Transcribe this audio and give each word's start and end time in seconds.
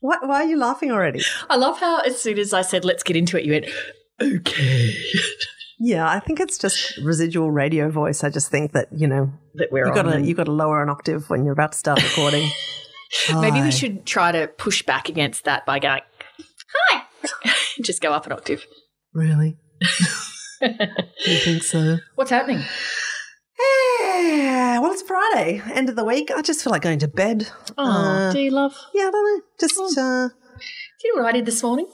What, 0.00 0.26
why 0.28 0.42
are 0.42 0.46
you 0.46 0.56
laughing 0.56 0.92
already? 0.92 1.22
I 1.50 1.56
love 1.56 1.78
how 1.80 2.00
as 2.00 2.20
soon 2.20 2.38
as 2.38 2.52
I 2.52 2.62
said 2.62 2.84
let's 2.84 3.02
get 3.02 3.16
into 3.16 3.36
it, 3.36 3.44
you 3.44 3.52
went 3.52 3.66
okay. 4.20 4.94
Yeah, 5.80 6.08
I 6.08 6.18
think 6.20 6.40
it's 6.40 6.58
just 6.58 6.96
residual 6.98 7.50
radio 7.50 7.88
voice. 7.88 8.24
I 8.24 8.30
just 8.30 8.50
think 8.50 8.72
that 8.72 8.88
you 8.92 9.06
know 9.06 9.32
that 9.54 9.68
we're 9.70 9.86
you 9.86 9.94
got 9.94 10.06
on 10.06 10.12
to 10.12 10.18
and- 10.18 10.26
you 10.26 10.34
got 10.34 10.44
to 10.44 10.52
lower 10.52 10.82
an 10.82 10.88
octave 10.88 11.30
when 11.30 11.44
you're 11.44 11.52
about 11.52 11.72
to 11.72 11.78
start 11.78 12.02
recording. 12.02 12.48
Maybe 13.40 13.62
we 13.62 13.70
should 13.70 14.04
try 14.04 14.32
to 14.32 14.48
push 14.48 14.82
back 14.82 15.08
against 15.08 15.44
that 15.44 15.64
by 15.64 15.78
going 15.78 16.02
hi. 16.90 17.02
Just 17.82 18.02
go 18.02 18.12
up 18.12 18.26
an 18.26 18.32
octave. 18.32 18.66
really. 19.14 19.56
you 20.60 21.38
think 21.38 21.62
so? 21.62 21.98
What's 22.16 22.30
happening? 22.30 22.62
Yeah, 24.18 24.78
well, 24.80 24.92
it's 24.92 25.02
Friday, 25.02 25.62
end 25.72 25.88
of 25.88 25.96
the 25.96 26.04
week. 26.04 26.30
I 26.34 26.42
just 26.42 26.62
feel 26.62 26.70
like 26.72 26.82
going 26.82 26.98
to 27.00 27.08
bed. 27.08 27.48
Oh, 27.76 27.84
Uh, 27.84 28.32
do 28.32 28.40
you 28.40 28.50
love? 28.50 28.74
yeah, 28.94 29.08
I 29.08 29.10
don't 29.10 29.24
know. 29.38 29.42
Just 29.60 29.78
uh, 29.78 30.28
Do 30.28 31.02
you 31.04 31.16
know 31.16 31.22
what 31.22 31.28
I 31.28 31.32
did 31.32 31.46
this 31.46 31.62
morning? 31.62 31.86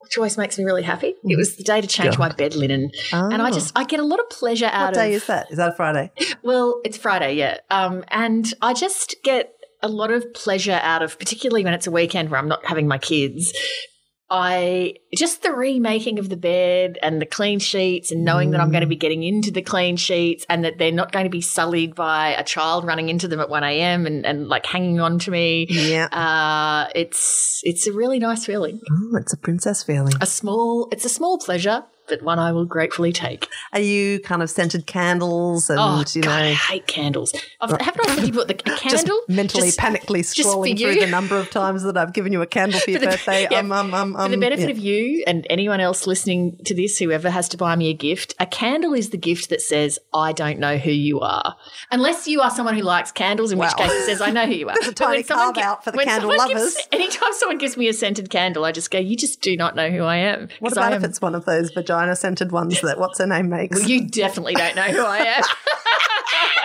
Which 0.00 0.16
always 0.18 0.36
makes 0.36 0.58
me 0.58 0.64
really 0.64 0.82
happy. 0.82 1.14
It 1.24 1.36
was 1.36 1.56
the 1.56 1.62
day 1.62 1.80
to 1.80 1.86
change 1.86 2.18
my 2.18 2.30
bed 2.30 2.54
linen, 2.54 2.90
and 3.12 3.40
I 3.40 3.48
oh. 3.50 3.52
just 3.52 3.72
I 3.76 3.84
get 3.84 4.00
a 4.00 4.04
lot 4.04 4.18
of 4.18 4.28
pleasure 4.28 4.66
out 4.66 4.74
of- 4.74 4.96
what 4.96 5.02
day 5.02 5.12
is 5.12 5.26
that? 5.26 5.50
Is 5.50 5.56
that 5.58 5.68
a 5.68 5.72
Friday? 5.72 6.10
Well, 6.42 6.80
it's 6.84 6.96
Friday, 6.96 7.34
yeah. 7.34 7.58
Um, 7.70 8.04
and 8.08 8.52
I 8.60 8.72
just 8.74 9.16
get 9.22 9.52
a 9.82 9.88
lot 9.88 10.10
of 10.10 10.32
pleasure 10.34 10.80
out 10.82 11.02
of, 11.02 11.18
particularly 11.18 11.64
when 11.64 11.74
it's 11.74 11.86
a 11.86 11.90
weekend 11.90 12.30
where 12.30 12.40
I'm 12.40 12.48
not 12.48 12.64
having 12.66 12.88
my 12.88 12.98
kids. 12.98 13.52
I 14.30 14.94
just 15.12 15.42
the 15.42 15.52
remaking 15.52 16.20
of 16.20 16.28
the 16.28 16.36
bed 16.36 16.98
and 17.02 17.20
the 17.20 17.26
clean 17.26 17.58
sheets 17.58 18.12
and 18.12 18.24
knowing 18.24 18.52
that 18.52 18.60
I'm 18.60 18.70
going 18.70 18.82
to 18.82 18.86
be 18.86 18.96
getting 18.96 19.24
into 19.24 19.50
the 19.50 19.60
clean 19.60 19.96
sheets 19.96 20.46
and 20.48 20.64
that 20.64 20.78
they're 20.78 20.92
not 20.92 21.10
going 21.10 21.24
to 21.24 21.30
be 21.30 21.40
sullied 21.40 21.96
by 21.96 22.28
a 22.28 22.44
child 22.44 22.84
running 22.84 23.08
into 23.08 23.26
them 23.26 23.40
at 23.40 23.50
1 23.50 23.64
a.m. 23.64 24.06
and, 24.06 24.24
and 24.24 24.48
like 24.48 24.66
hanging 24.66 25.00
on 25.00 25.18
to 25.20 25.32
me. 25.32 25.66
Yeah. 25.68 26.04
Uh, 26.06 26.90
it's 26.94 27.60
it's 27.64 27.88
a 27.88 27.92
really 27.92 28.20
nice 28.20 28.46
feeling. 28.46 28.80
Oh, 28.88 29.16
it's 29.16 29.32
a 29.32 29.36
princess 29.36 29.82
feeling. 29.82 30.14
A 30.20 30.26
small 30.26 30.88
it's 30.92 31.04
a 31.04 31.08
small 31.08 31.38
pleasure, 31.38 31.84
but 32.10 32.20
one 32.22 32.38
I 32.38 32.52
will 32.52 32.66
gratefully 32.66 33.12
take. 33.12 33.48
Are 33.72 33.80
you 33.80 34.20
kind 34.20 34.42
of 34.42 34.50
scented 34.50 34.86
candles 34.86 35.70
and 35.70 35.78
Oh, 35.80 36.04
you 36.12 36.20
God, 36.22 36.42
I 36.42 36.52
hate 36.52 36.86
candles. 36.86 37.32
I've, 37.60 37.70
haven't 37.80 38.10
I 38.10 38.22
you 38.24 38.32
put 38.32 38.48
the 38.48 38.54
a 38.66 38.76
just 38.76 38.82
candle? 39.06 39.20
mentally 39.28 39.68
Just- 39.68 39.78
panically 39.78 40.20
scrolling 40.20 40.78
through 40.78 40.96
the 41.00 41.06
number 41.06 41.38
of 41.38 41.50
times 41.50 41.82
that 41.84 41.96
I've 41.96 42.12
given 42.12 42.32
you 42.32 42.42
a 42.42 42.46
candle 42.46 42.78
for 42.80 42.90
your 42.90 43.00
For 43.00 43.06
the- 43.06 43.10
birthday? 43.16 43.48
yeah, 43.50 43.58
um, 43.60 43.72
um, 43.72 43.94
um, 43.94 44.12
For 44.14 44.28
the 44.28 44.34
um, 44.34 44.40
benefit 44.40 44.64
yeah. 44.66 44.70
of 44.72 44.78
you 44.78 45.24
and 45.26 45.46
anyone 45.48 45.80
else 45.80 46.06
listening 46.06 46.58
to 46.66 46.74
this, 46.74 46.98
whoever 46.98 47.30
has 47.30 47.48
to 47.50 47.56
buy 47.56 47.76
me 47.76 47.88
a 47.88 47.94
gift, 47.94 48.34
a 48.38 48.46
candle 48.46 48.92
is 48.92 49.10
the 49.10 49.16
gift 49.16 49.48
that 49.50 49.62
says, 49.62 49.98
I 50.12 50.32
don't 50.32 50.58
know 50.58 50.76
who 50.76 50.90
you 50.90 51.20
are. 51.20 51.56
Unless 51.90 52.26
you 52.26 52.40
are 52.40 52.50
someone 52.50 52.74
who 52.74 52.82
likes 52.82 53.12
candles, 53.12 53.52
in 53.52 53.58
which 53.58 53.74
case 53.76 53.92
it 53.92 54.06
says, 54.06 54.20
I 54.20 54.30
know 54.30 54.46
who 54.46 54.54
you 54.54 54.68
are. 54.70 54.74
There's 54.74 54.88
a 54.88 54.94
tiny 54.94 55.22
someone 55.22 55.54
carve-out 55.54 55.84
for 55.84 55.92
the 55.92 55.98
candle 55.98 56.30
someone 56.36 56.48
gives- 56.56 56.88
anytime 56.92 57.32
someone 57.34 57.58
gives 57.58 57.76
me 57.76 57.88
a 57.88 57.92
scented 57.92 58.30
candle, 58.30 58.64
I 58.64 58.72
just 58.72 58.90
go, 58.90 58.98
You 58.98 59.16
just 59.16 59.40
do 59.40 59.56
not 59.56 59.76
know 59.76 59.90
who 59.90 60.02
I 60.02 60.16
am. 60.16 60.48
What 60.58 60.72
about 60.72 60.92
I 60.92 60.96
if 60.96 61.04
it's 61.04 61.20
one 61.20 61.34
of 61.34 61.44
those 61.44 61.70
vagina 61.70 61.99
scented 62.16 62.52
ones 62.52 62.80
that 62.80 62.98
what's 62.98 63.18
her 63.18 63.26
name 63.26 63.48
makes? 63.48 63.78
Well, 63.78 63.88
you 63.88 64.06
definitely 64.08 64.54
don't 64.54 64.74
know 64.76 64.82
who 64.82 65.04
I 65.04 65.18
am. 65.18 65.44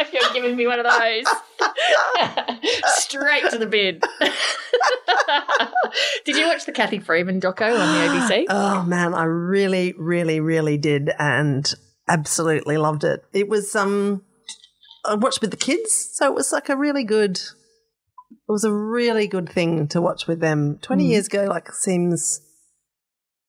if 0.01 0.13
you're 0.13 0.33
giving 0.33 0.55
me 0.55 0.67
one 0.67 0.79
of 0.79 0.85
those. 0.85 1.25
Straight 2.85 3.49
to 3.51 3.57
the 3.57 3.65
bin. 3.67 3.99
Did 6.25 6.35
you 6.37 6.47
watch 6.47 6.65
the 6.65 6.71
Cathy 6.71 6.99
Freeman 6.99 7.39
doco 7.39 7.61
on 7.79 7.93
the 7.93 8.07
ABC? 8.09 8.45
Oh 8.49 8.83
man, 8.83 9.13
I 9.13 9.23
really, 9.23 9.93
really, 9.97 10.39
really 10.39 10.77
did, 10.77 11.09
and 11.19 11.71
absolutely 12.07 12.77
loved 12.77 13.03
it. 13.03 13.23
It 13.33 13.47
was 13.47 13.75
um, 13.75 14.23
I 15.05 15.15
watched 15.15 15.41
with 15.41 15.51
the 15.51 15.57
kids, 15.57 15.93
so 16.13 16.27
it 16.27 16.33
was 16.35 16.51
like 16.51 16.69
a 16.69 16.75
really 16.75 17.03
good. 17.03 17.37
It 17.37 18.51
was 18.51 18.63
a 18.63 18.73
really 18.73 19.27
good 19.27 19.49
thing 19.49 19.87
to 19.89 20.01
watch 20.01 20.27
with 20.27 20.39
them. 20.39 20.77
Twenty 20.81 21.05
Mm. 21.07 21.09
years 21.11 21.27
ago, 21.27 21.45
like 21.45 21.71
seems. 21.73 22.41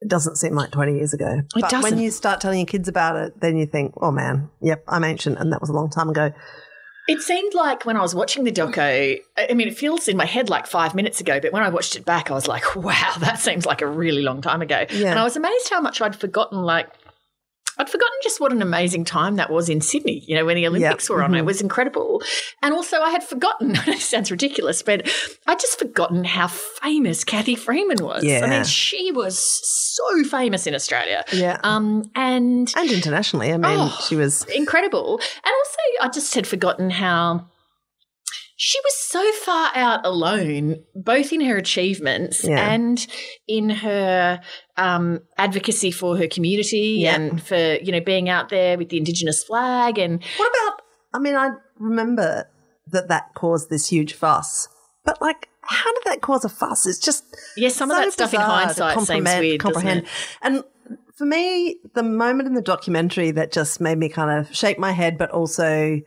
It 0.06 0.10
doesn't 0.10 0.36
seem 0.36 0.54
like 0.54 0.70
20 0.70 0.94
years 0.94 1.12
ago. 1.12 1.40
It 1.40 1.46
but 1.52 1.62
when 1.62 1.70
doesn't. 1.70 1.82
when 1.82 1.98
you 1.98 2.12
start 2.12 2.40
telling 2.40 2.60
your 2.60 2.66
kids 2.66 2.86
about 2.86 3.16
it, 3.16 3.40
then 3.40 3.56
you 3.56 3.66
think, 3.66 3.92
oh 3.96 4.12
man, 4.12 4.50
yep, 4.60 4.84
I'm 4.86 5.02
ancient, 5.02 5.36
and 5.38 5.52
that 5.52 5.60
was 5.60 5.68
a 5.68 5.72
long 5.72 5.90
time 5.90 6.08
ago. 6.08 6.32
It 7.08 7.22
seemed 7.22 7.54
like 7.54 7.84
when 7.84 7.96
I 7.96 8.02
was 8.02 8.14
watching 8.14 8.44
the 8.44 8.52
doco, 8.52 9.20
I 9.36 9.54
mean, 9.54 9.66
it 9.66 9.76
feels 9.76 10.06
in 10.06 10.16
my 10.16 10.24
head 10.24 10.48
like 10.48 10.68
five 10.68 10.94
minutes 10.94 11.20
ago, 11.20 11.40
but 11.40 11.52
when 11.52 11.64
I 11.64 11.70
watched 11.70 11.96
it 11.96 12.04
back, 12.04 12.30
I 12.30 12.34
was 12.34 12.46
like, 12.46 12.76
wow, 12.76 13.14
that 13.18 13.40
seems 13.40 13.66
like 13.66 13.82
a 13.82 13.86
really 13.88 14.22
long 14.22 14.42
time 14.42 14.62
ago. 14.62 14.86
Yeah. 14.90 15.10
And 15.10 15.18
I 15.18 15.24
was 15.24 15.36
amazed 15.36 15.68
how 15.68 15.80
much 15.80 16.00
I'd 16.00 16.14
forgotten, 16.14 16.62
like, 16.62 16.88
I'd 17.78 17.90
forgotten 17.90 18.18
just 18.22 18.40
what 18.40 18.52
an 18.52 18.62
amazing 18.62 19.04
time 19.04 19.36
that 19.36 19.50
was 19.50 19.68
in 19.68 19.80
Sydney, 19.80 20.24
you 20.26 20.34
know, 20.34 20.44
when 20.46 20.56
the 20.56 20.66
Olympics 20.66 21.10
were 21.10 21.22
on. 21.22 21.32
Mhm. 21.32 21.38
It 21.38 21.44
was 21.44 21.60
incredible. 21.60 22.22
And 22.62 22.72
also, 22.74 23.00
I 23.00 23.10
had 23.10 23.22
forgotten, 23.22 23.72
it 23.86 24.00
sounds 24.00 24.30
ridiculous, 24.30 24.82
but 24.82 25.08
I'd 25.46 25.60
just 25.60 25.78
forgotten 25.78 26.24
how 26.24 26.48
famous 26.48 27.24
Cathy 27.24 27.54
Freeman 27.54 28.02
was. 28.02 28.24
Yeah. 28.24 28.40
I 28.44 28.48
mean, 28.50 28.64
she 28.64 29.12
was 29.12 29.38
so 29.38 30.24
famous 30.24 30.66
in 30.66 30.74
Australia. 30.74 31.24
Yeah. 31.32 31.58
Um, 31.64 32.10
and 32.14 32.72
and 32.76 32.90
internationally, 32.90 33.52
I 33.52 33.56
mean, 33.56 33.78
Oh. 33.78 34.04
she 34.08 34.16
was. 34.16 34.44
incredible. 34.44 35.18
And 35.44 35.52
also, 35.60 35.78
I 36.02 36.08
just 36.08 36.34
had 36.34 36.46
forgotten 36.46 36.90
how 36.90 37.46
she 38.58 38.78
was 38.82 38.94
so 38.96 39.32
far 39.44 39.70
out 39.74 40.04
alone, 40.06 40.76
both 40.94 41.32
in 41.32 41.42
her 41.42 41.56
achievements 41.56 42.42
Yeah. 42.42 42.72
and 42.72 43.06
in 43.46 43.68
her 43.70 44.40
um, 44.78 45.20
advocacy 45.36 45.90
for 45.90 46.16
her 46.16 46.26
community 46.26 46.98
Yeah. 47.00 47.16
and 47.16 47.42
for 47.42 47.74
you 47.76 47.92
know 47.92 48.00
being 48.00 48.28
out 48.28 48.48
there 48.48 48.78
with 48.78 48.88
the 48.88 48.96
Indigenous 48.96 49.44
flag 49.44 49.98
and 49.98 50.22
What 50.38 50.48
about? 50.50 50.82
I 51.14 51.18
mean, 51.18 51.36
I 51.36 51.50
remember 51.78 52.48
that 52.88 53.08
that 53.08 53.34
caused 53.34 53.68
this 53.70 53.88
huge 53.88 54.14
fuss, 54.14 54.68
but 55.04 55.20
like, 55.20 55.48
how 55.62 55.92
did 55.94 56.04
that 56.04 56.20
cause 56.22 56.44
a 56.44 56.48
fuss? 56.48 56.86
It's 56.86 56.98
just 56.98 57.24
yes, 57.56 57.74
some 57.74 57.90
of 57.90 57.96
that 57.96 58.12
stuff 58.12 58.32
in 58.32 58.40
hindsight 58.40 59.00
seems 59.00 59.24
weird. 59.38 59.60
Comprehend. 59.60 60.06
And 60.42 60.62
for 61.16 61.26
me, 61.26 61.78
the 61.94 62.02
moment 62.02 62.46
in 62.46 62.54
the 62.54 62.62
documentary 62.62 63.30
that 63.32 63.50
just 63.52 63.80
made 63.80 63.98
me 63.98 64.08
kind 64.08 64.38
of 64.38 64.54
shake 64.54 64.78
my 64.78 64.92
head, 64.92 65.18
but 65.18 65.30
also 65.30 66.00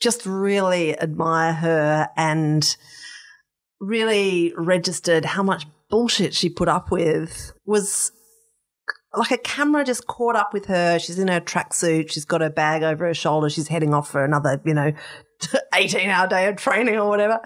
just 0.00 0.26
really 0.26 0.98
admire 0.98 1.52
her 1.52 2.08
and 2.16 2.76
really 3.80 4.52
registered 4.56 5.24
how 5.24 5.42
much 5.42 5.66
bullshit 5.90 6.34
she 6.34 6.48
put 6.48 6.68
up 6.68 6.90
with 6.90 7.52
was 7.66 8.12
like 9.16 9.30
a 9.30 9.38
camera 9.38 9.84
just 9.84 10.06
caught 10.06 10.36
up 10.36 10.52
with 10.52 10.66
her. 10.66 10.98
She's 10.98 11.18
in 11.18 11.28
her 11.28 11.40
tracksuit. 11.40 12.10
She's 12.10 12.24
got 12.24 12.40
her 12.40 12.50
bag 12.50 12.82
over 12.82 13.06
her 13.06 13.14
shoulder. 13.14 13.48
She's 13.48 13.68
heading 13.68 13.94
off 13.94 14.10
for 14.10 14.24
another, 14.24 14.60
you 14.64 14.74
know, 14.74 14.92
18 15.74 16.10
hour 16.10 16.26
day 16.26 16.48
of 16.48 16.56
training 16.56 16.96
or 16.96 17.08
whatever. 17.08 17.40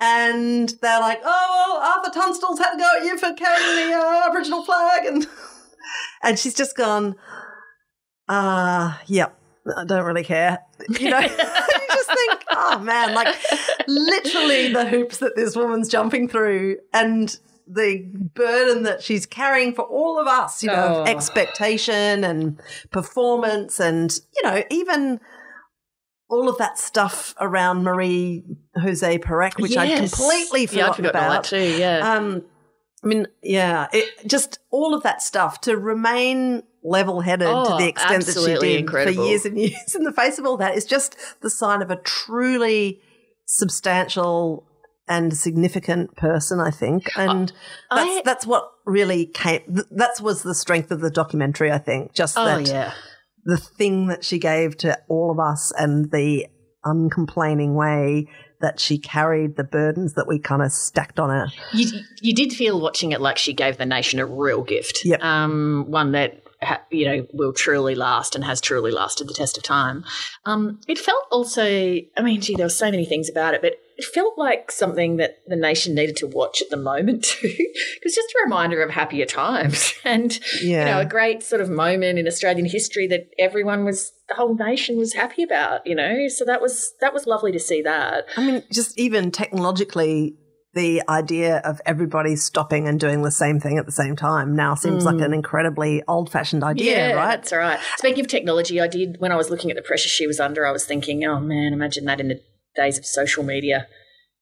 And 0.00 0.68
they're 0.82 1.00
like, 1.00 1.20
oh, 1.24 1.68
well, 1.70 1.92
Arthur 1.96 2.10
Tunstall's 2.10 2.58
had 2.58 2.72
to 2.72 2.78
go 2.78 2.90
at 2.98 3.04
you 3.04 3.16
for 3.16 3.32
carrying 3.34 3.90
the 3.90 3.96
uh, 3.96 4.28
Aboriginal 4.28 4.64
flag. 4.64 5.06
And, 5.06 5.26
and 6.22 6.38
she's 6.38 6.54
just 6.54 6.76
gone, 6.76 7.16
uh, 8.28 8.96
yep, 9.06 9.38
I 9.76 9.84
don't 9.84 10.04
really 10.04 10.24
care. 10.24 10.58
You 11.00 11.10
know, 11.10 11.18
you 11.20 11.28
just 11.28 12.08
think, 12.08 12.44
oh 12.50 12.78
man, 12.80 13.14
like 13.14 13.34
literally 13.86 14.72
the 14.72 14.84
hoops 14.86 15.18
that 15.18 15.36
this 15.36 15.56
woman's 15.56 15.88
jumping 15.88 16.28
through 16.28 16.76
and 16.92 17.36
the 17.66 18.04
burden 18.34 18.82
that 18.82 19.02
she's 19.02 19.24
carrying 19.24 19.72
for 19.74 19.82
all 19.82 20.20
of 20.20 20.26
us, 20.26 20.62
you 20.62 20.68
know, 20.68 20.74
of 20.76 21.08
Oh. 21.08 21.10
expectation 21.10 22.22
and 22.24 22.60
performance 22.90 23.80
and, 23.80 24.12
you 24.36 24.42
know, 24.42 24.62
even 24.70 25.18
all 26.28 26.48
of 26.48 26.58
that 26.58 26.78
stuff 26.78 27.34
around 27.40 27.82
Marie 27.84 28.42
Jose 28.76 29.18
Perec, 29.18 29.58
which 29.58 29.72
Yes. 29.72 30.10
completely 30.14 30.60
yeah, 30.76 30.88
I'd 30.88 30.96
forgotten 30.96 31.04
forgotten 31.04 31.06
about. 31.06 31.42
that 31.44 31.48
too. 31.48 31.78
Yeah. 31.78 32.12
Um, 32.14 32.42
I 33.02 33.06
mean, 33.06 33.26
yeah, 33.42 33.88
it, 33.92 34.26
just 34.26 34.58
all 34.70 34.94
of 34.94 35.02
that 35.02 35.22
stuff 35.22 35.60
to 35.62 35.76
remain 35.76 36.62
level-headed 36.84 37.46
to 37.46 37.52
Oh, 37.52 37.78
the 37.78 37.88
extent 37.88 38.26
that 38.26 38.34
she 38.38 38.54
did 38.66 38.80
incredible. 38.80 39.22
for 39.22 39.28
years 39.28 39.44
and 39.46 39.58
years 39.66 39.94
in 39.94 40.04
the 40.04 40.12
face 40.12 40.38
of 40.38 40.44
all 40.46 40.56
that 40.58 40.76
is 40.76 40.84
just 40.84 41.16
the 41.40 41.50
sign 41.50 41.80
of 41.82 41.90
a 41.90 41.96
truly 41.96 43.00
substantial 43.46 44.66
and 45.06 45.36
significant 45.36 46.16
person, 46.16 46.60
I 46.60 46.70
think, 46.70 47.10
and 47.16 47.50
that's 47.90 48.10
I- 48.10 48.22
that's 48.24 48.46
what 48.46 48.70
really 48.86 49.26
came. 49.26 49.60
th- 49.66 49.86
That 49.90 50.20
was 50.22 50.42
the 50.42 50.54
strength 50.54 50.90
of 50.90 51.00
the 51.00 51.10
documentary, 51.10 51.70
I 51.70 51.78
think. 51.78 52.14
Just 52.14 52.38
oh 52.38 52.44
that 52.44 52.66
yeah. 52.68 52.92
the 53.44 53.58
thing 53.58 54.06
that 54.08 54.24
she 54.24 54.38
gave 54.38 54.76
to 54.78 54.98
all 55.08 55.30
of 55.30 55.38
us 55.38 55.72
and 55.78 56.10
the 56.10 56.46
uncomplaining 56.84 57.74
way 57.74 58.28
that 58.60 58.80
she 58.80 58.96
carried 58.96 59.56
the 59.56 59.64
burdens 59.64 60.14
that 60.14 60.26
we 60.26 60.38
kind 60.38 60.62
of 60.62 60.72
stacked 60.72 61.18
on 61.20 61.28
her. 61.28 61.48
You, 61.74 62.00
you 62.22 62.34
did 62.34 62.52
feel 62.52 62.80
watching 62.80 63.12
it 63.12 63.20
like 63.20 63.36
she 63.36 63.52
gave 63.52 63.76
the 63.76 63.84
nation 63.84 64.20
a 64.20 64.26
real 64.26 64.62
gift. 64.62 65.00
Yep. 65.04 65.22
Um, 65.22 65.84
one 65.88 66.12
that 66.12 66.32
ha- 66.34 66.43
you 66.90 67.06
know 67.06 67.26
will 67.32 67.52
truly 67.52 67.94
last 67.94 68.34
and 68.34 68.44
has 68.44 68.60
truly 68.60 68.90
lasted 68.90 69.28
the 69.28 69.34
test 69.34 69.56
of 69.56 69.62
time. 69.62 70.04
Um, 70.44 70.80
it 70.88 70.98
felt 70.98 71.24
also. 71.30 71.64
I 71.64 72.22
mean, 72.22 72.40
gee, 72.40 72.56
there 72.56 72.66
were 72.66 72.70
so 72.70 72.90
many 72.90 73.04
things 73.04 73.28
about 73.28 73.54
it, 73.54 73.62
but 73.62 73.74
it 73.96 74.04
felt 74.04 74.36
like 74.36 74.70
something 74.70 75.18
that 75.18 75.38
the 75.46 75.56
nation 75.56 75.94
needed 75.94 76.16
to 76.16 76.26
watch 76.26 76.60
at 76.60 76.70
the 76.70 76.76
moment 76.76 77.24
too, 77.40 77.54
because 77.94 78.14
just 78.14 78.34
a 78.34 78.42
reminder 78.44 78.82
of 78.82 78.90
happier 78.90 79.26
times 79.26 79.94
and 80.04 80.40
you 80.60 80.76
know 80.76 81.00
a 81.00 81.04
great 81.04 81.42
sort 81.42 81.60
of 81.60 81.70
moment 81.70 82.18
in 82.18 82.26
Australian 82.26 82.66
history 82.66 83.06
that 83.06 83.30
everyone 83.38 83.84
was, 83.84 84.12
the 84.28 84.34
whole 84.34 84.54
nation 84.54 84.96
was 84.96 85.14
happy 85.14 85.42
about. 85.42 85.86
You 85.86 85.94
know, 85.94 86.28
so 86.28 86.44
that 86.44 86.60
was 86.60 86.92
that 87.00 87.12
was 87.12 87.26
lovely 87.26 87.52
to 87.52 87.60
see 87.60 87.82
that. 87.82 88.26
I 88.36 88.44
mean, 88.44 88.62
just 88.72 88.98
even 88.98 89.30
technologically, 89.30 90.36
the 90.74 91.02
idea 91.08 91.58
of 91.58 91.80
everybody 91.86 92.36
stopping 92.36 92.88
and 92.88 92.98
doing 93.00 93.22
the 93.22 93.30
same 93.30 93.60
thing 93.60 93.78
at 93.78 93.86
the 93.86 93.92
same 93.92 94.16
time 94.16 94.54
now 94.56 94.74
seems 94.74 95.04
like 95.04 95.20
an 95.20 95.32
incredibly 95.32 96.02
old 96.08 96.30
fashioned 96.30 96.62
idea, 96.64 96.94
Mm. 96.94 97.08
yeah, 97.10 97.12
right? 97.14 97.36
That's 97.36 97.52
right. 97.52 97.78
Speaking 97.96 98.20
of 98.24 98.28
technology, 98.28 98.80
I 98.80 98.86
did 98.88 99.16
when 99.20 99.32
I 99.32 99.36
was 99.36 99.50
looking 99.50 99.70
at 99.70 99.76
the 99.76 99.82
pressure 99.82 100.08
she 100.08 100.26
was 100.26 100.40
under. 100.40 100.66
I 100.66 100.72
was 100.72 100.84
thinking, 100.84 101.24
oh 101.24 101.40
man, 101.40 101.72
imagine 101.72 102.04
that 102.06 102.20
in 102.20 102.28
the 102.28 102.40
days 102.76 102.98
of 102.98 103.06
social 103.06 103.44
media. 103.44 103.86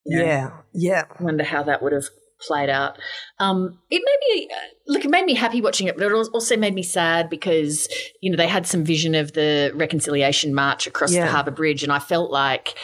You 0.04 0.18
know, 0.18 0.24
Yeah, 0.24 0.50
yeah. 0.72 1.02
I 1.18 1.22
wonder 1.22 1.44
how 1.44 1.62
that 1.64 1.82
would 1.82 1.92
have 1.92 2.04
played 2.40 2.68
out. 2.70 2.98
Um, 3.38 3.78
it 3.88 4.02
made 4.04 4.34
me 4.34 4.48
look. 4.88 5.04
It 5.04 5.10
made 5.10 5.24
me 5.26 5.34
happy 5.34 5.60
watching 5.62 5.86
it, 5.86 5.96
but 5.96 6.04
it 6.04 6.12
also 6.12 6.56
made 6.56 6.74
me 6.74 6.82
sad 6.82 7.30
because 7.30 7.86
you 8.20 8.30
know 8.30 8.36
they 8.36 8.48
had 8.48 8.66
some 8.66 8.82
vision 8.84 9.14
of 9.14 9.32
the 9.34 9.70
reconciliation 9.74 10.52
march 10.54 10.86
across 10.88 11.12
Yeah. 11.12 11.26
the 11.26 11.30
Harbour 11.30 11.52
Bridge, 11.52 11.82
and 11.84 11.92
I 11.92 11.98
felt 12.00 12.30
like. 12.32 12.74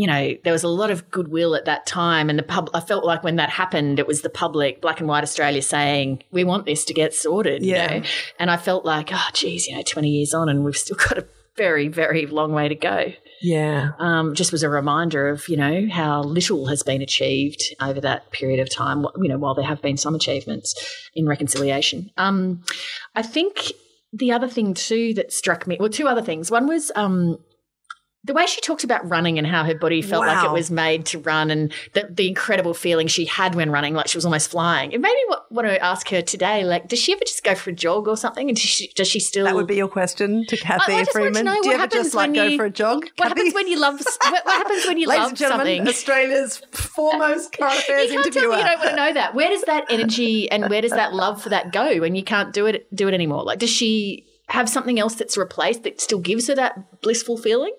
You 0.00 0.06
know, 0.06 0.34
there 0.44 0.52
was 0.58 0.64
a 0.64 0.68
lot 0.68 0.90
of 0.90 1.10
goodwill 1.10 1.54
at 1.54 1.66
that 1.66 1.84
time, 1.86 2.30
and 2.30 2.38
the 2.38 2.42
pub. 2.42 2.70
I 2.72 2.80
felt 2.80 3.04
like 3.04 3.22
when 3.22 3.36
that 3.36 3.50
happened, 3.50 3.98
it 3.98 4.06
was 4.06 4.22
the 4.22 4.30
public, 4.30 4.80
Black 4.80 4.98
and 5.00 5.08
White 5.08 5.24
Australia, 5.24 5.60
saying, 5.62 6.22
"We 6.30 6.42
want 6.44 6.64
this 6.64 6.84
to 6.86 6.94
get 6.94 7.12
sorted." 7.12 7.62
Yeah. 7.62 7.94
You 7.94 8.00
know? 8.00 8.06
and 8.38 8.50
I 8.50 8.56
felt 8.56 8.84
like, 8.86 9.10
oh, 9.12 9.28
geez, 9.34 9.66
you 9.66 9.76
know, 9.76 9.82
twenty 9.86 10.08
years 10.08 10.32
on, 10.32 10.48
and 10.48 10.64
we've 10.64 10.76
still 10.84 10.96
got 10.96 11.18
a 11.18 11.26
very, 11.56 11.88
very 11.88 12.24
long 12.26 12.52
way 12.52 12.68
to 12.68 12.74
go 12.74 13.12
Yeah. 13.42 13.90
um, 13.98 14.34
just 14.34 14.52
was 14.52 14.62
a 14.62 14.70
reminder 14.70 15.28
of 15.28 15.46
you 15.48 15.58
know 15.58 15.88
how 15.92 16.22
little 16.22 16.68
has 16.68 16.82
been 16.82 17.02
achieved 17.02 17.62
over 17.82 18.00
that 18.00 18.30
period 18.30 18.60
of 18.60 18.68
time. 18.74 19.04
You 19.22 19.28
know, 19.28 19.36
while 19.38 19.54
there 19.54 19.66
have 19.66 19.82
been 19.82 19.98
some 19.98 20.14
achievements 20.14 20.68
in 21.14 21.26
reconciliation. 21.26 22.10
Um, 22.16 22.62
I 23.14 23.22
think 23.22 23.72
the 24.12 24.32
other 24.32 24.48
thing 24.48 24.72
too 24.74 25.12
that 25.14 25.32
struck 25.32 25.66
me, 25.66 25.76
well, 25.78 25.90
two 25.90 26.08
other 26.08 26.22
things. 26.22 26.50
One 26.50 26.66
was 26.66 26.90
um, 26.96 27.38
the 28.24 28.34
way 28.34 28.44
she 28.44 28.60
talked 28.60 28.84
about 28.84 29.08
running 29.08 29.38
and 29.38 29.46
how 29.46 29.64
her 29.64 29.74
body 29.74 30.02
felt 30.02 30.26
like 30.26 30.44
it 30.44 30.52
was 30.52 30.70
made 30.70 31.06
to 31.06 31.18
run, 31.18 31.50
and 31.50 31.72
the, 31.94 32.06
the 32.10 32.28
incredible 32.28 32.74
feeling 32.74 33.06
she 33.06 33.24
had 33.24 33.54
when 33.54 33.70
running, 33.70 33.94
like 33.94 34.08
she 34.08 34.18
was 34.18 34.26
almost 34.26 34.50
flying. 34.50 34.92
It 34.92 35.00
made 35.00 35.14
me 35.14 35.36
want 35.50 35.66
to 35.66 35.82
ask 35.82 36.08
her 36.10 36.20
today, 36.20 36.62
like, 36.64 36.86
does 36.86 36.98
she 36.98 37.12
ever 37.12 37.24
just 37.24 37.42
go 37.42 37.54
for 37.54 37.70
a 37.70 37.72
jog 37.72 38.08
or 38.08 38.18
something? 38.18 38.48
And 38.50 38.56
does 38.56 38.68
she, 38.68 38.88
does 38.88 39.08
she 39.08 39.20
still? 39.20 39.46
That 39.46 39.54
would 39.54 39.66
be 39.66 39.76
your 39.76 39.88
question 39.88 40.44
to 40.48 40.56
Cathy 40.58 40.92
I 40.92 41.04
to 41.04 41.12
Freeman. 41.12 41.46
Do 41.46 41.68
you 41.68 41.72
ever 41.72 41.86
just 41.86 42.14
like 42.14 42.32
when 42.32 42.50
go 42.50 42.56
for 42.58 42.66
a 42.66 42.70
jog? 42.70 43.04
What 43.04 43.16
Cathy? 43.16 43.28
happens 43.28 43.54
when 43.54 43.68
you 43.68 43.78
love? 43.80 43.94
What, 43.94 44.44
what 44.44 44.54
happens 44.54 44.86
when 44.86 44.98
you 44.98 45.06
love 45.08 45.38
something? 45.38 45.88
Australia's 45.88 46.58
foremost 46.72 47.52
current 47.52 47.78
affairs 47.78 48.10
you 48.12 48.20
can't 48.20 48.34
tell 48.34 48.50
me 48.50 48.58
you 48.58 48.64
don't 48.64 48.78
want 48.80 48.90
to 48.90 48.96
know 48.96 49.14
that. 49.14 49.34
Where 49.34 49.48
does 49.48 49.62
that 49.62 49.86
energy 49.88 50.50
and 50.50 50.68
where 50.68 50.82
does 50.82 50.92
that 50.92 51.14
love 51.14 51.42
for 51.42 51.48
that 51.48 51.72
go 51.72 52.00
when 52.00 52.14
you 52.14 52.22
can't 52.22 52.52
do 52.52 52.66
it 52.66 52.94
do 52.94 53.08
it 53.08 53.14
anymore? 53.14 53.44
Like, 53.44 53.60
does 53.60 53.70
she 53.70 54.26
have 54.48 54.68
something 54.68 54.98
else 54.98 55.14
that's 55.14 55.38
replaced 55.38 55.84
that 55.84 56.00
still 56.00 56.18
gives 56.18 56.48
her 56.48 56.54
that 56.56 57.00
blissful 57.00 57.38
feeling? 57.38 57.72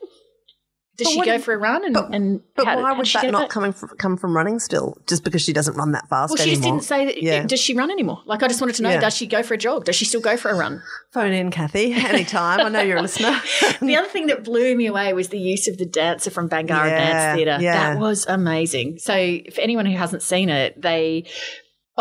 Does 0.98 1.08
But 1.08 1.12
she 1.14 1.22
go 1.30 1.34
if- 1.36 1.44
for 1.46 1.54
a 1.54 1.58
run 1.58 1.86
and 1.86 1.94
but- 1.94 2.14
and 2.14 2.42
But 2.56 2.66
how- 2.68 2.82
why 2.82 2.92
would 2.92 3.08
she 3.08 3.18
that 3.20 3.32
not 3.32 3.50
come 3.50 3.72
from, 3.72 3.90
come 3.98 4.18
from 4.18 4.36
running 4.36 4.60
still? 4.60 4.98
Just 5.08 5.24
because 5.24 5.42
she 5.42 5.54
doesn't 5.54 5.76
run 5.76 5.94
that 5.94 6.08
fast 6.10 6.30
Well, 6.32 6.44
she 6.44 6.52
just 6.52 6.62
didn't 6.62 6.84
say 6.84 7.06
that. 7.06 7.24
Yeah. 7.24 7.44
Does 7.46 7.60
she 7.62 7.74
run 7.74 7.90
anymore? 7.90 8.20
Like, 8.26 8.44
I 8.44 8.48
just 8.48 8.60
wanted 8.62 8.76
to 8.76 8.84
know: 8.84 8.90
Yeah. 8.92 9.00
Does 9.00 9.16
she 9.16 9.26
go 9.26 9.42
for 9.42 9.54
a 9.54 9.58
jog? 9.58 9.86
Does 9.86 9.96
she 9.96 10.06
still 10.06 10.22
go 10.22 10.36
for 10.38 10.50
a 10.52 10.56
run? 10.56 10.84
Phone 11.12 11.32
in, 11.32 11.50
Cathy, 11.50 11.94
anytime. 11.94 12.60
I 12.60 12.70
know 12.70 12.82
you're 12.82 12.98
a 12.98 13.02
listener. 13.02 13.40
the 13.82 13.96
other 13.96 14.08
thing 14.10 14.28
that 14.28 14.44
blew 14.44 14.76
me 14.76 14.86
away 14.88 15.12
was 15.14 15.30
the 15.30 15.40
use 15.40 15.68
of 15.68 15.78
the 15.78 15.86
dancer 15.86 16.30
from 16.30 16.50
Bangarra 16.50 16.88
Yeah, 16.88 17.12
Dance 17.12 17.36
Theatre. 17.38 17.58
yeah. 17.62 17.94
That 17.94 18.00
was 18.00 18.26
amazing. 18.28 19.00
So, 19.00 19.14
for 19.54 19.62
anyone 19.62 19.86
who 19.86 19.98
hasn't 19.98 20.22
seen 20.24 20.50
it, 20.50 20.80
they 20.82 21.26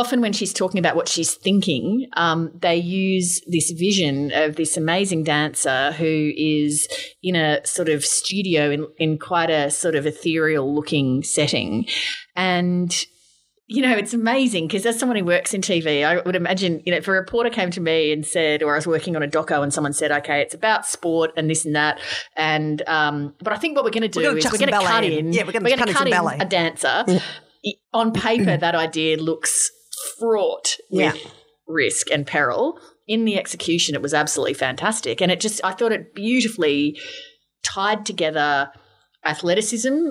often 0.00 0.22
when 0.22 0.32
she's 0.32 0.52
talking 0.52 0.78
about 0.78 0.96
what 0.96 1.08
she's 1.08 1.34
thinking, 1.34 2.08
um, 2.14 2.50
they 2.58 2.76
use 2.76 3.42
this 3.46 3.70
vision 3.70 4.32
of 4.34 4.56
this 4.56 4.76
amazing 4.78 5.24
dancer 5.24 5.92
who 5.92 6.32
is 6.36 6.88
in 7.22 7.36
a 7.36 7.64
sort 7.66 7.90
of 7.90 8.04
studio 8.04 8.70
in, 8.70 8.86
in 8.98 9.18
quite 9.18 9.50
a 9.50 9.70
sort 9.70 9.94
of 9.94 10.06
ethereal 10.06 10.74
looking 10.74 11.22
setting. 11.22 11.86
And 12.34 12.92
you 13.66 13.82
know, 13.82 13.96
it's 13.96 14.12
amazing 14.12 14.66
because 14.66 14.84
as 14.84 14.98
someone 14.98 15.16
who 15.16 15.24
works 15.24 15.54
in 15.54 15.60
TV, 15.60 16.04
I 16.04 16.20
would 16.22 16.34
imagine, 16.34 16.82
you 16.84 16.90
know, 16.90 16.98
if 16.98 17.06
a 17.06 17.12
reporter 17.12 17.50
came 17.50 17.70
to 17.70 17.80
me 17.80 18.10
and 18.10 18.26
said, 18.26 18.64
or 18.64 18.72
I 18.72 18.76
was 18.76 18.86
working 18.86 19.14
on 19.14 19.22
a 19.22 19.28
doco 19.28 19.62
and 19.62 19.72
someone 19.72 19.92
said, 19.92 20.10
okay, 20.10 20.40
it's 20.40 20.54
about 20.54 20.86
sport 20.86 21.30
and 21.36 21.48
this 21.48 21.64
and 21.64 21.76
that. 21.76 22.00
And, 22.36 22.82
um, 22.88 23.32
but 23.38 23.52
I 23.52 23.58
think 23.58 23.76
what 23.76 23.84
we're 23.84 23.92
going 23.92 24.02
to 24.02 24.08
do 24.08 24.22
gonna 24.22 24.38
is 24.38 24.44
we're 24.50 24.58
going 24.58 24.72
to 24.72 24.86
cut 24.86 25.04
in. 25.04 25.12
in, 25.12 25.32
Yeah, 25.32 25.44
we're 25.44 25.52
gonna 25.52 25.66
we're 25.66 25.76
cut 25.76 25.86
going 25.86 26.08
in 26.08 26.12
to 26.12 26.18
cut 26.18 26.34
in 26.34 26.40
a 26.40 26.46
dancer. 26.46 27.04
on 27.94 28.12
paper, 28.12 28.56
that 28.56 28.74
idea 28.74 29.18
looks 29.18 29.70
fraught 30.20 30.76
Yeah. 30.90 31.12
with 31.14 31.26
risk 31.66 32.10
and 32.12 32.26
peril. 32.26 32.78
In 33.08 33.24
the 33.24 33.36
execution, 33.38 33.94
it 33.96 34.02
was 34.02 34.14
absolutely 34.14 34.54
fantastic. 34.54 35.20
And 35.20 35.32
it 35.32 35.40
just, 35.40 35.60
I 35.64 35.72
thought 35.72 35.90
it 35.92 36.14
beautifully 36.14 36.96
tied 37.64 38.06
together 38.06 38.70
athleticism, 39.24 40.10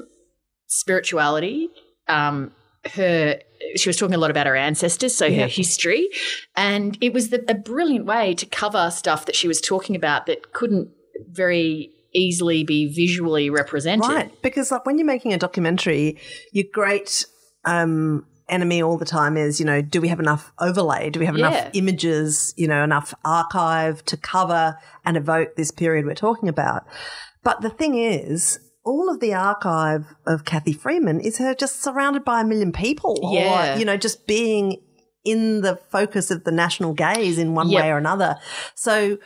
spirituality, 0.67 1.69
um, 2.07 2.51
her 2.93 3.39
she 3.75 3.89
was 3.89 3.97
talking 3.97 4.15
a 4.15 4.17
lot 4.17 4.31
about 4.31 4.47
her 4.47 4.55
ancestors, 4.55 5.13
so 5.15 5.25
Yeah. 5.25 5.41
her 5.41 5.47
history, 5.47 6.07
and 6.55 6.97
it 7.01 7.11
was 7.13 7.29
the, 7.29 7.43
a 7.49 7.53
brilliant 7.53 8.05
way 8.05 8.33
to 8.35 8.45
cover 8.45 8.89
stuff 8.89 9.25
that 9.25 9.35
she 9.35 9.49
was 9.49 9.59
talking 9.59 9.97
about 9.97 10.27
that 10.27 10.53
couldn't 10.53 10.89
very 11.29 11.91
easily 12.15 12.63
be 12.63 12.87
visually 12.87 13.49
represented. 13.49 14.07
Right, 14.07 14.41
because 14.41 14.71
like 14.71 14.85
when 14.85 14.97
you're 14.97 15.05
making 15.05 15.33
a 15.33 15.37
documentary, 15.37 16.17
your 16.53 16.65
great 16.71 17.25
um, 17.65 18.25
enemy 18.49 18.81
all 18.81 18.97
the 18.97 19.05
time 19.05 19.37
is, 19.37 19.59
you 19.59 19.65
know, 19.65 19.81
do 19.81 20.01
we 20.01 20.07
have 20.07 20.19
enough 20.19 20.51
overlay? 20.59 21.09
Do 21.09 21.19
we 21.19 21.25
have 21.25 21.37
Yeah. 21.37 21.47
enough 21.47 21.69
images? 21.73 22.53
You 22.57 22.67
know, 22.67 22.83
enough 22.83 23.13
archive 23.25 24.03
to 24.05 24.17
cover 24.17 24.77
and 25.05 25.17
evoke 25.17 25.55
this 25.55 25.71
period 25.71 26.05
we're 26.05 26.15
talking 26.15 26.49
about? 26.49 26.83
But 27.43 27.61
the 27.61 27.69
thing 27.69 27.95
is. 27.95 28.59
All 28.85 29.09
of 29.11 29.19
the 29.19 29.33
archive 29.33 30.05
of 30.25 30.45
Cathy 30.45 30.71
Freeman 30.73 31.19
is 31.19 31.37
her 31.37 31.53
just 31.53 31.83
surrounded 31.83 32.23
by 32.23 32.41
a 32.41 32.43
million 32.45 32.71
people, 32.71 33.19
Yeah. 33.31 33.75
or 33.75 33.77
you 33.77 33.85
know, 33.85 33.97
just 33.97 34.25
being 34.25 34.81
in 35.25 35.61
the 35.61 35.75
focus 35.91 36.31
of 36.31 36.43
the 36.45 36.51
national 36.51 36.93
gaze 36.93 37.37
in 37.37 37.53
one 37.53 37.69
Yep. 37.69 37.83
way 37.83 37.91
or 37.91 37.97
another. 37.97 38.37
So 38.73 39.17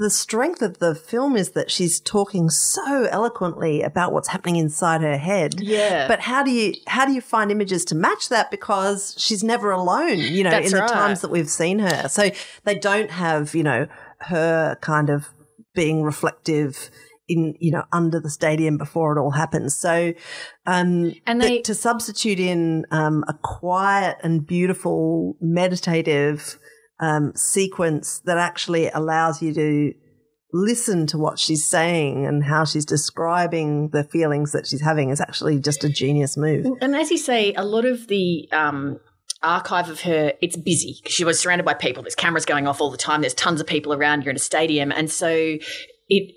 the 0.00 0.08
strength 0.08 0.62
of 0.62 0.78
the 0.78 0.94
film 0.94 1.36
is 1.36 1.50
that 1.50 1.70
she's 1.70 2.00
talking 2.00 2.48
so 2.48 3.04
eloquently 3.10 3.82
about 3.82 4.14
what's 4.14 4.28
happening 4.28 4.56
inside 4.56 5.02
her 5.02 5.18
head. 5.18 5.60
Yeah. 5.60 6.08
But 6.08 6.20
how 6.20 6.42
do 6.42 6.50
you 6.50 6.72
how 6.86 7.04
do 7.04 7.12
you 7.12 7.20
find 7.20 7.50
images 7.50 7.84
to 7.86 7.94
match 7.94 8.30
that 8.30 8.50
because 8.50 9.14
she's 9.18 9.44
never 9.44 9.70
alone, 9.70 10.16
you 10.18 10.42
know, 10.42 10.50
That's 10.50 10.72
in 10.72 10.78
the 10.78 10.86
times 10.86 11.20
that 11.20 11.30
we've 11.30 11.50
seen 11.50 11.80
her. 11.80 12.08
So 12.08 12.30
they 12.64 12.76
don't 12.76 13.10
have, 13.10 13.54
you 13.54 13.62
know, 13.62 13.88
her 14.20 14.76
kind 14.80 15.10
of 15.10 15.28
being 15.74 16.02
reflective 16.02 16.90
in, 17.28 17.54
you 17.60 17.70
know, 17.70 17.84
under 17.92 18.18
the 18.20 18.30
stadium 18.30 18.78
before 18.78 19.16
it 19.16 19.20
all 19.20 19.32
happens. 19.32 19.74
So 19.74 20.14
um 20.66 21.12
And 21.26 21.42
they- 21.42 21.60
to 21.60 21.74
substitute 21.74 22.40
in 22.40 22.86
um, 22.90 23.22
a 23.28 23.34
quiet 23.34 24.16
and 24.22 24.46
beautiful 24.46 25.36
meditative 25.40 26.58
um, 27.00 27.32
sequence 27.34 28.20
that 28.26 28.38
actually 28.38 28.88
allows 28.90 29.42
you 29.42 29.52
to 29.54 29.92
listen 30.52 31.06
to 31.06 31.18
what 31.18 31.38
she's 31.38 31.68
saying 31.68 32.26
and 32.26 32.44
how 32.44 32.64
she's 32.64 32.84
describing 32.84 33.88
the 33.90 34.04
feelings 34.04 34.52
that 34.52 34.66
she's 34.66 34.82
having 34.82 35.10
is 35.10 35.20
actually 35.20 35.58
just 35.60 35.84
a 35.84 35.88
genius 35.88 36.36
move. 36.36 36.66
And 36.80 36.94
as 36.94 37.10
you 37.10 37.18
say, 37.18 37.52
a 37.54 37.64
lot 37.64 37.84
of 37.84 38.08
the 38.08 38.48
um, 38.52 38.98
archive 39.42 39.88
of 39.88 40.00
her, 40.02 40.32
it's 40.42 40.56
busy 40.56 41.00
'cause 41.02 41.12
she 41.12 41.24
was 41.24 41.38
surrounded 41.38 41.64
by 41.64 41.74
people. 41.74 42.02
There's 42.02 42.14
cameras 42.16 42.44
going 42.44 42.66
off 42.66 42.80
all 42.80 42.90
the 42.90 42.98
time. 42.98 43.20
There's 43.20 43.34
tons 43.34 43.60
of 43.60 43.66
people 43.66 43.92
around. 43.94 44.24
You're 44.24 44.30
in 44.30 44.36
a 44.36 44.40
stadium, 44.40 44.92
and 44.92 45.10
so 45.10 45.28
it 46.08 46.34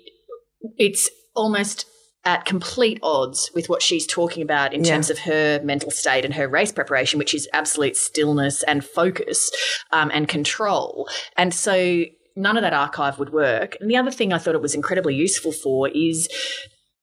it's 0.78 1.10
almost 1.34 1.86
at 2.26 2.44
complete 2.44 2.98
odds 3.02 3.50
with 3.54 3.68
what 3.68 3.82
she's 3.82 4.06
talking 4.06 4.42
about 4.42 4.72
in 4.72 4.82
Yeah. 4.84 4.92
terms 4.92 5.10
of 5.10 5.18
her 5.20 5.60
mental 5.62 5.90
state 5.90 6.24
and 6.24 6.34
her 6.34 6.48
race 6.48 6.72
preparation, 6.72 7.18
which 7.18 7.34
is 7.34 7.48
absolute 7.52 7.96
stillness 7.96 8.62
and 8.62 8.84
focus 8.84 9.50
um, 9.92 10.10
and 10.12 10.26
control. 10.28 11.08
And 11.36 11.52
so 11.52 12.04
none 12.36 12.56
of 12.56 12.62
that 12.62 12.72
archive 12.72 13.18
would 13.18 13.32
work. 13.32 13.76
And 13.80 13.90
the 13.90 13.96
other 13.96 14.10
thing 14.10 14.32
I 14.32 14.38
thought 14.38 14.54
it 14.54 14.62
was 14.62 14.74
incredibly 14.74 15.14
useful 15.14 15.52
for 15.52 15.88
is 15.88 16.28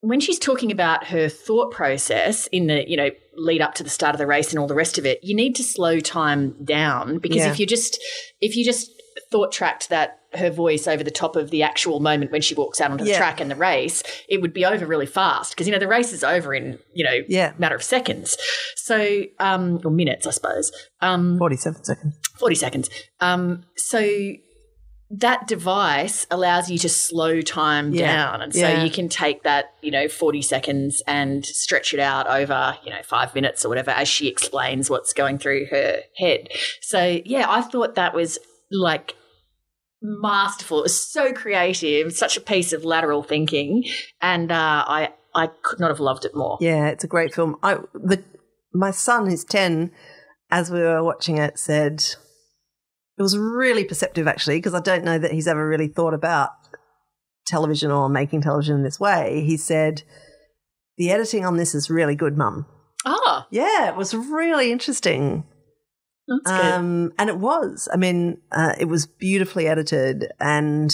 when 0.01 0.19
she's 0.19 0.39
talking 0.39 0.71
about 0.71 1.07
her 1.07 1.29
thought 1.29 1.71
process 1.71 2.47
in 2.47 2.65
the 2.67 2.89
you 2.89 2.97
know 2.97 3.11
lead 3.37 3.61
up 3.61 3.75
to 3.75 3.83
the 3.83 3.89
start 3.89 4.15
of 4.15 4.19
the 4.19 4.25
race 4.25 4.49
and 4.49 4.57
all 4.57 4.65
the 4.67 4.73
rest 4.73 4.97
of 4.97 5.05
it 5.05 5.19
you 5.21 5.35
need 5.35 5.55
to 5.55 5.63
slow 5.63 5.99
time 5.99 6.55
down 6.65 7.19
because 7.19 7.37
Yeah. 7.37 7.51
if 7.51 7.59
you 7.59 7.67
just 7.67 8.01
if 8.41 8.55
you 8.55 8.65
just 8.65 8.89
thought 9.31 9.51
tracked 9.51 9.89
that 9.89 10.20
her 10.33 10.49
voice 10.49 10.87
over 10.87 11.03
the 11.03 11.11
top 11.11 11.35
of 11.35 11.49
the 11.51 11.61
actual 11.63 11.99
moment 11.99 12.31
when 12.31 12.41
she 12.41 12.55
walks 12.55 12.79
out 12.79 12.91
onto 12.91 13.03
the 13.03 13.09
Yeah. 13.11 13.17
track 13.17 13.41
and 13.41 13.51
the 13.51 13.55
race 13.55 14.01
it 14.29 14.41
would 14.41 14.53
be 14.53 14.65
over 14.65 14.85
really 14.85 15.05
fast 15.05 15.51
because 15.53 15.67
you 15.67 15.73
know 15.73 15.79
the 15.79 15.87
race 15.87 16.13
is 16.13 16.23
over 16.23 16.53
in 16.53 16.79
you 16.93 17.03
know 17.03 17.17
Yeah. 17.27 17.53
matter 17.57 17.75
of 17.75 17.83
seconds 17.83 18.37
so 18.75 19.23
um 19.39 19.81
or 19.83 19.91
minutes 19.91 20.25
i 20.25 20.31
suppose 20.31 20.71
um 21.01 21.37
47 21.37 21.83
seconds. 21.83 22.15
40 22.39 22.55
seconds. 22.55 22.89
Um, 23.19 23.63
so 23.77 24.01
that 25.11 25.45
device 25.45 26.25
allows 26.31 26.71
you 26.71 26.77
to 26.79 26.87
slow 26.89 27.41
time 27.41 27.93
Yeah. 27.93 28.07
down. 28.07 28.41
And 28.41 28.53
so 28.53 28.67
Yeah. 28.67 28.83
you 28.83 28.89
can 28.89 29.09
take 29.09 29.43
that, 29.43 29.65
you 29.81 29.91
know, 29.91 30.07
40 30.07 30.41
seconds 30.41 31.03
and 31.05 31.45
stretch 31.45 31.93
it 31.93 31.99
out 31.99 32.27
over, 32.27 32.77
you 32.85 32.89
know, 32.91 33.01
five 33.03 33.35
minutes 33.35 33.65
or 33.65 33.69
whatever 33.69 33.91
as 33.91 34.07
she 34.07 34.27
explains 34.29 34.89
what's 34.89 35.11
going 35.13 35.37
through 35.37 35.65
her 35.65 35.99
head. 36.15 36.47
So, 36.81 37.19
yeah, 37.25 37.45
I 37.49 37.61
thought 37.61 37.95
that 37.95 38.13
was 38.15 38.39
like 38.71 39.15
masterful. 40.01 40.79
It 40.79 40.83
was 40.83 41.01
so 41.11 41.33
creative, 41.33 42.13
such 42.13 42.37
a 42.37 42.41
piece 42.41 42.73
of 42.73 42.83
lateral 42.83 43.23
thinking. 43.23 43.85
And 44.21 44.51
uh, 44.51 44.83
I, 44.87 45.13
I 45.33 45.47
could 45.61 45.79
not 45.79 45.89
have 45.89 45.99
loved 45.99 46.25
it 46.25 46.35
more. 46.35 46.57
Yeah, 46.59 46.87
it's 46.87 47.03
a 47.03 47.07
great 47.07 47.33
film. 47.33 47.57
I 47.63 47.75
the 47.93 48.23
my 48.73 48.91
son, 48.91 49.29
who's 49.29 49.43
10, 49.43 49.91
as 50.49 50.71
we 50.71 50.79
were 50.79 51.03
watching 51.03 51.37
it, 51.37 51.59
said 51.59 52.03
it 53.17 53.21
was 53.21 53.37
really 53.37 53.83
perceptive 53.83 54.27
actually, 54.27 54.57
because 54.57 54.73
I 54.73 54.79
don't 54.79 55.03
know 55.03 55.19
that 55.19 55.31
he's 55.31 55.47
ever 55.47 55.67
really 55.67 55.87
thought 55.87 56.13
about 56.13 56.49
television 57.45 57.91
or 57.91 58.09
making 58.09 58.41
television 58.41 58.77
in 58.77 58.83
this 58.83 58.99
way. 58.99 59.43
He 59.45 59.57
said, 59.57 60.03
The 60.97 61.11
editing 61.11 61.45
on 61.45 61.57
this 61.57 61.75
is 61.75 61.89
really 61.89 62.15
good, 62.15 62.37
mum. 62.37 62.65
Ah, 63.05 63.47
Yeah, 63.51 63.89
it 63.89 63.95
was 63.95 64.13
really 64.13 64.71
interesting. 64.71 65.43
Um, 66.45 67.11
and 67.17 67.29
it 67.29 67.37
was. 67.37 67.87
I 67.93 67.97
mean, 67.97 68.37
uh, 68.51 68.73
it 68.79 68.85
was 68.85 69.05
beautifully 69.05 69.67
edited, 69.67 70.25
and 70.39 70.91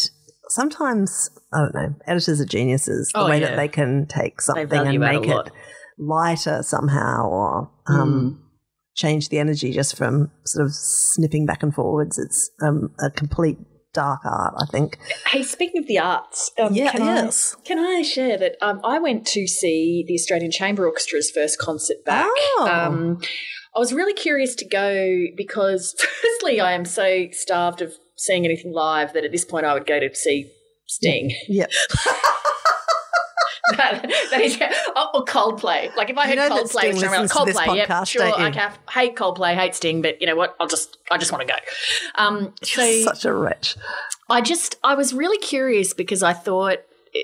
sometimes 0.49 1.29
I 1.53 1.59
don't 1.59 1.73
know. 1.75 1.95
Editors 2.07 2.41
are 2.41 2.45
geniuses. 2.45 3.09
The 3.13 3.19
Oh, 3.21 3.29
way 3.29 3.39
yeah. 3.39 3.49
that 3.49 3.55
they 3.57 3.67
can 3.67 4.07
take 4.07 4.41
something 4.41 4.71
and 4.71 4.99
make 4.99 5.27
it 5.27 5.51
lighter 5.97 6.61
somehow, 6.63 7.27
or 7.29 7.71
um, 7.87 8.43
change 8.95 9.29
the 9.29 9.39
energy 9.39 9.71
just 9.71 9.95
from 9.97 10.31
sort 10.45 10.65
of 10.65 10.73
snipping 10.73 11.45
back 11.45 11.63
and 11.63 11.73
forwards. 11.73 12.17
It's 12.17 12.49
um, 12.61 12.91
a 12.99 13.09
complete 13.09 13.57
dark 13.93 14.19
art, 14.25 14.53
I 14.59 14.65
think. 14.71 14.97
Hey, 15.27 15.41
speaking 15.43 15.81
of 15.81 15.87
the 15.87 15.97
arts, 15.97 16.51
um, 16.59 16.73
Yeah, 16.73 16.91
can 16.91 17.01
yes. 17.05 17.55
I 17.57 17.67
can 17.67 17.79
I 17.79 18.01
share 18.03 18.37
that 18.37 18.55
um, 18.61 18.79
I 18.83 18.99
went 18.99 19.25
to 19.27 19.47
see 19.47 20.03
the 20.07 20.13
Australian 20.13 20.51
Chamber 20.51 20.87
Orchestra's 20.87 21.31
first 21.31 21.57
concert 21.59 22.03
back. 22.05 22.27
Oh. 22.57 22.67
Um, 22.71 23.21
I 23.77 23.79
was 23.79 23.93
really 23.93 24.13
curious 24.15 24.55
to 24.55 24.65
go 24.65 25.27
because, 25.35 25.93
firstly, 26.21 26.59
I 26.59 26.71
am 26.71 26.83
so 26.83 27.27
starved 27.31 27.83
of 27.83 27.93
seeing 28.15 28.43
anything 28.43 28.73
live 28.73 29.13
that 29.13 29.23
at 29.23 29.31
this 29.31 29.45
point 29.45 29.67
I 29.67 29.75
would 29.75 29.85
go 29.85 29.99
to 29.99 30.13
see 30.15 30.51
Sting. 30.87 31.31
Yeah, 31.47 31.67
that, 33.77 34.01
that 34.31 34.41
is, 34.41 34.59
or, 34.95 35.17
or 35.17 35.25
Coldplay. 35.25 35.95
Like 35.95 36.09
if 36.09 36.17
I 36.17 36.23
You 36.23 36.39
heard 36.39 36.49
know 36.49 36.63
Coldplay, 36.63 36.67
Sting 36.69 36.89
I'm 36.89 36.95
like, 36.95 37.11
listens 37.11 37.31
to 37.33 37.45
this 37.45 37.57
Coldplay, 37.57 37.85
podcast, 37.85 38.07
sure, 38.07 38.23
don't 38.23 38.39
you? 38.39 38.45
I 38.45 38.51
have, 38.51 38.79
hate 38.89 39.15
Coldplay, 39.15 39.53
hate 39.53 39.75
Sting, 39.75 40.01
but 40.01 40.19
you 40.21 40.25
know 40.25 40.35
what? 40.35 40.55
I'll 40.59 40.67
just, 40.67 40.97
I 41.11 41.19
just 41.19 41.31
want 41.31 41.47
to 41.47 41.53
go. 41.53 41.59
Um, 42.15 42.53
so 42.63 43.01
such 43.03 43.25
a 43.25 43.33
wretch. 43.33 43.75
I 44.27 44.41
just, 44.41 44.77
I 44.83 44.95
was 44.95 45.13
really 45.13 45.37
curious 45.37 45.93
because 45.93 46.23
I 46.23 46.33
thought, 46.33 46.79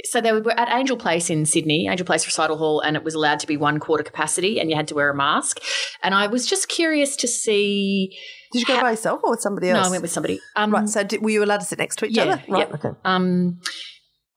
so 0.05 0.21
they 0.21 0.31
were 0.31 0.57
at 0.59 0.69
Angel 0.69 0.97
Place 0.97 1.29
in 1.29 1.45
Sydney, 1.45 1.87
Angel 1.87 2.05
Place 2.05 2.25
Recital 2.25 2.57
Hall, 2.57 2.79
and 2.81 2.95
it 2.95 3.03
was 3.03 3.13
allowed 3.13 3.39
to 3.39 3.47
be 3.47 3.57
one 3.57 3.79
quarter 3.79 4.03
capacity 4.03 4.59
and 4.59 4.69
you 4.69 4.75
had 4.75 4.87
to 4.89 4.95
wear 4.95 5.09
a 5.09 5.15
mask. 5.15 5.59
And 6.01 6.13
I 6.15 6.27
was 6.27 6.45
just 6.45 6.67
curious 6.69 7.15
to 7.17 7.27
see. 7.27 8.17
Did 8.51 8.59
you 8.59 8.65
go 8.65 8.79
by 8.81 8.91
yourself 8.91 9.21
or 9.23 9.31
with 9.31 9.41
somebody 9.41 9.69
else? 9.69 9.81
No, 9.83 9.87
I 9.87 9.91
went 9.91 10.01
with 10.03 10.11
somebody. 10.11 10.39
Um, 10.55 10.71
Right. 10.71 10.87
So, 10.87 11.03
did, 11.03 11.21
were 11.23 11.29
you 11.31 11.43
allowed 11.43 11.61
to 11.61 11.65
sit 11.65 11.79
next 11.79 11.97
to 11.99 12.05
each 12.05 12.15
Yeah, 12.17 12.23
other? 12.23 12.43
Right. 12.47 12.67
yeah. 12.69 12.75
Okay. 12.75 12.89
Um, 13.03 13.59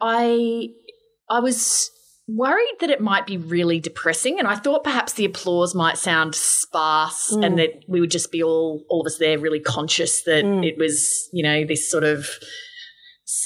I 0.01 0.69
I 1.29 1.41
was 1.41 1.91
worried 2.29 2.75
that 2.81 2.91
it 2.91 3.01
might 3.01 3.27
be 3.27 3.37
really 3.37 3.79
depressing, 3.79 4.39
and 4.39 4.49
I 4.49 4.57
thought 4.57 4.83
perhaps 4.85 5.13
the 5.13 5.25
applause 5.25 5.75
might 5.75 5.97
sound 5.99 6.35
sparse, 6.35 7.33
Mm. 7.33 7.47
and 7.47 7.59
that 7.59 7.71
we 7.89 8.01
would 8.01 8.11
just 8.11 8.33
be 8.33 8.43
all 8.43 8.85
all 8.89 9.01
of 9.03 9.07
us 9.07 9.19
there 9.19 9.39
really 9.39 9.61
conscious 9.61 10.23
that 10.23 10.45
Mm. 10.45 10.67
it 10.67 10.77
was 10.79 11.29
you 11.33 11.43
know 11.43 11.65
this 11.65 11.89
sort 11.91 12.05
of 12.05 12.29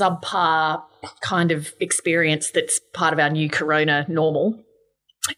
subpar 0.00 0.82
kind 1.22 1.50
of 1.50 1.72
experience 1.80 2.50
that's 2.50 2.80
part 2.92 3.12
of 3.12 3.18
our 3.18 3.30
new 3.30 3.48
corona 3.48 4.06
normal. 4.08 4.62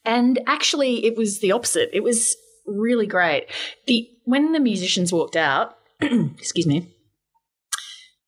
And 0.04 0.40
actually, 0.46 1.04
it 1.04 1.16
was 1.16 1.40
the 1.40 1.52
opposite. 1.52 1.90
It 1.92 2.02
was 2.02 2.36
really 2.66 3.06
great. 3.06 3.46
The 3.86 4.08
when 4.24 4.52
the 4.52 4.60
musicians 4.60 5.12
walked 5.12 5.36
out, 5.36 5.76
excuse 6.00 6.66
me, 6.66 6.88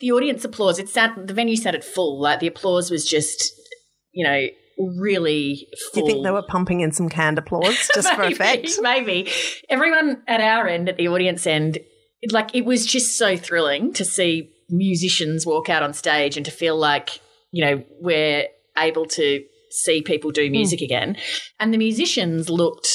the 0.00 0.12
audience 0.12 0.44
applause. 0.44 0.78
It 0.78 0.88
sound 0.88 1.28
the 1.28 1.34
venue 1.34 1.56
sounded 1.56 1.84
full. 1.84 2.20
Like 2.20 2.40
the 2.40 2.46
applause 2.46 2.90
was 2.90 3.08
just, 3.08 3.52
you 4.12 4.24
know, 4.24 4.46
really 4.78 5.68
Do 5.92 6.00
you 6.00 6.06
think 6.06 6.24
they 6.24 6.30
were 6.30 6.42
pumping 6.42 6.80
in 6.80 6.92
some 6.92 7.08
canned 7.08 7.38
applause 7.38 7.88
just 7.94 8.12
for 8.14 8.22
effect? 8.22 8.70
Maybe 8.80 9.30
everyone 9.68 10.22
at 10.26 10.40
our 10.40 10.66
end, 10.66 10.88
at 10.88 10.96
the 10.96 11.08
audience 11.08 11.46
end, 11.46 11.78
like 12.30 12.54
it 12.54 12.64
was 12.64 12.86
just 12.86 13.16
so 13.16 13.36
thrilling 13.36 13.92
to 13.94 14.04
see 14.04 14.50
musicians 14.76 15.46
walk 15.46 15.68
out 15.68 15.82
on 15.82 15.92
stage 15.92 16.36
and 16.36 16.44
to 16.46 16.52
feel 16.52 16.76
like 16.76 17.20
you 17.52 17.64
know 17.64 17.84
we're 18.00 18.46
able 18.76 19.06
to 19.06 19.44
see 19.70 20.02
people 20.02 20.30
do 20.30 20.50
music 20.50 20.80
hmm. 20.80 20.84
again. 20.84 21.16
And 21.58 21.72
the 21.72 21.78
musicians 21.78 22.48
looked 22.48 22.88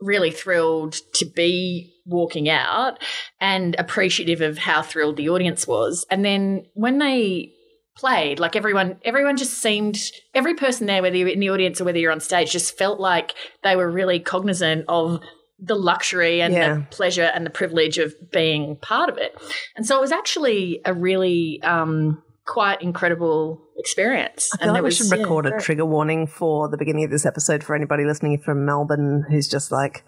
really 0.00 0.30
thrilled 0.30 0.92
to 1.14 1.24
be 1.24 1.92
walking 2.06 2.48
out 2.48 3.02
and 3.40 3.74
appreciative 3.78 4.40
of 4.40 4.58
how 4.58 4.82
thrilled 4.82 5.16
the 5.16 5.28
audience 5.28 5.66
was. 5.66 6.06
And 6.10 6.24
then 6.24 6.66
when 6.74 6.98
they 6.98 7.52
played, 7.96 8.38
like 8.38 8.54
everyone 8.54 8.98
everyone 9.04 9.36
just 9.36 9.54
seemed 9.54 9.98
every 10.34 10.54
person 10.54 10.86
there, 10.86 11.02
whether 11.02 11.16
you're 11.16 11.28
in 11.28 11.40
the 11.40 11.50
audience 11.50 11.80
or 11.80 11.84
whether 11.84 11.98
you're 11.98 12.12
on 12.12 12.20
stage, 12.20 12.52
just 12.52 12.78
felt 12.78 13.00
like 13.00 13.34
they 13.64 13.74
were 13.74 13.90
really 13.90 14.20
cognizant 14.20 14.84
of 14.88 15.20
the 15.58 15.74
luxury 15.74 16.40
and 16.40 16.54
Yeah. 16.54 16.74
the 16.74 16.86
pleasure 16.90 17.30
and 17.34 17.44
the 17.44 17.50
privilege 17.50 17.98
of 17.98 18.14
being 18.30 18.76
part 18.76 19.10
of 19.10 19.18
it. 19.18 19.34
And 19.76 19.84
so 19.86 19.96
it 19.96 20.00
was 20.00 20.12
actually 20.12 20.80
a 20.84 20.94
really 20.94 21.60
um, 21.62 22.22
quite 22.46 22.80
incredible 22.80 23.60
experience. 23.76 24.50
I 24.54 24.58
feel 24.58 24.64
and 24.68 24.72
like 24.74 24.82
we 24.82 24.86
was, 24.86 24.96
should 24.96 25.06
yeah, 25.10 25.22
record 25.22 25.46
a 25.46 25.58
trigger 25.60 25.84
warning 25.84 26.26
for 26.26 26.68
the 26.68 26.76
beginning 26.76 27.04
of 27.04 27.10
this 27.10 27.26
episode 27.26 27.64
for 27.64 27.74
anybody 27.74 28.04
listening 28.04 28.38
from 28.38 28.64
Melbourne 28.64 29.24
who's 29.28 29.48
just 29.48 29.72
like, 29.72 30.04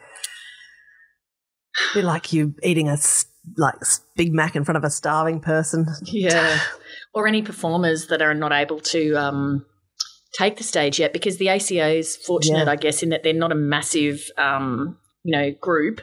be 1.95 2.03
like 2.03 2.33
you 2.33 2.55
eating 2.63 2.89
a 2.89 2.97
like 3.57 3.75
Big 4.17 4.33
Mac 4.33 4.55
in 4.55 4.65
front 4.65 4.77
of 4.77 4.85
a 4.85 4.91
starving 4.91 5.41
person. 5.41 5.87
Yeah. 6.05 6.61
or 7.15 7.27
any 7.27 7.43
performers 7.43 8.07
that 8.09 8.23
are 8.23 8.35
not 8.35 8.53
able 8.53 8.79
to 8.81 9.15
um, 9.15 9.67
take 10.39 10.57
the 10.59 10.63
stage 10.65 11.01
yet 11.01 11.13
because 11.13 11.39
the 11.39 11.49
ACO 11.49 11.89
is 11.89 12.17
fortunate, 12.17 12.67
Yeah. 12.67 12.73
I 12.73 12.77
guess, 12.77 13.03
in 13.03 13.09
that 13.09 13.23
they're 13.23 13.33
not 13.33 13.51
a 13.51 13.57
massive, 13.57 14.31
um, 14.37 14.99
you 15.25 15.37
know, 15.37 15.51
group. 15.61 16.01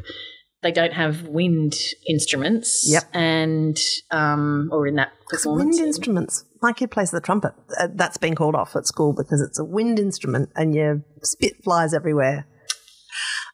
They 0.64 0.72
don't 0.72 0.94
have 0.94 1.28
wind 1.28 1.76
instruments. 2.10 2.84
Yep. 2.92 3.04
And, 3.14 3.78
um, 4.12 4.70
or 4.72 4.88
in 4.88 4.96
that 4.96 5.12
performance. 5.30 5.78
wind 5.78 5.88
instruments. 5.88 6.46
My 6.62 6.74
kid 6.74 6.90
plays 6.90 7.12
the 7.12 7.22
trumpet. 7.22 7.54
Uh, 7.80 7.90
that's 7.94 8.18
been 8.18 8.34
called 8.36 8.56
off 8.56 8.76
at 8.76 8.88
school 8.88 9.14
because 9.14 9.40
it's 9.40 9.60
a 9.60 9.64
wind 9.64 10.00
instrument 10.00 10.50
and 10.56 10.74
your 10.74 11.04
spit 11.22 11.64
flies 11.64 11.94
everywhere. 11.94 12.48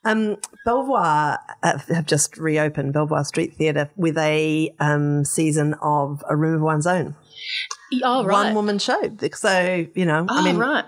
Um, 0.05 0.37
Belvoir 0.65 1.39
uh, 1.61 1.77
have 1.89 2.05
just 2.05 2.37
reopened 2.37 2.93
Belvoir 2.93 3.23
Street 3.25 3.55
Theatre 3.57 3.89
with 3.95 4.17
a 4.17 4.73
um, 4.79 5.23
season 5.25 5.75
of 5.81 6.23
A 6.29 6.35
Room 6.35 6.55
of 6.55 6.61
One's 6.61 6.87
Own. 6.87 7.15
Oh, 8.03 8.23
right. 8.25 8.45
One 8.45 8.55
woman 8.55 8.79
show. 8.79 9.01
So, 9.33 9.85
you 9.93 10.05
know, 10.05 10.25
Oh, 10.29 10.39
I 10.41 10.43
mean, 10.43 10.57
right. 10.57 10.85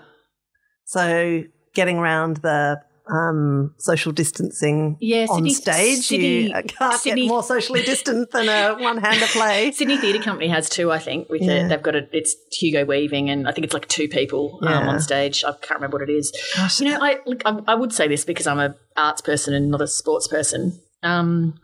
so 0.84 1.44
getting 1.74 1.98
around 1.98 2.38
the 2.38 2.80
um, 3.08 3.74
social 3.78 4.12
distancing 4.12 4.96
Yeah, 5.00 5.26
on 5.30 5.36
Sydney- 5.38 5.54
stage, 5.54 5.98
Sydney- 6.06 6.48
you 6.48 6.52
uh, 6.54 6.62
can't 6.62 7.00
Sydney- 7.00 7.22
get 7.22 7.28
more 7.28 7.42
socially 7.42 7.82
distant 7.82 8.30
than 8.32 8.48
a 8.48 8.74
one-hander 8.82 9.26
play. 9.26 9.70
Sydney 9.72 9.96
Theatre 9.96 10.22
Company 10.22 10.48
has 10.48 10.68
two, 10.68 10.90
I 10.90 10.98
think. 10.98 11.28
With 11.28 11.42
Yeah. 11.42 11.66
it, 11.66 11.68
they've 11.68 11.82
got 11.82 11.94
a. 11.96 12.08
It's 12.12 12.34
Hugo 12.52 12.84
Weaving, 12.84 13.30
and 13.30 13.46
I 13.48 13.52
think 13.52 13.64
it's 13.64 13.74
like 13.74 13.86
two 13.88 14.08
people 14.08 14.58
um, 14.62 14.88
on 14.88 15.00
stage. 15.00 15.44
I 15.44 15.52
can't 15.52 15.74
remember 15.80 15.98
what 15.98 16.08
it 16.08 16.12
is. 16.12 16.32
Gosh, 16.56 16.80
You 16.80 16.90
know, 16.90 16.98
I, 17.00 17.18
look, 17.26 17.42
I 17.44 17.58
I 17.68 17.74
would 17.74 17.92
say 17.92 18.08
this 18.08 18.24
because 18.24 18.46
I'm 18.46 18.58
a 18.58 18.74
arts 18.96 19.20
person 19.20 19.54
and 19.54 19.70
not 19.70 19.80
a 19.80 19.86
sports 19.86 20.26
person. 20.28 20.80
Um, 21.02 21.54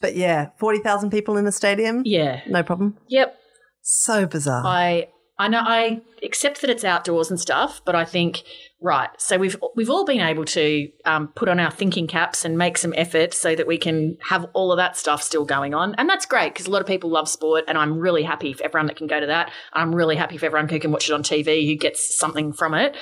but 0.00 0.16
yeah, 0.16 0.48
40,000 0.58 1.10
people 1.10 1.36
in 1.36 1.46
a 1.46 1.52
stadium, 1.52 2.02
yeah. 2.04 2.40
no 2.48 2.64
problem. 2.64 2.98
Yep. 3.08 3.36
So 3.82 4.26
bizarre. 4.26 4.62
I 4.66 5.08
I 5.42 5.48
know 5.48 5.58
I 5.60 6.00
accept 6.22 6.60
that 6.60 6.70
it's 6.70 6.84
outdoors 6.84 7.28
and 7.28 7.40
stuff, 7.40 7.82
but 7.84 7.96
I 7.96 8.04
think 8.04 8.44
right. 8.80 9.10
So 9.18 9.38
we've 9.38 9.56
we've 9.74 9.90
all 9.90 10.04
been 10.04 10.20
able 10.20 10.44
to 10.44 10.88
um, 11.04 11.28
put 11.34 11.48
on 11.48 11.58
our 11.58 11.72
thinking 11.72 12.06
caps 12.06 12.44
and 12.44 12.56
make 12.56 12.78
some 12.78 12.94
effort 12.96 13.34
so 13.34 13.56
that 13.56 13.66
we 13.66 13.76
can 13.76 14.18
have 14.22 14.46
all 14.52 14.70
of 14.70 14.76
that 14.76 14.96
stuff 14.96 15.20
still 15.20 15.44
going 15.44 15.74
on, 15.74 15.96
and 15.96 16.08
that's 16.08 16.26
great 16.26 16.54
because 16.54 16.68
a 16.68 16.70
lot 16.70 16.80
of 16.80 16.86
people 16.86 17.10
love 17.10 17.28
sport, 17.28 17.64
and 17.66 17.76
I'm 17.76 17.98
really 17.98 18.22
happy 18.22 18.52
for 18.52 18.62
everyone 18.62 18.86
that 18.86 18.94
can 18.94 19.08
go 19.08 19.18
to 19.18 19.26
that. 19.26 19.50
I'm 19.72 19.92
really 19.92 20.14
happy 20.14 20.38
for 20.38 20.46
everyone 20.46 20.68
who 20.68 20.78
can 20.78 20.92
watch 20.92 21.10
it 21.10 21.12
on 21.12 21.24
TV 21.24 21.66
who 21.66 21.74
gets 21.74 22.16
something 22.16 22.52
from 22.52 22.74
it. 22.74 22.96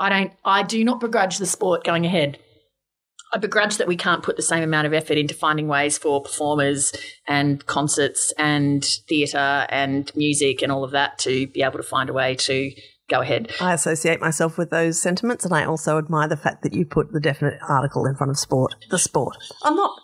I 0.00 0.08
don't. 0.08 0.32
I 0.44 0.64
do 0.64 0.84
not 0.84 0.98
begrudge 0.98 1.38
the 1.38 1.46
sport 1.46 1.84
going 1.84 2.04
ahead. 2.04 2.40
I 3.34 3.38
begrudge 3.38 3.78
that 3.78 3.88
we 3.88 3.96
can't 3.96 4.22
put 4.22 4.36
the 4.36 4.42
same 4.42 4.62
amount 4.62 4.86
of 4.86 4.92
effort 4.92 5.18
into 5.18 5.34
finding 5.34 5.66
ways 5.66 5.98
for 5.98 6.22
performers 6.22 6.92
and 7.26 7.66
concerts 7.66 8.32
and 8.38 8.84
theatre 9.08 9.66
and 9.70 10.08
music 10.14 10.62
and 10.62 10.70
all 10.70 10.84
of 10.84 10.92
that 10.92 11.18
to 11.18 11.48
be 11.48 11.62
able 11.62 11.78
to 11.78 11.82
find 11.82 12.08
a 12.08 12.12
way 12.12 12.36
to 12.36 12.70
go 13.10 13.22
ahead. 13.22 13.50
I 13.60 13.74
associate 13.74 14.20
myself 14.20 14.56
with 14.56 14.70
those 14.70 15.02
sentiments, 15.02 15.44
and 15.44 15.52
I 15.52 15.64
also 15.64 15.98
admire 15.98 16.28
the 16.28 16.36
fact 16.36 16.62
that 16.62 16.74
you 16.74 16.86
put 16.86 17.12
the 17.12 17.18
definite 17.18 17.58
article 17.68 18.06
in 18.06 18.14
front 18.14 18.30
of 18.30 18.38
sport. 18.38 18.76
The 18.90 19.00
sport. 19.00 19.36
I'm 19.64 19.74
not. 19.74 19.98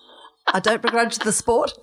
I 0.48 0.58
don't 0.58 0.82
begrudge 0.82 1.20
the 1.20 1.30
sport. 1.30 1.72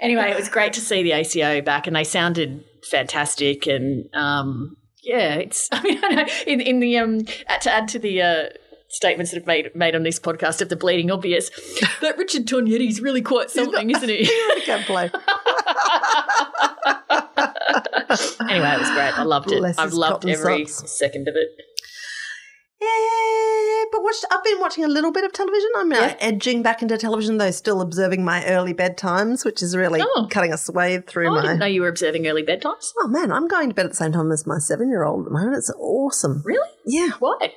anyway, 0.00 0.32
it 0.32 0.36
was 0.36 0.48
great 0.48 0.72
to 0.72 0.80
see 0.80 1.04
the 1.04 1.12
ACO 1.12 1.62
back, 1.62 1.86
and 1.86 1.94
they 1.94 2.02
sounded 2.02 2.64
fantastic. 2.90 3.68
And 3.68 4.12
um, 4.12 4.76
yeah, 5.02 5.34
it's. 5.34 5.68
I 5.72 5.82
mean, 5.82 5.98
I 6.02 6.08
know 6.14 6.24
in 6.46 6.60
in 6.60 6.80
the 6.80 6.98
um 6.98 7.24
to 7.24 7.70
add 7.70 7.88
to 7.88 7.98
the. 7.98 8.22
Uh, 8.22 8.44
Statements 8.90 9.32
that 9.32 9.36
have 9.36 9.46
made 9.46 9.70
made 9.76 9.94
on 9.94 10.02
this 10.02 10.18
podcast 10.18 10.62
of 10.62 10.70
the 10.70 10.76
bleeding 10.76 11.10
obvious. 11.10 11.50
That 12.00 12.16
Richard 12.16 12.46
Tognetti's 12.46 13.02
really 13.02 13.20
quite 13.20 13.50
something, 13.50 13.90
isn't 13.90 14.08
he? 14.08 14.22
You 14.24 14.30
really 14.30 14.62
can 14.62 14.82
play. 14.84 15.10
anyway, 18.48 18.72
it 18.72 18.78
was 18.80 18.90
great. 18.90 19.18
I 19.18 19.24
loved 19.24 19.52
it. 19.52 19.58
Bless 19.58 19.78
I've 19.78 19.92
loved 19.92 20.26
every 20.26 20.64
socks. 20.64 20.90
second 20.90 21.28
of 21.28 21.34
it. 21.36 21.48
Yeah, 22.80 22.88
but 23.92 24.02
watched, 24.02 24.24
I've 24.30 24.42
been 24.44 24.60
watching 24.60 24.84
a 24.84 24.88
little 24.88 25.12
bit 25.12 25.24
of 25.24 25.32
television. 25.32 25.68
I'm 25.76 25.92
uh, 25.92 25.96
Yeah. 25.96 26.16
edging 26.20 26.62
back 26.62 26.82
into 26.82 26.96
television, 26.98 27.38
though 27.38 27.50
still 27.50 27.80
observing 27.80 28.24
my 28.24 28.44
early 28.46 28.74
bedtimes, 28.74 29.44
which 29.44 29.62
is 29.62 29.76
really 29.76 30.00
Oh. 30.02 30.26
cutting 30.30 30.52
a 30.52 30.58
swathe 30.58 31.06
through 31.06 31.28
Oh, 31.28 31.38
I 31.38 31.42
didn't 31.42 31.58
know 31.58 31.66
you 31.66 31.82
were 31.82 31.88
observing 31.88 32.26
early 32.26 32.42
bedtimes. 32.44 32.92
Oh 33.00 33.08
man, 33.08 33.30
I'm 33.32 33.48
going 33.48 33.68
to 33.68 33.74
bed 33.74 33.86
at 33.86 33.90
the 33.92 33.96
same 33.96 34.12
time 34.12 34.30
as 34.32 34.46
my 34.46 34.58
seven 34.58 34.88
year 34.88 35.04
old 35.04 35.20
at 35.20 35.24
the 35.26 35.30
moment. 35.38 35.56
It's 35.56 35.70
awesome. 35.78 36.42
Really? 36.44 36.68
Yeah, 36.86 37.10
Why? 37.18 37.52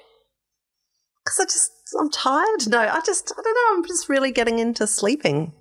because 1.24 1.40
I 1.40 1.44
just 1.46 1.72
I'm 2.00 2.10
tired. 2.10 2.68
No, 2.68 2.80
I 2.80 3.02
just 3.06 3.32
I 3.38 3.42
don't 3.42 3.54
know. 3.54 3.78
I'm 3.78 3.86
just 3.88 4.10
really 4.10 4.32
getting 4.32 4.60
into 4.60 4.88
sleeping. 4.88 5.54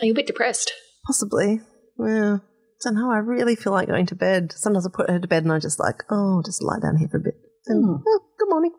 Are 0.00 0.06
you 0.06 0.12
a 0.12 0.14
bit 0.14 0.26
depressed? 0.26 0.72
Possibly. 1.06 1.60
Yeah. 1.98 2.36
I 2.36 2.88
don't 2.90 2.94
know. 2.96 3.10
I 3.10 3.18
really 3.18 3.54
feel 3.56 3.72
like 3.72 3.88
going 3.88 4.06
to 4.06 4.14
bed. 4.14 4.52
Sometimes 4.52 4.86
I 4.86 4.90
put 4.92 5.08
her 5.10 5.18
to 5.18 5.28
bed 5.28 5.44
and 5.44 5.52
I 5.52 5.58
just 5.58 5.78
like, 5.80 6.02
oh, 6.10 6.42
just 6.44 6.62
lie 6.62 6.78
down 6.80 6.96
here 6.96 7.08
for 7.08 7.16
a 7.18 7.20
bit. 7.20 7.34
And, 7.66 7.84
Hmm. 7.84 8.02
oh, 8.06 8.20
good 8.38 8.48
morning. 8.50 8.72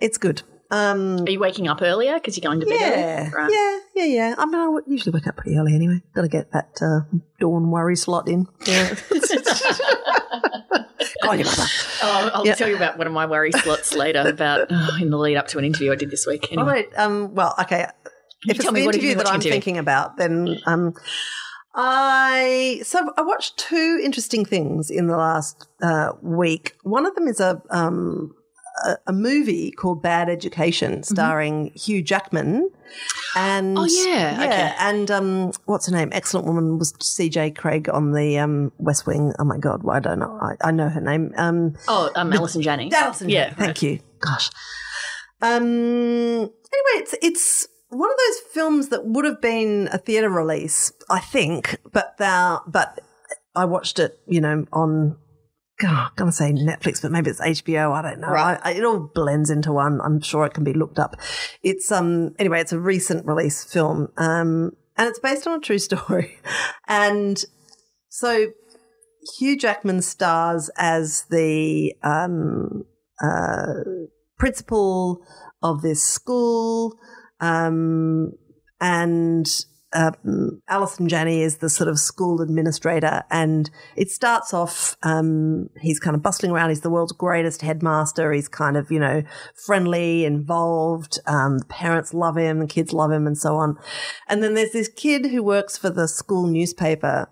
It's 0.00 0.18
good. 0.18 0.42
Um, 0.70 1.20
Are 1.20 1.30
you 1.30 1.38
waking 1.38 1.68
up 1.68 1.80
earlier 1.80 2.14
because 2.14 2.36
you're 2.36 2.42
going 2.42 2.58
to 2.60 2.66
bed 2.66 2.76
yeah. 2.80 3.30
Right. 3.30 3.52
yeah, 3.52 3.78
yeah, 3.94 4.14
yeah. 4.14 4.34
I 4.36 4.46
mean, 4.46 4.56
I 4.56 4.78
usually 4.88 5.12
wake 5.12 5.26
up 5.28 5.36
pretty 5.36 5.56
early 5.56 5.74
anyway. 5.74 6.02
Got 6.12 6.22
to 6.22 6.28
get 6.28 6.50
that 6.52 6.76
uh, 6.82 7.00
dawn 7.38 7.70
worry 7.70 7.96
slot 7.96 8.28
in. 8.28 8.46
Yeah. 8.66 8.94
Go 11.22 11.32
your 11.32 11.44
mother. 11.46 11.62
Oh, 12.02 12.30
I'll 12.34 12.46
Yeah. 12.46 12.54
tell 12.54 12.68
you 12.68 12.76
about 12.76 12.98
one 12.98 13.06
of 13.06 13.12
my 13.12 13.26
worry 13.26 13.52
slots 13.52 13.94
later 13.94 14.20
about 14.28 14.66
oh, 14.70 14.98
in 15.00 15.10
the 15.10 15.16
lead 15.16 15.36
up 15.36 15.46
to 15.48 15.58
an 15.58 15.64
interview 15.64 15.92
I 15.92 15.96
did 15.96 16.10
this 16.10 16.26
week. 16.26 16.52
Anyway, 16.52 16.86
um, 16.96 17.34
well, 17.34 17.54
okay. 17.60 17.86
You 18.44 18.50
if 18.50 18.56
it's 18.56 18.66
the 18.66 18.72
me 18.72 18.84
what 18.84 18.94
have 18.94 19.02
you 19.02 19.10
interview 19.10 19.24
that 19.24 19.32
I'm 19.32 19.40
thinking 19.40 19.78
about, 19.78 20.16
then 20.18 20.58
um, 20.66 20.94
I 21.74 22.80
so 22.84 23.10
I 23.16 23.22
watched 23.22 23.56
two 23.56 24.00
interesting 24.02 24.44
things 24.44 24.90
in 24.90 25.06
the 25.06 25.16
last 25.16 25.66
uh, 25.82 26.12
week. 26.22 26.74
One 26.82 27.06
of 27.06 27.14
them 27.14 27.28
is 27.28 27.40
a 27.40 27.62
um, 27.70 28.34
a, 28.84 28.96
a 29.06 29.12
movie 29.12 29.70
called 29.70 30.02
Bad 30.02 30.28
Education, 30.28 31.02
starring 31.02 31.72
Hugh 31.74 32.02
Jackman. 32.02 32.70
And 33.34 33.76
Mm-hmm. 33.76 33.78
Oh, 33.78 34.08
yeah, 34.08 34.44
okay. 34.46 34.74
and 34.78 35.10
um, 35.10 35.52
what's 35.66 35.86
her 35.86 35.92
name? 35.92 36.10
Excellent 36.12 36.46
woman 36.46 36.78
was 36.78 36.94
C.J. 37.00 37.50
Craig 37.52 37.88
on 37.88 38.12
the 38.12 38.38
um, 38.38 38.72
West 38.78 39.06
Wing. 39.06 39.32
Oh 39.38 39.44
my 39.44 39.58
God, 39.58 39.82
why 39.82 40.00
don't 40.00 40.22
I? 40.22 40.54
I 40.62 40.70
know 40.70 40.88
her 40.88 41.00
name. 41.00 41.32
Um, 41.36 41.74
oh, 41.88 42.10
um, 42.14 42.32
Allison 42.32 42.62
Janney. 42.62 42.90
Allison. 42.94 43.28
Yeah, 43.28 43.52
thank 43.54 43.82
you. 43.82 43.98
Gosh. 44.20 44.50
Um. 45.42 45.62
Anyway, 45.62 46.50
it's 46.96 47.14
it's 47.22 47.68
one 47.88 48.10
of 48.10 48.16
those 48.16 48.40
films 48.52 48.88
that 48.88 49.04
would 49.04 49.24
have 49.24 49.40
been 49.40 49.88
a 49.92 49.98
theatre 49.98 50.30
release, 50.30 50.92
I 51.10 51.20
think, 51.20 51.78
but 51.92 52.16
thou, 52.18 52.62
but 52.66 53.00
I 53.54 53.64
watched 53.64 53.98
it, 53.98 54.18
you 54.26 54.40
know, 54.40 54.64
on. 54.72 55.16
God, 55.78 56.08
I'm 56.08 56.12
gonna 56.16 56.32
say 56.32 56.52
Netflix, 56.52 57.02
but 57.02 57.10
maybe 57.10 57.30
it's 57.30 57.40
HBO. 57.40 57.92
I 57.92 58.02
don't 58.02 58.20
know. 58.20 58.28
Right. 58.28 58.58
I, 58.62 58.70
I, 58.70 58.74
it 58.74 58.84
all 58.84 59.10
blends 59.14 59.50
into 59.50 59.72
one. 59.72 60.00
I'm 60.02 60.20
sure 60.20 60.46
it 60.46 60.54
can 60.54 60.64
be 60.64 60.72
looked 60.72 60.98
up. 60.98 61.16
It's 61.62 61.92
um 61.92 62.34
anyway. 62.38 62.60
It's 62.60 62.72
a 62.72 62.78
recent 62.78 63.26
release 63.26 63.62
film, 63.64 64.08
um, 64.16 64.72
and 64.96 65.08
it's 65.08 65.18
based 65.18 65.46
on 65.46 65.58
a 65.58 65.60
true 65.60 65.78
story, 65.90 66.38
and 66.88 67.44
so 68.08 68.48
Hugh 69.38 69.58
Jackman 69.58 70.02
stars 70.02 70.70
as 70.78 71.24
the 71.30 71.94
um, 72.02 72.84
uh, 73.22 73.84
principal 74.38 75.20
of 75.62 75.82
this 75.82 76.02
school, 76.02 76.94
um, 77.40 78.32
and 78.80 79.46
um, 79.96 80.60
Allison 80.68 81.08
Janney 81.08 81.42
is 81.42 81.58
the 81.58 81.70
sort 81.70 81.88
of 81.88 81.98
school 81.98 82.42
administrator. 82.42 83.24
And 83.30 83.70
it 83.96 84.10
starts 84.10 84.52
off, 84.52 84.96
um, 85.02 85.70
he's 85.80 85.98
kind 85.98 86.14
of 86.14 86.22
bustling 86.22 86.52
around. 86.52 86.68
He's 86.68 86.82
the 86.82 86.90
world's 86.90 87.12
greatest 87.12 87.62
headmaster. 87.62 88.32
He's 88.32 88.48
kind 88.48 88.76
of, 88.76 88.90
you 88.90 89.00
know, 89.00 89.22
friendly, 89.54 90.24
involved. 90.24 91.18
Um, 91.26 91.58
the 91.58 91.64
parents 91.64 92.12
love 92.12 92.36
him, 92.36 92.60
the 92.60 92.66
kids 92.66 92.92
love 92.92 93.10
him, 93.10 93.26
and 93.26 93.38
so 93.38 93.56
on. 93.56 93.78
And 94.28 94.42
then 94.42 94.54
there's 94.54 94.72
this 94.72 94.88
kid 94.88 95.26
who 95.26 95.42
works 95.42 95.78
for 95.78 95.90
the 95.90 96.06
school 96.06 96.46
newspaper 96.46 97.28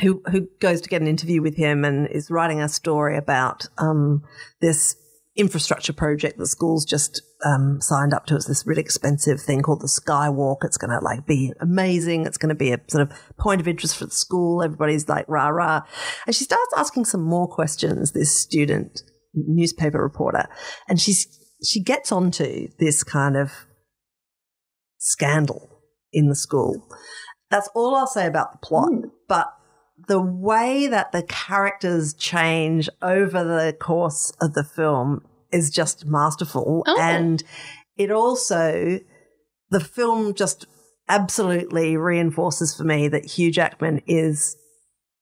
who 0.00 0.22
who 0.30 0.48
goes 0.60 0.80
to 0.80 0.88
get 0.88 1.02
an 1.02 1.06
interview 1.06 1.40
with 1.40 1.56
him 1.56 1.84
and 1.84 2.08
is 2.08 2.30
writing 2.30 2.60
a 2.60 2.68
story 2.68 3.16
about 3.16 3.66
um, 3.78 4.24
this 4.60 4.96
infrastructure 5.36 5.92
project 5.92 6.36
the 6.36 6.46
school's 6.46 6.84
just 6.84 7.22
um, 7.44 7.80
signed 7.80 8.14
up 8.14 8.26
to. 8.26 8.36
It's 8.36 8.46
this 8.46 8.66
really 8.66 8.80
expensive 8.80 9.40
thing 9.40 9.62
called 9.62 9.82
the 9.82 9.86
Skywalk. 9.86 10.58
It's 10.62 10.78
going 10.78 10.90
to 10.90 11.04
like 11.04 11.26
be 11.26 11.52
amazing. 11.60 12.26
It's 12.26 12.38
going 12.38 12.48
to 12.48 12.54
be 12.54 12.72
a 12.72 12.80
sort 12.88 13.02
of 13.02 13.12
point 13.38 13.60
of 13.60 13.68
interest 13.68 13.96
for 13.96 14.06
the 14.06 14.10
school. 14.10 14.62
Everybody's 14.62 15.08
like 15.08 15.26
rah 15.28 15.48
rah, 15.48 15.82
and 16.26 16.34
she 16.34 16.44
starts 16.44 16.72
asking 16.76 17.04
some 17.04 17.22
more 17.22 17.46
questions. 17.46 18.12
This 18.12 18.40
student 18.40 19.02
newspaper 19.34 20.02
reporter, 20.02 20.46
and 20.88 21.00
she's 21.00 21.26
she 21.64 21.82
gets 21.82 22.10
onto 22.10 22.68
this 22.78 23.04
kind 23.04 23.36
of 23.36 23.52
scandal 24.98 25.82
in 26.12 26.28
the 26.28 26.36
school. 26.36 26.88
That's 27.50 27.68
all 27.74 27.94
I'll 27.94 28.06
say 28.06 28.26
about 28.26 28.52
the 28.52 28.66
plot. 28.66 28.90
But 29.28 29.48
the 30.08 30.20
way 30.20 30.86
that 30.86 31.12
the 31.12 31.22
characters 31.22 32.14
change 32.14 32.88
over 33.00 33.44
the 33.44 33.76
course 33.78 34.32
of 34.40 34.54
the 34.54 34.64
film 34.64 35.22
is 35.54 35.70
just 35.70 36.04
masterful. 36.04 36.82
Oh. 36.86 37.00
And 37.00 37.42
it 37.96 38.10
also, 38.10 39.00
the 39.70 39.80
film 39.80 40.34
just 40.34 40.66
absolutely 41.08 41.96
reinforces 41.96 42.74
for 42.74 42.84
me 42.84 43.08
that 43.08 43.24
Hugh 43.24 43.50
Jackman 43.50 44.02
is 44.06 44.56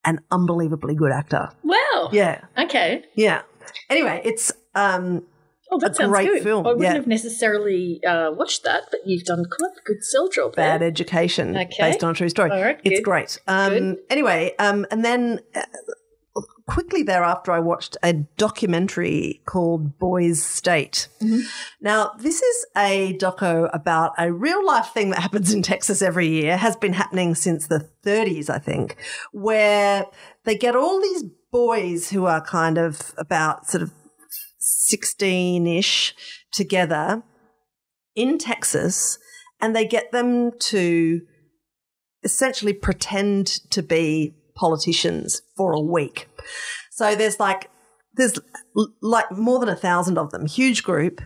an 0.04 0.20
unbelievably 0.30 0.94
good 0.96 1.12
actor. 1.12 1.50
Wow. 1.62 2.08
Yeah. 2.12 2.40
Okay. 2.58 3.04
Yeah. 3.14 3.42
Anyway, 3.88 4.20
it's 4.24 4.50
um 4.74 5.22
Oh, 5.74 5.78
that 5.78 5.98
A 6.00 6.06
great 6.06 6.28
good. 6.28 6.42
film, 6.42 6.66
I 6.66 6.70
wouldn't 6.70 6.82
yeah. 6.84 6.92
have 6.92 7.06
necessarily 7.06 7.98
uh, 8.06 8.30
watched 8.32 8.62
that, 8.64 8.82
but 8.90 9.00
you've 9.06 9.24
done 9.24 9.42
quite 9.50 9.70
a 9.70 9.80
good 9.86 10.04
sell 10.04 10.28
job 10.28 10.54
there. 10.54 10.66
Bad 10.78 10.82
Education 10.82 11.56
Okay. 11.56 11.76
based 11.78 12.04
on 12.04 12.10
a 12.10 12.14
true 12.14 12.28
story. 12.28 12.50
All 12.50 12.60
right, 12.60 12.78
it's 12.84 12.96
good. 12.98 13.04
great. 13.04 13.38
Um, 13.48 13.72
Good. 13.72 13.98
Anyway, 14.10 14.54
um, 14.58 14.84
and 14.90 15.02
then 15.02 15.40
uh, 15.54 15.62
quickly 16.66 17.02
thereafter, 17.02 17.52
I 17.52 17.60
watched 17.60 17.96
a 18.02 18.12
documentary 18.12 19.42
called 19.46 19.98
Boys 19.98 20.42
State. 20.42 21.08
Mm-hmm. 21.20 21.40
Now, 21.80 22.12
this 22.18 22.40
is 22.40 22.66
a 22.76 23.16
doco 23.18 23.68
about 23.72 24.12
a 24.18 24.32
real 24.32 24.64
life 24.64 24.88
thing 24.88 25.10
that 25.10 25.20
happens 25.20 25.52
in 25.52 25.62
Texas 25.62 26.02
every 26.02 26.28
year, 26.28 26.56
has 26.56 26.76
been 26.76 26.94
happening 26.94 27.34
since 27.34 27.66
the 27.66 27.88
30s, 28.04 28.48
I 28.48 28.58
think, 28.58 28.96
where 29.32 30.06
they 30.44 30.56
get 30.56 30.76
all 30.76 31.00
these 31.00 31.24
boys 31.50 32.10
who 32.10 32.26
are 32.26 32.40
kind 32.40 32.78
of 32.78 33.12
about 33.18 33.66
sort 33.68 33.82
of 33.82 33.92
16 34.58 35.66
ish 35.66 36.14
together 36.52 37.22
in 38.14 38.38
Texas 38.38 39.18
and 39.60 39.74
they 39.74 39.86
get 39.86 40.12
them 40.12 40.52
to 40.58 41.20
essentially 42.24 42.72
pretend 42.72 43.46
to 43.70 43.82
be 43.82 44.34
politicians 44.54 45.42
for 45.56 45.72
a 45.72 45.80
week. 45.80 46.28
So 46.90 47.14
there's 47.14 47.40
like, 47.40 47.70
there's 48.14 48.38
like 49.00 49.30
more 49.32 49.58
than 49.58 49.68
a 49.68 49.76
thousand 49.76 50.18
of 50.18 50.30
them, 50.30 50.46
huge 50.46 50.82
group, 50.82 51.20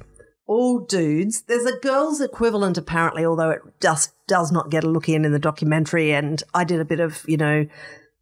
all 0.47 0.79
dudes. 0.79 1.43
There's 1.43 1.65
a 1.65 1.79
girl's 1.81 2.21
equivalent 2.21 2.79
apparently, 2.79 3.25
although 3.25 3.51
it 3.51 3.62
just 3.81 4.12
does 4.29 4.53
not 4.53 4.71
get 4.71 4.85
a 4.85 4.91
look 4.91 5.09
in 5.09 5.25
in 5.25 5.33
the 5.33 5.39
documentary. 5.39 6.12
And 6.12 6.43
I 6.55 6.65
did 6.65 6.81
a 6.81 6.85
bit 6.85 7.01
of, 7.01 7.25
you 7.27 7.37
know, 7.37 7.67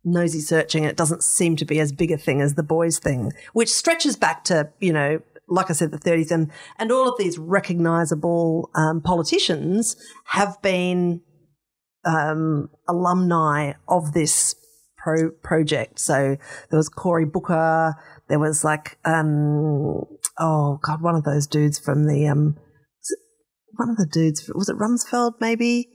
nosy 0.05 0.41
searching. 0.41 0.85
It 0.85 0.97
doesn't 0.97 1.23
seem 1.23 1.57
to 1.57 1.65
be 1.65 1.81
as 1.81 1.93
big 1.93 2.11
a 2.11 2.19
thing 2.19 2.41
as 2.41 2.55
the 2.55 2.63
boys 2.63 2.99
thing, 2.99 3.33
which 3.53 3.73
stretches 3.73 4.17
back 4.17 4.45
to, 4.45 4.71
you 4.81 4.93
know, 4.93 5.21
like 5.49 5.71
I 5.71 5.75
said, 5.75 5.91
the 5.91 5.99
30s. 5.99 6.31
And, 6.31 6.51
and 6.79 6.91
all 6.91 7.09
of 7.09 7.19
these 7.19 7.39
recognizable 7.39 8.71
um, 8.75 9.01
politicians 9.03 9.97
have 10.27 10.61
been 10.63 11.21
um, 12.05 12.71
alumni 12.89 13.75
of 13.89 14.13
this 14.13 14.55
pro- 15.05 15.31
project. 15.43 16.01
So 16.01 16.37
there 16.71 16.79
was 16.79 16.89
Cory 16.89 17.27
Booker. 17.27 17.95
There 18.29 18.39
was 18.39 18.65
like, 18.65 18.99
um, 19.05 20.03
oh 20.39 20.81
God, 20.83 21.03
one 21.03 21.15
of 21.15 21.25
those 21.25 21.47
dudes 21.47 21.79
from 21.79 22.07
the, 22.07 22.27
um, 22.27 22.57
one 23.77 23.91
of 23.91 23.97
the 23.97 24.07
dudes, 24.11 24.51
was 24.55 24.69
it 24.69 24.77
Rumsfeld 24.77 25.35
maybe? 25.41 25.89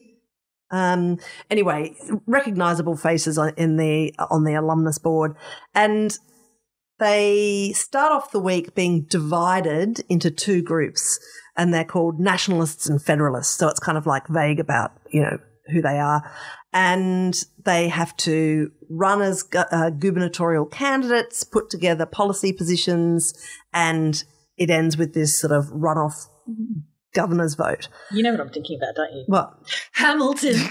Um, 0.72 1.18
anyway, 1.50 1.96
recognizable 2.28 2.96
faces 2.96 3.40
on, 3.40 3.54
in 3.58 3.78
the, 3.78 4.14
on 4.30 4.44
the 4.44 4.54
alumnus 4.54 5.00
board. 5.00 5.36
And 5.74 6.16
they 7.00 7.72
start 7.74 8.12
off 8.12 8.32
the 8.32 8.40
week 8.40 8.76
being 8.76 9.08
divided 9.10 10.02
into 10.10 10.30
two 10.30 10.62
groups 10.62 11.20
and 11.58 11.74
they're 11.74 11.86
called 11.86 12.20
nationalists 12.20 12.88
and 12.88 13.02
federalists. 13.02 13.58
So 13.58 13.68
it's 13.70 13.80
kind 13.80 13.98
of 13.98 14.06
like 14.06 14.28
vague 14.28 14.60
about, 14.60 14.92
you 15.10 15.22
know, 15.22 15.40
who 15.72 15.82
they 15.82 15.98
are. 15.98 16.30
And 16.72 17.34
they 17.66 17.88
have 17.90 18.16
to 18.18 18.72
run 18.90 19.22
as 19.22 19.44
gu- 19.44 19.64
uh, 19.72 19.90
gubernatorial 19.90 20.66
candidates, 20.66 21.44
put 21.44 21.70
together 21.70 22.06
policy 22.06 22.54
positions, 22.54 23.34
and 23.74 24.24
it 24.58 24.70
ends 24.70 24.98
with 24.98 25.14
this 25.14 25.40
sort 25.40 25.52
of 25.52 25.66
runoff 25.68 26.28
governor's 27.14 27.56
vote. 27.56 27.88
You 28.12 28.22
know 28.22 28.32
what 28.32 28.40
I'm 28.42 28.50
thinking 28.50 28.78
about, 28.80 28.96
don't 28.96 29.12
you? 29.14 29.24
What? 29.28 29.54
Hamilton. 29.94 30.56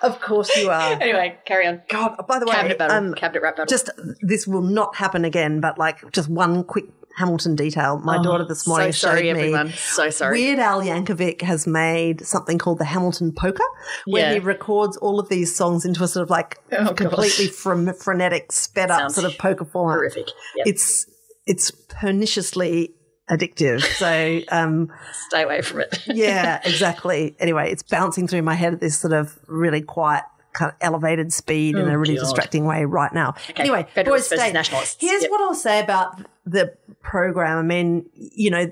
Of 0.00 0.20
course 0.20 0.56
you 0.56 0.70
are. 0.70 0.92
anyway, 1.02 1.36
carry 1.44 1.66
on. 1.66 1.82
God, 1.88 2.24
by 2.28 2.38
the 2.38 2.46
way, 2.46 2.52
Cabinet 2.52 2.78
battle. 2.78 2.96
um, 2.96 3.14
Cabinet 3.14 3.42
rap 3.42 3.56
battle. 3.56 3.66
just 3.66 3.90
this 4.20 4.46
will 4.46 4.62
not 4.62 4.94
happen 4.94 5.24
again, 5.24 5.60
but 5.60 5.76
like 5.76 6.12
just 6.12 6.28
one 6.28 6.62
quick 6.62 6.84
Hamilton 7.18 7.56
detail. 7.56 7.98
My 7.98 8.16
Oh, 8.18 8.22
daughter 8.22 8.44
this 8.44 8.66
morning 8.66 8.92
So 8.92 9.08
sorry, 9.08 9.18
showed 9.22 9.24
me. 9.24 9.30
everyone. 9.30 9.72
So 9.76 10.10
sorry. 10.10 10.38
Weird 10.40 10.58
Al 10.58 10.80
Yankovic 10.82 11.42
has 11.42 11.66
made 11.66 12.24
something 12.26 12.58
called 12.58 12.78
the 12.78 12.84
Hamilton 12.84 13.32
Polka, 13.32 13.62
where 14.06 14.28
Yeah. 14.28 14.34
he 14.34 14.38
records 14.40 14.96
all 14.96 15.18
of 15.20 15.28
these 15.28 15.54
songs 15.54 15.84
into 15.84 16.02
a 16.04 16.08
sort 16.08 16.22
of 16.24 16.30
like 16.30 16.58
Oh, 16.72 16.92
completely 16.94 17.46
frenetic, 17.48 18.52
sped 18.52 18.90
up 18.90 19.00
Sounds 19.00 19.14
sort 19.14 19.26
of 19.30 19.36
polka 19.38 19.64
form. 19.64 19.92
Horrific. 19.98 20.28
Yep. 20.56 20.66
It's 20.66 21.06
it's 21.46 21.70
perniciously 21.88 22.94
addictive. 23.30 23.82
So 23.82 24.40
um, 24.54 24.90
Stay 25.28 25.42
away 25.42 25.60
from 25.62 25.80
it. 25.80 25.98
yeah, 26.06 26.60
exactly. 26.64 27.36
Anyway, 27.38 27.70
it's 27.70 27.82
bouncing 27.82 28.26
through 28.28 28.42
my 28.42 28.54
head 28.54 28.72
at 28.74 28.80
this 28.80 28.98
sort 28.98 29.12
of 29.12 29.38
really 29.46 29.82
quiet, 29.82 30.24
kind 30.58 30.70
of 30.72 30.76
elevated 30.80 31.32
speed 31.32 31.76
in 31.76 31.88
Oh, 31.88 31.92
a 31.94 31.98
really 31.98 32.16
God. 32.16 32.22
distracting 32.22 32.64
way 32.64 32.84
right 32.84 33.12
now. 33.12 33.34
Okay, 33.50 33.62
Anyway, 33.62 33.86
boys 34.04 34.26
state. 34.26 34.52
Here's 34.98 35.22
Yep. 35.22 35.30
what 35.30 35.40
I'll 35.40 35.54
say 35.54 35.80
about 35.80 36.20
the 36.44 36.74
program. 37.02 37.58
I 37.58 37.62
mean, 37.62 38.06
you 38.14 38.50
know, 38.50 38.70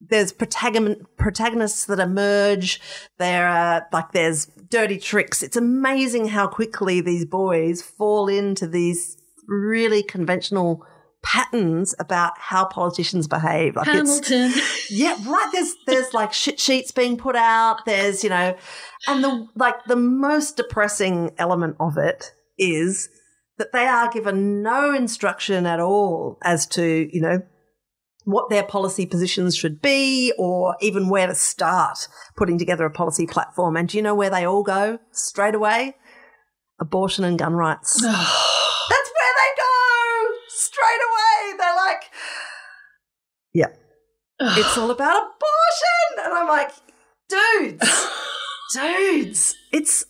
there's 0.00 0.32
protagon- 0.32 1.04
protagonists 1.16 1.84
that 1.86 1.98
emerge. 1.98 2.80
There 3.18 3.46
are 3.48 3.86
like 3.92 4.12
there's 4.12 4.46
dirty 4.70 4.98
tricks. 4.98 5.42
It's 5.42 5.56
amazing 5.56 6.28
how 6.28 6.46
quickly 6.46 7.00
these 7.00 7.24
boys 7.24 7.82
fall 7.82 8.28
into 8.28 8.66
these 8.66 9.16
really 9.46 10.02
conventional 10.02 10.84
patterns 11.22 11.94
about 11.98 12.32
how 12.38 12.64
politicians 12.64 13.26
behave. 13.26 13.76
Like 13.76 13.88
it's 13.88 14.28
Hamilton. 14.28 14.62
yeah, 14.90 15.16
right. 15.26 15.48
There's 15.52 15.74
there's 15.86 16.14
like 16.14 16.32
shit 16.32 16.60
sheets 16.60 16.90
being 16.92 17.16
put 17.16 17.36
out. 17.36 17.84
There's 17.84 18.22
you 18.22 18.30
know, 18.30 18.56
and 19.06 19.24
the 19.24 19.46
like 19.56 19.84
the 19.86 19.96
most 19.96 20.56
depressing 20.56 21.32
element 21.38 21.76
of 21.80 21.96
it 21.96 22.32
is 22.56 23.08
that 23.58 23.72
they 23.72 23.86
are 23.86 24.10
given 24.10 24.62
no 24.62 24.94
instruction 24.94 25.66
at 25.66 25.80
all 25.80 26.38
as 26.42 26.66
to 26.66 27.08
you 27.12 27.20
know 27.20 27.42
what 28.24 28.50
their 28.50 28.62
policy 28.62 29.06
positions 29.06 29.56
should 29.56 29.80
be 29.80 30.32
or 30.38 30.76
even 30.80 31.08
where 31.08 31.26
to 31.26 31.34
start 31.34 32.08
putting 32.36 32.58
together 32.58 32.84
a 32.84 32.90
policy 32.90 33.26
platform. 33.26 33.76
And 33.76 33.88
do 33.88 33.96
you 33.96 34.02
know 34.02 34.14
where 34.14 34.30
they 34.30 34.44
all 34.44 34.62
go 34.62 34.98
straight 35.12 35.54
away? 35.54 35.96
Abortion 36.78 37.24
and 37.24 37.38
gun 37.38 37.54
rights. 37.54 38.04
That's 38.88 39.10
where 39.10 39.34
they 39.36 39.52
go 39.56 40.34
straight 40.48 41.02
away. 41.08 41.56
They're 41.58 41.76
like, 41.76 42.02
yeah, 43.58 43.68
it's 44.40 44.78
all 44.78 44.90
about 44.90 45.16
abortion. 45.16 46.24
And 46.24 46.34
I'm 46.34 46.48
like, 46.48 46.70
dudes, 47.28 48.08
dudes, 48.74 49.54
it's 49.72 50.04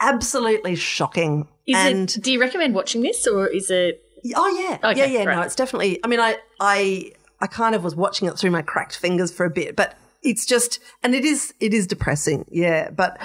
absolutely 0.00 0.74
shocking. 0.76 1.48
Is 1.66 1.76
and 1.76 2.10
it, 2.10 2.22
do 2.22 2.32
you 2.32 2.40
recommend 2.40 2.74
watching 2.74 3.02
this 3.02 3.26
or 3.26 3.46
is 3.46 3.70
it? 3.70 4.02
oh 4.36 4.48
yeah, 4.48 4.90
Okay, 4.90 5.12
yeah, 5.12 5.20
yeah. 5.20 5.24
No, 5.24 5.42
it's 5.42 5.54
definitely. 5.54 5.98
I 6.04 6.08
mean, 6.08 6.20
I, 6.20 6.36
I, 6.60 7.12
I 7.40 7.46
kind 7.46 7.74
of 7.74 7.84
was 7.84 7.96
watching 7.96 8.28
it 8.28 8.38
through 8.38 8.50
my 8.50 8.62
cracked 8.62 8.96
fingers 8.96 9.32
for 9.32 9.44
a 9.44 9.50
bit, 9.50 9.76
but 9.76 9.96
it's 10.22 10.46
just, 10.46 10.78
and 11.02 11.14
it 11.14 11.24
is, 11.24 11.54
it 11.60 11.74
is 11.74 11.86
depressing. 11.86 12.44
Yeah, 12.48 12.90
but 12.90 13.18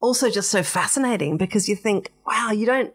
also 0.00 0.30
just 0.30 0.50
so 0.50 0.62
fascinating 0.62 1.36
because 1.36 1.68
you 1.68 1.76
think, 1.76 2.12
wow, 2.26 2.50
you 2.50 2.66
don't, 2.66 2.94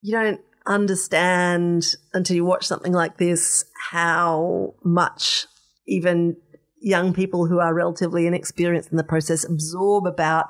you 0.00 0.12
don't 0.12 0.40
understand 0.68 1.96
until 2.12 2.36
you 2.36 2.44
watch 2.44 2.66
something 2.66 2.92
like 2.92 3.16
this 3.16 3.64
how 3.90 4.74
much 4.84 5.46
even 5.86 6.36
young 6.80 7.12
people 7.12 7.46
who 7.46 7.58
are 7.58 7.74
relatively 7.74 8.26
inexperienced 8.26 8.90
in 8.90 8.96
the 8.96 9.04
process 9.04 9.44
absorb 9.44 10.06
about 10.06 10.46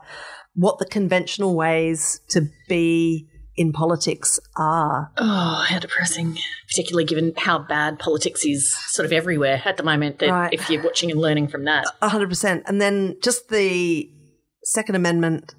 what 0.54 0.78
the 0.78 0.84
conventional 0.86 1.56
ways 1.56 2.20
to 2.28 2.48
be 2.68 3.28
in 3.56 3.72
politics 3.72 4.38
are. 4.56 5.10
Oh, 5.16 5.64
how 5.68 5.78
depressing. 5.78 6.36
Particularly 6.68 7.04
given 7.04 7.32
how 7.36 7.58
bad 7.58 7.98
politics 7.98 8.44
is 8.44 8.76
sort 8.92 9.06
of 9.06 9.12
everywhere 9.12 9.62
at 9.64 9.76
the 9.76 9.82
moment. 9.82 10.18
That 10.18 10.30
Right. 10.30 10.52
if 10.52 10.68
you're 10.70 10.82
watching 10.82 11.10
and 11.10 11.20
learning 11.20 11.48
from 11.48 11.64
that. 11.64 11.86
A 12.02 12.08
hundred 12.08 12.28
percent. 12.28 12.62
And 12.66 12.80
then 12.80 13.16
just 13.22 13.48
the 13.48 14.08
Second 14.64 14.94
Amendment 14.94 15.54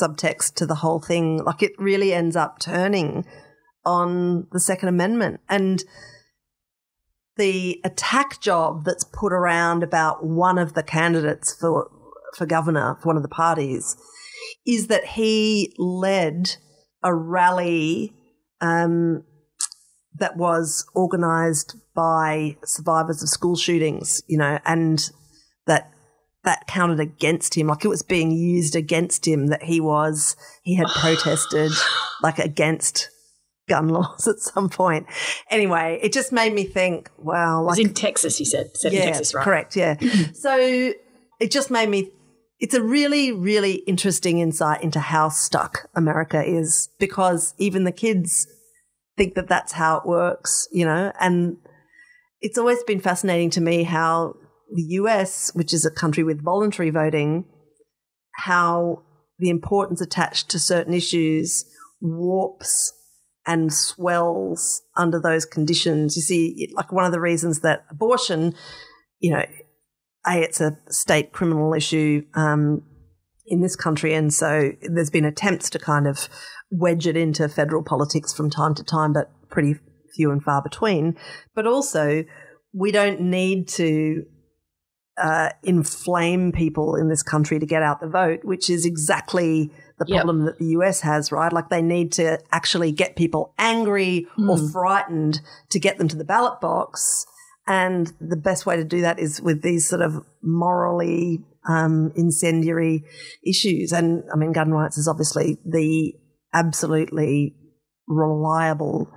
subtext 0.00 0.54
to 0.54 0.66
the 0.66 0.76
whole 0.76 1.00
thing, 1.00 1.42
like 1.44 1.62
it 1.62 1.72
really 1.78 2.12
ends 2.12 2.36
up 2.36 2.58
turning 2.58 3.26
on 3.86 4.46
the 4.52 4.60
Second 4.60 4.90
Amendment 4.90 5.40
and 5.48 5.82
the 7.36 7.80
attack 7.84 8.40
job 8.40 8.84
that's 8.84 9.04
put 9.04 9.32
around 9.32 9.82
about 9.82 10.24
one 10.24 10.58
of 10.58 10.74
the 10.74 10.82
candidates 10.82 11.54
for 11.54 11.90
for 12.34 12.44
governor 12.44 12.98
for 13.00 13.08
one 13.08 13.16
of 13.16 13.22
the 13.22 13.28
parties 13.28 13.96
is 14.66 14.88
that 14.88 15.04
he 15.04 15.72
led 15.78 16.56
a 17.02 17.14
rally 17.14 18.12
um, 18.60 19.22
that 20.14 20.36
was 20.36 20.84
organised 20.94 21.76
by 21.94 22.56
survivors 22.64 23.22
of 23.22 23.28
school 23.28 23.56
shootings, 23.56 24.22
you 24.26 24.36
know, 24.36 24.58
and 24.64 25.10
that 25.66 25.90
that 26.44 26.66
counted 26.68 27.00
against 27.00 27.56
him, 27.56 27.66
like 27.66 27.84
it 27.84 27.88
was 27.88 28.02
being 28.02 28.30
used 28.30 28.76
against 28.76 29.26
him 29.26 29.48
that 29.48 29.64
he 29.64 29.80
was 29.80 30.36
he 30.62 30.76
had 30.76 30.86
protested 30.96 31.72
like 32.22 32.38
against 32.38 33.10
gun 33.68 33.88
laws 33.90 34.26
at 34.28 34.38
some 34.38 34.68
point. 34.68 35.06
Anyway, 35.50 35.98
it 36.02 36.12
just 36.12 36.32
made 36.32 36.52
me 36.52 36.64
think, 36.64 37.10
wow, 37.18 37.62
like 37.62 37.78
in 37.78 37.94
Texas, 37.94 38.38
you 38.40 38.46
said. 38.46 38.76
Said 38.76 38.92
in 38.92 39.02
Texas, 39.02 39.34
right? 39.34 39.44
Correct, 39.44 39.76
yeah. 39.76 39.96
so 40.34 40.56
it 41.40 41.50
just 41.50 41.70
made 41.70 41.88
me 41.88 42.10
it's 42.58 42.74
a 42.74 42.82
really, 42.82 43.32
really 43.32 43.74
interesting 43.86 44.38
insight 44.38 44.82
into 44.82 44.98
how 44.98 45.28
stuck 45.28 45.90
America 45.94 46.42
is 46.42 46.88
because 46.98 47.54
even 47.58 47.84
the 47.84 47.92
kids 47.92 48.46
think 49.16 49.34
that 49.34 49.48
that's 49.48 49.72
how 49.72 49.98
it 49.98 50.06
works, 50.06 50.66
you 50.72 50.84
know, 50.84 51.12
and 51.20 51.58
it's 52.40 52.58
always 52.58 52.82
been 52.84 53.00
fascinating 53.00 53.50
to 53.50 53.60
me 53.60 53.82
how 53.82 54.34
the 54.72 54.82
US, 54.82 55.54
which 55.54 55.72
is 55.74 55.84
a 55.84 55.90
country 55.90 56.24
with 56.24 56.42
voluntary 56.42 56.90
voting, 56.90 57.44
how 58.36 59.02
the 59.38 59.50
importance 59.50 60.00
attached 60.00 60.48
to 60.50 60.58
certain 60.58 60.94
issues 60.94 61.64
warps 62.00 62.92
and 63.46 63.72
swells 63.72 64.82
under 64.96 65.20
those 65.20 65.44
conditions. 65.44 66.16
You 66.16 66.22
see, 66.22 66.72
like 66.74 66.92
one 66.92 67.04
of 67.04 67.12
the 67.12 67.20
reasons 67.20 67.60
that 67.60 67.84
abortion, 67.90 68.54
you 69.20 69.32
know, 69.32 69.44
a 70.26 70.40
it's 70.40 70.60
a 70.60 70.76
state 70.88 71.32
criminal 71.32 71.72
issue 71.72 72.24
um, 72.34 72.82
in 73.46 73.60
this 73.62 73.76
country, 73.76 74.14
and 74.14 74.32
so 74.32 74.72
there's 74.82 75.10
been 75.10 75.24
attempts 75.24 75.70
to 75.70 75.78
kind 75.78 76.06
of 76.06 76.28
wedge 76.70 77.06
it 77.06 77.16
into 77.16 77.48
federal 77.48 77.82
politics 77.82 78.32
from 78.32 78.50
time 78.50 78.74
to 78.74 78.84
time, 78.84 79.12
but 79.12 79.30
pretty 79.48 79.76
few 80.14 80.32
and 80.32 80.42
far 80.42 80.62
between. 80.62 81.16
But 81.54 81.66
also, 81.66 82.24
we 82.72 82.90
don't 82.90 83.20
need 83.20 83.68
to 83.68 84.24
uh, 85.16 85.50
inflame 85.62 86.52
people 86.52 86.96
in 86.96 87.08
this 87.08 87.22
country 87.22 87.58
to 87.58 87.66
get 87.66 87.82
out 87.82 88.00
the 88.00 88.08
vote, 88.08 88.40
which 88.42 88.68
is 88.68 88.84
exactly 88.84 89.70
the 89.98 90.04
Yep. 90.06 90.16
problem 90.18 90.44
that 90.44 90.58
the 90.58 90.66
US 90.66 91.00
has, 91.00 91.32
right? 91.32 91.52
Like 91.52 91.68
they 91.70 91.82
need 91.82 92.12
to 92.12 92.38
actually 92.52 92.92
get 92.92 93.16
people 93.16 93.54
angry 93.58 94.26
or 94.48 94.56
Mm. 94.56 94.72
frightened 94.72 95.40
to 95.70 95.78
get 95.78 95.98
them 95.98 96.08
to 96.08 96.16
the 96.16 96.24
ballot 96.24 96.60
box. 96.60 97.24
And 97.66 98.12
the 98.20 98.36
best 98.36 98.66
way 98.66 98.76
to 98.76 98.84
do 98.84 99.00
that 99.00 99.18
is 99.18 99.40
with 99.40 99.62
these 99.62 99.88
sort 99.88 100.02
of 100.02 100.24
morally 100.42 101.44
um, 101.68 102.12
incendiary 102.14 103.02
issues. 103.44 103.90
And 103.90 104.22
I 104.32 104.36
mean, 104.36 104.52
gun 104.52 104.70
rights 104.70 104.98
is 104.98 105.08
obviously 105.08 105.58
the 105.64 106.14
absolutely 106.54 107.56
reliable 108.06 109.10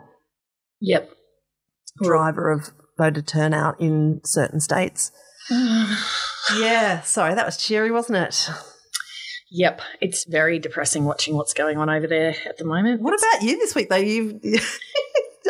Yep. 0.81 1.11
driver 2.01 2.49
of 2.51 2.71
voter 2.97 3.21
turnout 3.21 3.79
in 3.79 4.21
certain 4.25 4.59
states. 4.59 5.11
Yeah, 6.57 7.01
sorry, 7.01 7.35
that 7.35 7.45
was 7.45 7.57
cheery, 7.57 7.91
wasn't 7.91 8.17
it? 8.17 8.49
Yep. 9.51 9.81
It's 10.01 10.25
very 10.25 10.59
depressing 10.59 11.05
watching 11.05 11.35
what's 11.35 11.53
going 11.53 11.77
on 11.77 11.89
over 11.89 12.07
there 12.07 12.35
at 12.45 12.57
the 12.57 12.65
moment. 12.65 13.01
What 13.01 13.13
about 13.13 13.41
you 13.43 13.57
this 13.57 13.75
week, 13.75 13.89
though? 13.89 13.95
You've 13.95 14.39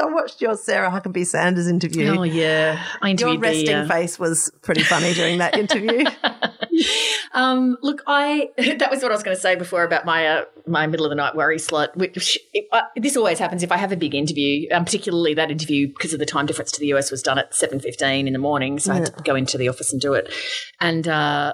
I 0.01 0.05
watched 0.05 0.41
your 0.41 0.55
Sarah 0.55 0.89
Huckabee 0.89 1.25
Sanders 1.25 1.67
interview. 1.67 2.15
Oh, 2.17 2.23
yeah. 2.23 2.83
I 3.01 3.09
your 3.09 3.37
resting 3.37 3.65
the, 3.65 3.83
uh, 3.83 3.87
face 3.87 4.17
was 4.17 4.51
pretty 4.61 4.83
funny 4.83 5.13
during 5.13 5.39
that 5.39 5.57
interview. 5.57 6.05
um, 7.33 7.77
look, 7.81 8.01
I 8.07 8.49
that 8.57 8.89
was 8.89 9.01
what 9.01 9.11
I 9.11 9.15
was 9.15 9.23
going 9.23 9.35
to 9.35 9.41
say 9.41 9.55
before 9.55 9.83
about 9.83 10.05
my 10.05 10.27
uh, 10.27 10.45
my 10.67 10.87
middle 10.87 11.05
of 11.05 11.09
the 11.09 11.15
night 11.15 11.35
worry 11.35 11.59
slot. 11.59 11.95
Which 11.97 12.37
uh, 12.71 12.81
this 12.95 13.17
always 13.17 13.39
happens 13.39 13.63
if 13.63 13.71
I 13.71 13.77
have 13.77 13.91
a 13.91 13.97
big 13.97 14.15
interview, 14.15 14.67
um, 14.71 14.85
particularly 14.85 15.33
that 15.33 15.51
interview 15.51 15.87
because 15.87 16.13
of 16.13 16.19
the 16.19 16.25
time 16.25 16.45
difference 16.45 16.71
to 16.73 16.79
the 16.79 16.87
US 16.93 17.11
was 17.11 17.21
done 17.21 17.37
at 17.37 17.53
seven 17.53 17.79
fifteen 17.79 18.27
in 18.27 18.33
the 18.33 18.39
morning, 18.39 18.79
so 18.79 18.91
I 18.93 18.95
had 18.95 19.17
to 19.17 19.23
go 19.23 19.35
into 19.35 19.57
the 19.57 19.67
office 19.67 19.91
and 19.91 20.01
do 20.01 20.13
it. 20.13 20.31
And 20.79 21.07
uh, 21.07 21.53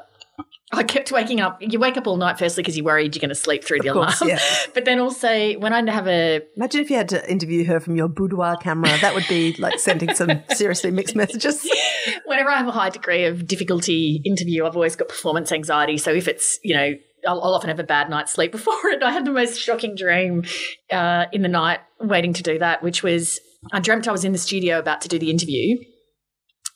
I 0.72 0.84
kept 0.84 1.12
waking 1.12 1.42
up. 1.42 1.62
You 1.62 1.80
wake 1.80 1.96
up 1.96 2.08
all 2.08 2.18
night 2.18 2.40
firstly 2.40 2.64
because 2.64 2.76
you're 2.76 2.86
worried 2.86 3.16
you're 3.16 3.22
going 3.22 3.30
to 3.30 3.36
sleep 3.36 3.64
through 3.64 3.80
the 3.82 3.92
course, 3.92 4.20
alarm, 4.20 4.38
yeah. 4.38 4.40
but 4.74 4.84
then 4.86 5.00
also 5.00 5.54
when 5.60 5.74
I 5.74 5.92
have 5.92 6.08
a 6.08 6.42
Imagine 6.56 6.82
if 6.82 6.90
you 6.90 6.98
had 6.98 7.10
to 7.10 7.32
interview 7.32 7.66
her 7.66 7.80
from 7.80 7.96
your 7.96 8.08
boudoir 8.08 8.58
camera. 8.58 8.90
That 9.00 9.14
would 9.14 9.28
be 9.30 9.56
like 9.60 9.80
sending 9.80 10.14
some 10.16 10.42
seriously 10.54 10.90
mixed 10.90 11.16
messages. 11.16 11.70
whenever 12.26 12.50
I 12.50 12.58
have 12.58 12.68
a 12.68 12.72
high 12.72 12.90
degree 12.90 13.26
of 13.26 13.48
difficulty 13.48 14.22
interview, 14.26 14.66
I've 14.66 14.76
always 14.76 14.96
got 14.96 15.08
performance 15.08 15.52
anxiety. 15.52 15.98
So 15.98 16.12
if 16.12 16.28
it's, 16.28 16.60
you 16.64 16.76
know, 16.76 16.94
I'll, 17.28 17.42
I'll 17.42 17.54
often 17.54 17.70
have 17.70 17.80
a 17.80 17.84
bad 17.84 18.10
night's 18.10 18.32
sleep 18.32 18.52
before 18.52 18.88
it. 18.88 19.04
I 19.04 19.12
had 19.12 19.26
the 19.26 19.32
most 19.32 19.60
shocking 19.60 19.96
dream 19.96 20.46
uh, 20.92 21.26
in 21.32 21.44
the 21.44 21.48
night 21.48 21.80
waiting 22.00 22.34
to 22.34 22.44
do 22.44 22.58
that, 22.58 22.82
which 22.82 23.04
was 23.04 23.40
I 23.72 23.80
dreamt 23.80 24.08
I 24.08 24.12
was 24.12 24.26
in 24.26 24.32
the 24.32 24.38
studio 24.38 24.80
about 24.80 25.02
to 25.02 25.08
do 25.08 25.20
the 25.20 25.30
interview. 25.30 25.78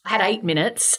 I 0.05 0.09
had 0.09 0.21
eight 0.21 0.43
minutes. 0.43 0.97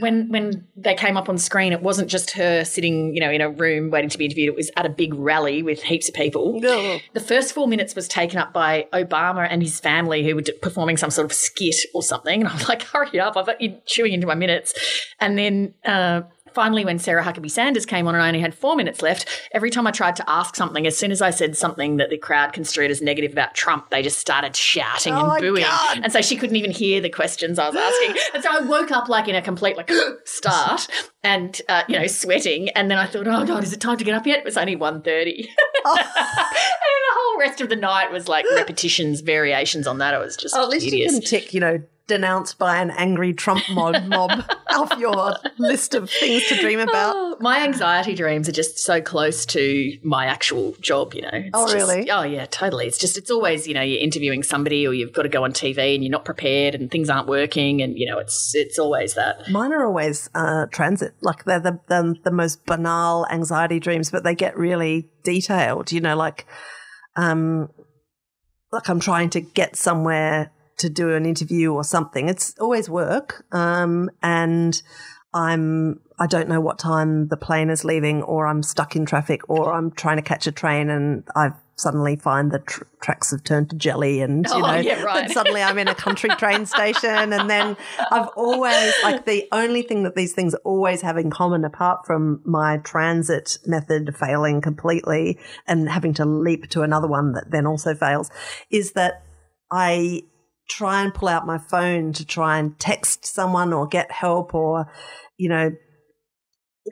When 0.00 0.28
when 0.28 0.66
they 0.76 0.94
came 0.94 1.16
up 1.16 1.28
on 1.28 1.38
screen, 1.38 1.72
it 1.72 1.82
wasn't 1.82 2.08
just 2.08 2.32
her 2.32 2.64
sitting, 2.64 3.14
you 3.14 3.20
know, 3.20 3.30
in 3.30 3.40
a 3.40 3.48
room 3.48 3.90
waiting 3.90 4.10
to 4.10 4.18
be 4.18 4.24
interviewed. 4.24 4.48
It 4.48 4.56
was 4.56 4.70
at 4.76 4.86
a 4.86 4.88
big 4.88 5.14
rally 5.14 5.62
with 5.62 5.82
heaps 5.82 6.08
of 6.08 6.14
people. 6.14 6.60
No. 6.60 6.98
The 7.12 7.20
first 7.20 7.54
four 7.54 7.68
minutes 7.68 7.94
was 7.94 8.08
taken 8.08 8.38
up 8.38 8.52
by 8.52 8.86
Obama 8.92 9.46
and 9.48 9.62
his 9.62 9.80
family, 9.80 10.24
who 10.24 10.34
were 10.34 10.42
performing 10.62 10.96
some 10.96 11.10
sort 11.10 11.24
of 11.24 11.32
skit 11.32 11.76
or 11.94 12.02
something. 12.02 12.40
And 12.40 12.48
I'm 12.48 12.66
like, 12.68 12.82
hurry 12.92 13.20
up! 13.20 13.36
I've 13.36 13.46
got 13.46 13.60
you 13.60 13.80
chewing 13.86 14.12
into 14.12 14.26
my 14.26 14.34
minutes. 14.34 14.74
And 15.20 15.38
then 15.38 15.74
uh, 15.84 16.22
finally, 16.54 16.84
when 16.84 16.98
Sarah 16.98 17.22
Huckabee 17.22 17.50
Sanders 17.50 17.84
came 17.86 18.06
on 18.06 18.14
and 18.14 18.22
I 18.22 18.28
only 18.28 18.40
had 18.40 18.54
four 18.54 18.76
minutes 18.76 19.02
left, 19.02 19.28
every 19.52 19.70
time 19.70 19.86
I 19.86 19.90
tried 19.90 20.16
to 20.16 20.24
ask 20.30 20.54
something, 20.56 20.86
as 20.86 20.96
soon 20.96 21.10
as 21.10 21.20
I 21.20 21.30
said 21.30 21.56
something 21.56 21.96
that 21.98 22.10
the 22.10 22.18
crowd 22.18 22.52
construed 22.52 22.90
as 22.90 23.02
negative 23.02 23.32
about 23.32 23.54
Trump, 23.54 23.90
they 23.90 24.02
just 24.02 24.18
started 24.18 24.54
shouting 24.56 25.12
Oh 25.14 25.30
and 25.30 25.40
booing. 25.40 25.62
God. 25.64 26.00
And 26.02 26.12
so 26.12 26.20
she 26.22 26.36
couldn't 26.36 26.56
even 26.56 26.70
hear 26.70 27.00
the 27.00 27.10
questions 27.10 27.58
I 27.58 27.68
was 27.68 27.76
asking. 27.76 28.16
and 28.34 28.42
so 28.42 28.50
I 28.52 28.60
woke 28.60 28.90
up 28.90 29.08
like 29.08 29.28
in 29.28 29.34
a 29.34 29.42
complete 29.42 29.76
like 29.76 29.90
start 30.24 30.86
and 31.22 31.60
uh, 31.68 31.82
you 31.88 31.98
know 31.98 32.06
sweating. 32.06 32.68
And 32.70 32.90
then 32.90 32.98
I 32.98 33.06
thought, 33.06 33.26
oh 33.26 33.44
God, 33.46 33.62
is 33.64 33.72
it 33.72 33.80
time 33.80 33.96
to 33.98 34.04
get 34.04 34.14
up 34.14 34.26
yet? 34.26 34.38
It 34.38 34.44
was 34.44 34.56
only 34.56 34.76
1.30. 34.76 35.48
Oh. 35.86 35.94
and 35.98 36.06
the 36.06 37.14
whole 37.14 37.38
rest 37.40 37.60
of 37.60 37.68
the 37.68 37.76
night 37.76 38.10
was 38.10 38.26
like 38.26 38.46
repetitions, 38.54 39.20
variations 39.20 39.86
on 39.86 39.98
that. 39.98 40.14
It 40.14 40.18
was 40.18 40.34
just 40.34 40.54
Oh, 40.56 40.62
at 40.62 40.68
least 40.70 40.86
hideous. 40.86 41.12
you 41.12 41.20
can 41.20 41.28
tick, 41.28 41.52
you 41.52 41.60
know, 41.60 41.82
denounced 42.06 42.58
by 42.58 42.76
an 42.76 42.90
angry 42.90 43.32
Trump 43.32 43.62
mob, 43.70 44.04
mob 44.06 44.44
off 44.70 44.98
your 44.98 45.36
list 45.58 45.94
of 45.94 46.10
things 46.10 46.46
to 46.48 46.56
dream 46.60 46.78
about. 46.80 47.14
Oh, 47.16 47.36
my 47.40 47.60
anxiety 47.64 48.14
dreams 48.14 48.48
are 48.48 48.52
just 48.52 48.78
so 48.78 49.00
close 49.00 49.46
to 49.46 49.96
my 50.02 50.26
actual 50.26 50.72
job, 50.80 51.14
you 51.14 51.22
know. 51.22 51.30
It's 51.32 51.50
Oh, 51.54 51.64
just- 51.72 51.74
really? 51.74 52.10
Oh, 52.10 52.22
yeah, 52.22 52.44
totally. 52.46 52.86
It's 52.86 52.98
just, 52.98 53.16
it's 53.16 53.30
always, 53.30 53.66
you 53.66 53.72
know, 53.74 53.80
you're 53.82 54.00
interviewing 54.02 54.42
somebody 54.42 54.86
or 54.86 54.92
you've 54.92 55.12
got 55.14 55.22
to 55.22 55.28
go 55.30 55.44
on 55.44 55.52
TV 55.52 55.94
and 55.94 56.04
you're 56.04 56.10
not 56.10 56.24
prepared 56.26 56.74
and 56.74 56.90
things 56.90 57.08
aren't 57.08 57.26
working 57.28 57.80
and, 57.80 57.96
you 57.98 58.06
know, 58.06 58.18
it's 58.18 58.54
it's 58.54 58.78
always 58.78 59.14
that. 59.14 59.48
Mine 59.50 59.72
are 59.72 59.86
always 59.86 60.28
uh, 60.34 60.66
transit. 60.70 61.14
Like 61.22 61.44
they're 61.44 61.60
the, 61.60 61.80
the 61.88 62.16
the 62.24 62.30
most 62.30 62.66
banal 62.66 63.26
anxiety 63.30 63.80
dreams, 63.80 64.10
but 64.10 64.24
they 64.24 64.34
get 64.34 64.56
really 64.58 65.08
detailed. 65.22 65.90
You 65.90 66.00
know, 66.02 66.16
like 66.16 66.46
um, 67.16 67.70
like 68.72 68.88
I'm 68.88 69.00
trying 69.00 69.30
to 69.30 69.40
get 69.40 69.76
somewhere 69.76 70.50
to 70.78 70.88
do 70.88 71.14
an 71.14 71.26
interview 71.26 71.72
or 71.72 71.84
something. 71.84 72.28
It's 72.28 72.58
always 72.58 72.88
work, 72.88 73.44
um, 73.52 74.10
and 74.22 74.80
I'm 75.32 76.00
I 76.18 76.28
don't 76.28 76.48
know 76.48 76.60
what 76.60 76.78
time 76.78 77.26
the 77.28 77.36
plane 77.36 77.70
is 77.70 77.84
leaving, 77.84 78.22
or 78.22 78.46
I'm 78.46 78.62
stuck 78.62 78.94
in 78.94 79.04
traffic, 79.04 79.40
or 79.48 79.72
I'm 79.72 79.90
trying 79.90 80.16
to 80.16 80.22
catch 80.22 80.46
a 80.46 80.52
train 80.52 80.90
and 80.90 81.24
I 81.34 81.50
suddenly 81.76 82.14
find 82.14 82.52
the 82.52 82.60
tr- 82.60 82.84
tracks 83.02 83.32
have 83.32 83.42
turned 83.42 83.68
to 83.70 83.76
jelly, 83.76 84.20
and 84.20 84.46
you 84.46 84.54
Oh, 84.54 84.60
know, 84.60 84.76
yeah, 84.76 85.02
right. 85.02 85.28
suddenly 85.28 85.60
I'm 85.60 85.76
in 85.76 85.88
a 85.88 85.94
country 85.94 86.30
train 86.30 86.66
station, 86.76 87.32
and 87.32 87.50
then 87.50 87.76
I've 88.12 88.28
always 88.36 88.94
like 89.02 89.24
the 89.24 89.48
only 89.50 89.82
thing 89.82 90.04
that 90.04 90.14
these 90.14 90.34
things 90.34 90.54
always 90.62 91.00
have 91.00 91.16
in 91.18 91.30
common, 91.30 91.64
apart 91.64 92.06
from 92.06 92.40
my 92.44 92.76
transit 92.78 93.58
method 93.66 94.14
failing 94.16 94.60
completely 94.60 95.40
and 95.66 95.88
having 95.88 96.14
to 96.14 96.24
leap 96.24 96.68
to 96.70 96.82
another 96.82 97.08
one 97.08 97.32
that 97.32 97.50
then 97.50 97.66
also 97.66 97.92
fails, 97.96 98.30
is 98.70 98.92
that 98.92 99.24
I 99.68 100.22
try 100.68 101.02
and 101.02 101.12
pull 101.14 101.28
out 101.28 101.46
my 101.46 101.58
phone 101.58 102.12
to 102.14 102.24
try 102.24 102.58
and 102.58 102.78
text 102.78 103.26
someone 103.26 103.72
or 103.72 103.86
get 103.86 104.10
help 104.10 104.54
or, 104.54 104.90
you 105.36 105.48
know, 105.48 105.72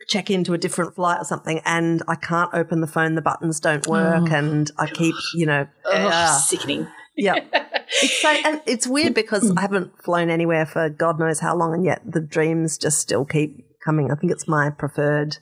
check 0.08 0.30
into 0.30 0.54
a 0.54 0.58
different 0.58 0.94
flight 0.94 1.18
or 1.20 1.24
something 1.24 1.61
and 1.66 2.02
I 2.08 2.14
can't 2.14 2.50
open 2.54 2.80
the 2.80 2.87
phone, 2.87 3.14
the 3.14 3.22
buttons 3.22 3.61
don't 3.61 3.87
work 3.87 4.30
Oh, 4.30 4.35
and 4.35 4.70
I 4.78 4.87
keep, 4.87 5.14
you 5.35 5.44
know, 5.46 5.66
Ugh, 5.87 6.11
ah, 6.12 6.44
sickening. 6.46 6.87
yeah. 7.16 7.37
It's 8.00 8.22
so, 8.22 8.28
and 8.30 8.62
it's 8.64 8.87
weird 8.87 9.12
because 9.12 9.50
I 9.54 9.61
haven't 9.61 10.02
flown 10.02 10.30
anywhere 10.30 10.64
for 10.64 10.88
God 10.88 11.18
knows 11.20 11.40
how 11.40 11.54
long 11.54 11.74
and 11.74 11.85
yet 11.85 12.00
the 12.11 12.22
dreams 12.22 12.78
just 12.78 13.00
still 13.00 13.26
keep 13.26 13.66
coming. 13.85 14.11
I 14.11 14.14
think 14.14 14.32
it's 14.32 14.48
my 14.48 14.70
preferred 14.70 15.37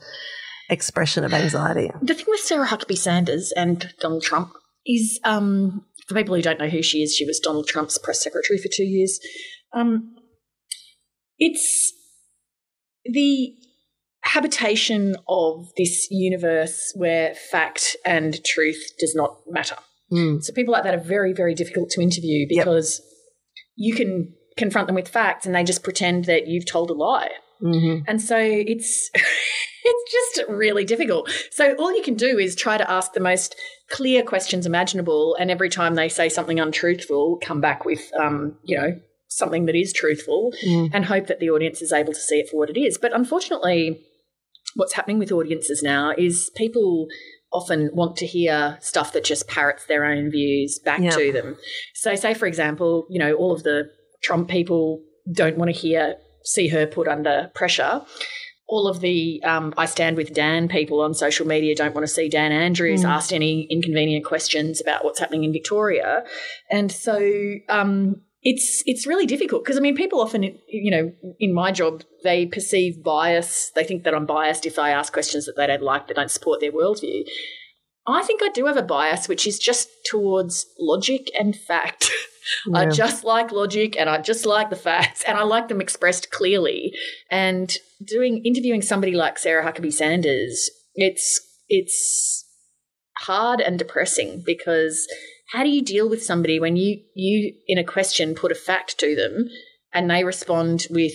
expression 0.69 1.23
of 1.23 1.33
anxiety. 1.33 1.93
The 2.03 2.15
thing 2.15 2.25
with 2.27 2.41
Sarah 2.41 2.67
Huckabee 2.67 2.99
Sanders 2.99 3.53
and 3.57 3.95
Donald 4.01 4.25
Trump 4.25 4.53
is, 4.85 5.21
um, 5.23 5.85
for 6.11 6.15
people 6.17 6.35
who 6.35 6.43
don't 6.43 6.59
know 6.59 6.69
who 6.69 6.83
she 6.83 7.03
is, 7.03 7.15
she 7.15 7.25
was 7.25 7.39
Donald 7.39 7.69
Trump's 7.69 7.99
press 7.99 8.21
secretary 8.21 8.59
for 8.59 8.69
two 8.69 8.83
years. 8.85 9.21
Um, 9.73 10.17
it's 11.39 11.93
the 13.05 13.55
habitation 14.23 15.15
of 15.29 15.69
this 15.77 16.09
universe 16.11 16.93
where 16.97 17.35
fact 17.35 17.97
and 18.05 18.45
truth 18.45 18.93
does 18.99 19.15
not 19.15 19.39
matter. 19.49 19.77
Mm. 20.13 20.43
So 20.43 20.53
people 20.53 20.73
like 20.73 20.83
that 20.83 20.95
are 20.95 21.01
very, 21.01 21.33
very 21.33 21.55
difficult 21.55 21.91
to 21.91 22.01
interview 22.01 22.45
Yep. 22.51 22.65
because 22.65 23.01
you 23.77 23.95
can 23.95 24.35
confront 24.57 24.89
them 24.89 24.97
with 24.97 25.09
facts 25.09 25.47
and 25.47 25.55
they 25.55 25.63
just 25.63 25.85
pretend 25.85 26.25
that 26.25 26.49
you've 26.49 26.67
told 26.67 26.91
a 26.91 26.95
lie. 26.95 27.31
Hmm 27.61 27.99
And 28.07 28.21
so 28.21 28.37
it's 28.39 29.11
it's 29.85 30.13
just 30.13 30.49
really 30.49 30.85
difficult. 30.85 31.31
So 31.51 31.75
all 31.75 31.95
you 31.97 32.03
can 32.03 32.15
do 32.15 32.39
is 32.39 32.55
try 32.55 32.77
to 32.79 32.91
ask 32.91 33.13
the 33.13 33.21
most 33.21 33.55
clear 33.89 34.23
questions 34.23 34.67
imaginable, 34.67 35.37
and 35.39 35.51
every 35.51 35.69
time 35.69 35.95
they 35.95 36.09
say 36.09 36.29
something 36.29 36.61
untruthful, 36.61 37.39
come 37.43 37.61
back 37.61 37.85
with 37.85 38.11
um, 38.19 38.57
you 38.65 38.77
know 38.77 39.01
something 39.29 39.67
that 39.67 39.77
is 39.77 39.93
truthful, 39.93 40.53
Mm. 40.67 40.91
and 40.93 41.05
hope 41.05 41.27
that 41.29 41.39
the 41.41 41.51
audience 41.51 41.81
is 41.83 41.93
able 41.93 42.13
to 42.13 42.19
see 42.21 42.41
it 42.41 42.49
for 42.49 42.57
what 42.59 42.69
it 42.71 42.77
is. 42.79 42.99
But 42.99 43.13
unfortunately, 43.15 44.01
what's 44.75 44.93
happening 44.95 45.19
with 45.19 45.31
audiences 45.33 45.83
now 45.83 46.13
is 46.17 46.51
people 46.57 47.07
often 47.53 47.91
want 47.93 48.17
to 48.17 48.27
hear 48.27 48.79
stuff 48.81 49.13
that 49.13 49.25
just 49.25 49.49
parrots 49.49 49.87
their 49.87 50.05
own 50.05 50.31
views 50.31 50.79
back 50.85 51.01
Yeah. 51.01 51.11
to 51.11 51.33
them. 51.33 51.57
So, 51.95 52.15
say 52.15 52.35
for 52.35 52.47
example, 52.47 53.07
you 53.11 53.19
know, 53.19 53.35
all 53.35 53.53
of 53.53 53.63
the 53.65 53.91
Trump 54.23 54.49
people 54.49 55.01
don't 55.33 55.57
want 55.57 55.73
to 55.73 55.77
hear 55.77 56.17
see 56.45 56.69
her 56.69 56.87
put 56.87 57.09
under 57.09 57.51
pressure. 57.55 58.03
All 58.69 58.87
of 58.87 59.01
the 59.01 59.43
um, 59.45 59.75
I 59.77 59.87
stand 59.87 60.17
with 60.17 60.33
Dan 60.33 60.69
people 60.69 61.01
on 61.01 61.13
social 61.13 61.47
media 61.47 61.75
don't 61.75 61.95
want 61.95 62.07
to 62.07 62.13
see 62.13 62.29
Dan 62.29 62.53
Andrews 62.53 63.03
Mm. 63.03 63.09
asked 63.09 63.33
any 63.33 63.67
inconvenient 63.69 64.25
questions 64.25 64.81
about 64.81 65.05
what's 65.05 65.19
happening 65.19 65.43
in 65.45 65.53
Victoria, 65.53 66.23
and 66.71 66.93
so 66.93 67.19
um, 67.69 68.23
it's 68.43 68.83
it's 68.87 69.09
really 69.09 69.27
difficult 69.27 69.65
because 69.65 69.77
I 69.77 69.81
mean 69.81 69.97
people 69.97 70.21
often 70.21 70.45
you 70.69 70.91
know 70.91 71.13
in 71.41 71.53
my 71.53 71.73
job 71.73 72.05
they 72.23 72.47
perceive 72.47 73.03
bias 73.03 73.71
they 73.75 73.83
think 73.85 74.05
that 74.05 74.15
I'm 74.15 74.25
biased 74.25 74.65
if 74.67 74.79
I 74.79 74.91
ask 74.91 75.13
questions 75.13 75.47
that 75.47 75.57
they 75.57 75.67
don't 75.67 75.83
like 75.83 76.07
that 76.07 76.15
don't 76.15 76.31
support 76.31 76.61
their 76.61 76.73
worldview. 76.73 77.25
I 78.07 78.23
think 78.23 78.41
I 78.43 78.49
do 78.49 78.67
have 78.67 78.77
a 78.79 78.83
bias 78.83 79.29
which 79.29 79.47
is 79.47 79.59
just 79.59 79.89
towards 80.09 80.65
logic 80.79 81.29
and 81.39 81.55
fact. 81.57 82.09
I 82.75 82.87
just 82.87 83.25
like 83.25 83.53
logic 83.53 83.97
and 83.99 84.09
I 84.09 84.19
just 84.21 84.47
like 84.47 84.71
the 84.71 84.77
facts 84.77 85.23
and 85.27 85.37
I 85.39 85.43
like 85.43 85.69
them 85.69 85.81
expressed 85.81 86.31
clearly. 86.31 86.93
And 87.31 87.73
doing 88.05 88.43
interviewing 88.45 88.83
somebody 88.83 89.13
like 89.13 89.39
Sarah 89.39 89.65
Huckabee 89.65 89.93
Sanders, 89.93 90.71
it's 90.95 91.41
it's 91.69 92.45
hard 93.19 93.61
and 93.61 93.79
depressing 93.79 94.43
because 94.45 95.07
how 95.53 95.63
do 95.63 95.69
you 95.69 95.83
deal 95.83 96.09
with 96.09 96.23
somebody 96.23 96.59
when 96.59 96.77
you 96.77 97.01
you 97.15 97.55
in 97.67 97.79
a 97.79 97.85
question 97.85 98.35
put 98.35 98.53
a 98.53 98.55
fact 98.55 98.99
to 98.99 99.15
them 99.15 99.49
and 99.93 100.11
they 100.11 100.25
respond 100.25 100.87
with 100.91 101.13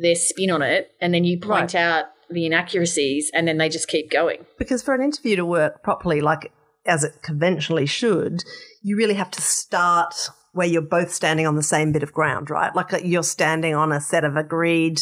their 0.00 0.14
spin 0.16 0.50
on 0.50 0.62
it 0.62 0.90
and 1.00 1.14
then 1.14 1.24
you 1.24 1.38
point 1.38 1.74
Right. 1.74 1.76
out 1.76 2.04
the 2.30 2.46
inaccuracies 2.46 3.30
and 3.34 3.46
then 3.46 3.58
they 3.58 3.68
just 3.68 3.86
keep 3.88 4.10
going. 4.10 4.44
Because 4.58 4.82
for 4.82 4.94
an 4.94 5.02
interview 5.02 5.36
to 5.36 5.44
work 5.44 5.82
properly, 5.82 6.20
like 6.20 6.50
as 6.86 7.04
it 7.04 7.22
conventionally 7.22 7.86
should, 7.86 8.42
you 8.82 8.96
really 8.96 9.14
have 9.14 9.30
to 9.30 9.40
start 9.42 10.30
where 10.54 10.66
you're 10.66 10.80
both 10.82 11.12
standing 11.12 11.46
on 11.46 11.56
the 11.56 11.62
same 11.62 11.92
bit 11.92 12.02
of 12.02 12.12
ground, 12.12 12.48
right? 12.48 12.74
Like 12.74 12.92
uh, 12.94 12.98
you're 12.98 13.22
standing 13.22 13.74
on 13.74 13.92
a 13.92 14.00
set 14.00 14.24
of 14.24 14.36
agreed 14.36 15.00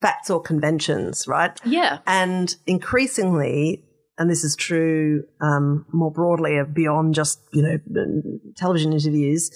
facts 0.00 0.30
or 0.30 0.40
conventions, 0.40 1.26
right? 1.26 1.58
Yeah. 1.64 1.98
And 2.06 2.54
increasingly, 2.66 3.84
and 4.18 4.30
this 4.30 4.44
is 4.44 4.54
true 4.54 5.24
um, 5.40 5.86
more 5.92 6.10
broadly 6.12 6.58
beyond 6.72 7.14
just 7.14 7.40
you 7.52 7.62
know 7.62 7.78
television 8.56 8.92
interviews, 8.92 9.50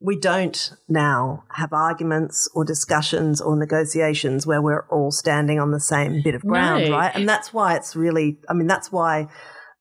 we 0.00 0.16
don't 0.18 0.72
now 0.88 1.44
have 1.54 1.72
arguments 1.72 2.48
or 2.54 2.64
discussions 2.64 3.40
or 3.40 3.56
negotiations 3.56 4.46
where 4.46 4.62
we're 4.62 4.86
all 4.88 5.10
standing 5.10 5.58
on 5.58 5.70
the 5.72 5.80
same 5.80 6.22
bit 6.22 6.34
of 6.34 6.42
ground, 6.42 6.84
No. 6.84 6.90
right? 6.92 7.12
And 7.14 7.28
that's 7.28 7.52
why 7.52 7.74
it's 7.76 7.96
really, 7.96 8.38
I 8.48 8.52
mean, 8.54 8.66
that's 8.66 8.92
why 8.92 9.28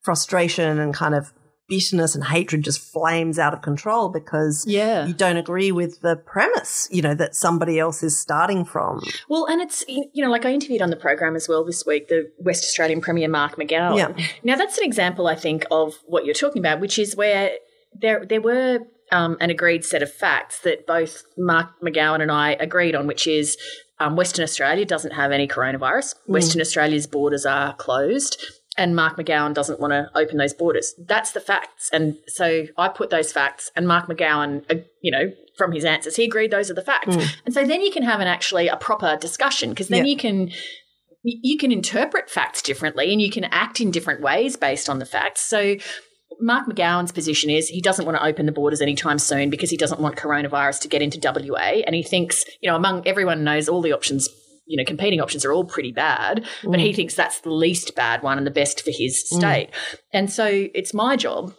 frustration 0.04 0.80
and 0.80 0.94
kind 0.94 1.13
of 1.15 1.34
bitterness 1.67 2.13
and 2.15 2.23
hatred 2.25 2.63
just 2.63 2.80
flames 2.80 3.39
out 3.39 3.54
of 3.54 3.62
control 3.62 4.10
because 4.10 4.63
Yeah. 4.67 5.06
you 5.06 5.13
don't 5.13 5.38
agree 5.38 5.71
with 5.71 6.01
the 6.01 6.15
premise, 6.15 6.88
you 6.91 7.01
know, 7.01 7.15
that 7.15 7.36
somebody 7.36 7.80
else 7.80 8.04
is 8.04 8.19
starting 8.19 8.65
from. 8.65 9.01
Well, 9.30 9.45
and 9.45 9.62
it's, 9.62 9.84
you 9.88 10.23
know, 10.23 10.30
like 10.30 10.45
I 10.45 10.54
interviewed 10.54 10.82
on 10.82 10.89
the 10.89 10.95
program 10.95 11.36
as 11.36 11.49
well 11.49 11.63
this 11.65 11.86
week, 11.86 12.08
the 12.08 12.32
West 12.39 12.63
Australian 12.63 13.01
Premier 13.01 13.28
Mark 13.30 13.56
McGowan. 13.56 13.97
Yeah. 13.97 14.25
Now, 14.43 14.56
that's 14.56 14.78
an 14.78 14.84
example, 14.84 15.28
I 15.28 15.36
think, 15.36 15.65
of 15.71 15.95
what 16.06 16.25
you're 16.25 16.36
talking 16.36 16.62
about, 16.62 16.80
which 16.80 16.99
is 16.99 17.15
where 17.15 17.51
there, 17.99 18.25
there 18.25 18.41
were 18.41 18.80
um, 19.12 19.38
an 19.39 19.49
agreed 19.49 19.86
set 19.86 20.04
of 20.04 20.12
facts 20.12 20.60
that 20.62 20.86
both 20.86 21.23
Mark 21.38 21.69
McGowan 21.82 22.21
and 22.21 22.32
I 22.32 22.51
agreed 22.54 22.95
on, 22.95 23.08
which 23.08 23.25
is 23.28 23.58
um, 23.99 24.15
Western 24.15 24.43
Australia 24.43 24.86
doesn't 24.86 25.12
have 25.13 25.32
any 25.32 25.47
coronavirus. 25.47 26.15
Western 26.28 26.62
Australia's 26.62 27.08
borders 27.08 27.45
are 27.45 27.73
closed. 27.75 28.43
And 28.78 28.96
Mark 28.96 29.18
McGowan 29.18 29.54
doesn't 29.54 29.80
want 29.80 29.92
to 29.92 30.10
open 30.16 30.38
those 30.38 30.54
borders. 30.54 30.94
That's 30.98 31.32
the 31.32 31.40
facts. 31.40 31.90
And 31.94 32.18
so 32.28 32.66
I 32.78 32.90
put 32.90 33.10
those 33.10 33.32
facts, 33.32 33.72
and 33.76 33.88
Mark 33.88 34.08
McGowan, 34.08 34.70
uh, 34.70 34.82
you 35.02 35.12
know, 35.12 35.32
from 35.58 35.72
his 35.72 35.86
answers. 35.86 36.18
He 36.18 36.26
agreed 36.26 36.52
those 36.52 36.70
are 36.70 36.74
the 36.74 36.82
facts. 36.82 37.16
Mm. 37.16 37.36
And 37.46 37.54
so 37.54 37.66
then 37.66 37.82
you 37.82 37.92
can 37.92 38.04
have 38.04 38.20
an 38.20 38.28
actually 38.28 38.68
a 38.68 38.76
proper 38.76 39.16
discussion 39.16 39.70
because 39.70 39.88
then 39.88 40.06
Yeah. 40.06 40.12
you 40.12 40.18
can 40.18 40.52
you 41.28 41.58
can 41.58 41.72
interpret 41.72 42.30
facts 42.30 42.62
differently 42.62 43.12
and 43.12 43.20
you 43.20 43.32
can 43.32 43.46
act 43.46 43.82
in 43.82 43.90
different 43.90 44.22
ways 44.22 44.56
based 44.58 44.88
on 44.88 45.00
the 45.00 45.06
facts. 45.08 45.42
So 45.42 45.76
Mark 46.40 46.68
McGowan's 46.68 47.12
position 47.12 47.50
is 47.50 47.68
he 47.68 47.82
doesn't 47.82 48.06
want 48.06 48.18
to 48.18 48.24
open 48.24 48.46
the 48.46 48.52
borders 48.52 48.80
anytime 48.82 49.18
soon 49.18 49.50
because 49.50 49.72
he 49.72 49.78
doesn't 49.78 50.00
want 50.00 50.18
coronavirus 50.18 50.82
to 50.82 50.88
get 50.88 51.02
into 51.02 51.20
WA. 51.20 51.82
And 51.86 51.96
he 51.96 52.04
thinks, 52.04 52.46
you 52.62 52.70
know, 52.70 52.76
among 52.76 53.08
everyone 53.08 53.44
knows 53.44 53.68
all 53.68 53.82
the 53.82 53.92
options, 53.92 54.30
you 54.65 54.78
know, 54.78 54.86
competing 54.86 55.21
options 55.21 55.45
are 55.45 55.54
all 55.54 55.65
pretty 55.65 55.91
bad, 55.91 56.45
but 56.63 56.80
he 56.80 56.93
thinks 56.93 57.15
that's 57.15 57.41
the 57.41 57.51
least 57.51 57.95
bad 57.95 58.23
one 58.23 58.38
and 58.38 58.47
the 58.47 58.51
best 58.51 58.84
for 58.84 58.91
his 58.91 59.28
state. 59.30 59.69
And 60.12 60.32
so 60.32 60.67
it's 60.73 60.93
my 60.93 61.15
job 61.15 61.54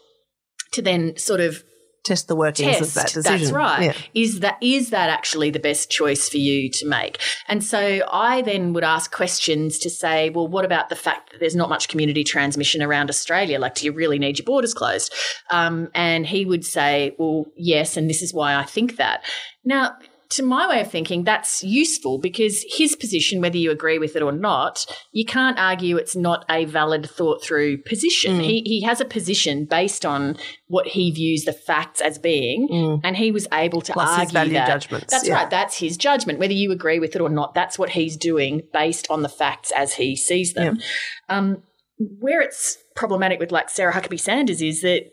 to 0.73 0.83
then 0.83 1.17
sort 1.17 1.41
of 1.41 1.63
Test 2.07 2.29
the 2.29 2.37
workings 2.37 2.79
test. 2.79 2.83
of 2.83 2.95
that 2.95 3.13
decision. 3.13 3.39
That's 3.39 3.51
right. 3.51 3.85
Yeah. 3.87 3.93
Is 4.15 4.39
that 4.39 4.59
is 4.61 4.91
that 4.91 5.11
actually 5.11 5.51
the 5.51 5.59
best 5.59 5.91
choice 5.91 6.29
for 6.29 6.37
you 6.37 6.71
to 6.71 6.87
make? 6.87 7.19
And 7.49 7.65
so 7.65 8.01
I 8.09 8.43
then 8.43 8.73
would 8.75 8.85
ask 8.85 9.11
questions 9.11 9.77
to 9.81 9.91
say, 9.91 10.31
well, 10.31 10.47
what 10.47 10.65
about 10.65 10.89
the 10.89 10.95
fact 10.95 11.33
that 11.33 11.41
there's 11.41 11.57
not 11.57 11.69
much 11.69 11.89
community 11.89 12.23
transmission 12.23 12.81
around 12.81 13.11
Australia? 13.11 13.59
Like, 13.59 13.75
do 13.75 13.87
you 13.87 13.93
really 13.93 14.21
need 14.21 14.39
your 14.39 14.45
borders 14.45 14.73
closed? 14.73 15.13
Um, 15.51 15.89
and 15.97 16.25
he 16.25 16.45
would 16.45 16.65
say, 16.65 17.17
well, 17.19 17.47
yes, 17.57 17.97
and 17.97 18.09
this 18.09 18.23
is 18.23 18.33
why 18.33 18.55
I 18.55 18.63
think 18.63 18.99
that. 18.99 19.25
Now. 19.65 19.97
To 20.31 20.43
my 20.43 20.69
way 20.69 20.81
of 20.81 20.91
thinking, 20.91 21.23
that's 21.25 21.63
useful 21.63 22.19
because 22.19 22.65
his 22.69 22.97
position, 22.97 23.41
whether 23.41 23.57
you 23.57 23.71
agree 23.71 23.99
with 23.99 24.17
it 24.17 24.23
or 24.23 24.33
not, 24.33 24.85
you 25.13 25.25
can't 25.25 25.59
argue 25.59 25.97
it's 25.97 26.17
not 26.17 26.45
a 26.51 26.65
valid, 26.65 27.09
thought 27.09 27.43
through 27.45 27.79
position. 27.83 28.39
Mm. 28.39 28.43
He, 28.43 28.63
he 28.65 28.83
has 28.83 29.01
a 29.01 29.05
position 29.05 29.67
based 29.67 30.05
on 30.05 30.37
what 30.67 30.89
he 30.89 31.11
views 31.13 31.45
the 31.45 31.53
facts 31.53 32.01
as 32.01 32.19
being, 32.19 32.69
Mm. 32.69 33.01
and 33.05 33.17
he 33.17 33.31
was 33.31 33.47
able 33.53 33.81
to 33.83 33.93
Plus 33.93 34.19
argue 34.19 34.33
value 34.33 34.53
that. 34.55 34.67
judgments, 34.67 35.13
That's 35.13 35.29
yeah. 35.29 35.35
right. 35.35 35.51
That's 35.51 35.79
his 35.79 35.97
judgment. 35.97 36.39
Whether 36.41 36.55
you 36.55 36.73
agree 36.73 36.99
with 36.99 37.15
it 37.15 37.21
or 37.21 37.29
not, 37.29 37.55
that's 37.55 37.79
what 37.79 37.91
he's 37.91 38.17
doing 38.17 38.63
based 38.73 39.07
on 39.11 39.23
the 39.23 39.29
facts 39.29 39.71
as 39.77 39.95
he 39.95 40.17
sees 40.17 40.55
them. 40.55 40.81
Um, 41.29 41.63
where 41.99 42.41
it's 42.43 42.77
problematic 42.95 43.39
with 43.41 43.53
like 43.53 43.71
Sarah 43.71 43.93
Huckabee 43.93 44.21
Sanders 44.21 44.61
is 44.61 44.83
that 44.83 45.11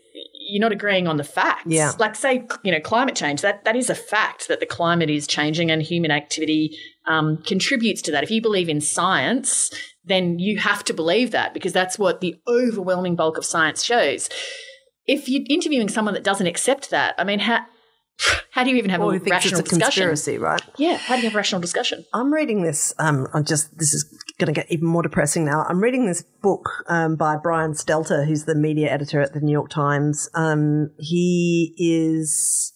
you're 0.54 0.60
not 0.60 0.70
agreeing 0.70 1.08
on 1.08 1.16
the 1.16 1.24
facts. 1.24 1.64
Yeah. 1.66 1.90
Like 1.98 2.14
say, 2.14 2.46
you 2.62 2.70
know, 2.70 2.78
climate 2.78 3.16
change. 3.16 3.40
That 3.40 3.64
that 3.64 3.74
is 3.74 3.90
a 3.90 3.94
fact 3.94 4.46
that 4.46 4.60
the 4.60 4.66
climate 4.66 5.10
is 5.10 5.26
changing 5.26 5.68
and 5.72 5.82
human 5.82 6.12
activity 6.12 6.78
um, 7.06 7.38
contributes 7.38 8.00
to 8.02 8.12
that. 8.12 8.22
If 8.22 8.30
you 8.30 8.40
believe 8.40 8.68
in 8.68 8.80
science, 8.80 9.72
then 10.04 10.38
you 10.38 10.60
have 10.60 10.84
to 10.84 10.94
believe 10.94 11.32
that 11.32 11.54
because 11.54 11.72
that's 11.72 11.98
what 11.98 12.20
the 12.20 12.36
overwhelming 12.46 13.16
bulk 13.16 13.36
of 13.36 13.44
science 13.44 13.82
shows. 13.82 14.28
If 15.08 15.28
you're 15.28 15.42
interviewing 15.48 15.88
someone 15.88 16.14
that 16.14 16.22
doesn't 16.22 16.46
accept 16.46 16.90
that, 16.90 17.16
I 17.18 17.24
mean, 17.24 17.40
how 17.40 17.66
how 18.50 18.64
do 18.64 18.70
you 18.70 18.76
even 18.76 18.90
have 18.90 19.00
Or 19.00 19.14
a 19.14 19.18
rational 19.18 19.60
it's 19.60 19.68
a 19.68 19.74
discussion? 19.74 20.04
conspiracy, 20.04 20.38
right? 20.38 20.62
Yeah, 20.78 20.96
how 20.96 21.16
do 21.16 21.22
you 21.22 21.28
have 21.28 21.34
a 21.34 21.36
rational 21.36 21.60
discussion? 21.60 22.04
I'm 22.12 22.32
reading 22.32 22.62
this. 22.62 22.94
Um, 22.98 23.26
I'm 23.34 23.44
just 23.44 23.76
this 23.78 23.92
is 23.94 24.04
going 24.38 24.46
to 24.46 24.52
get 24.52 24.70
even 24.70 24.86
more 24.86 25.02
depressing 25.02 25.44
now. 25.44 25.64
I'm 25.68 25.80
reading 25.80 26.06
this 26.06 26.22
book 26.22 26.68
um, 26.88 27.16
by 27.16 27.36
Brian 27.36 27.72
Stelter, 27.72 28.26
who's 28.26 28.44
the 28.44 28.54
media 28.54 28.90
editor 28.90 29.20
at 29.20 29.32
the 29.32 29.40
New 29.40 29.52
York 29.52 29.70
Times. 29.70 30.28
Um, 30.34 30.90
he 30.98 31.74
is 31.76 32.72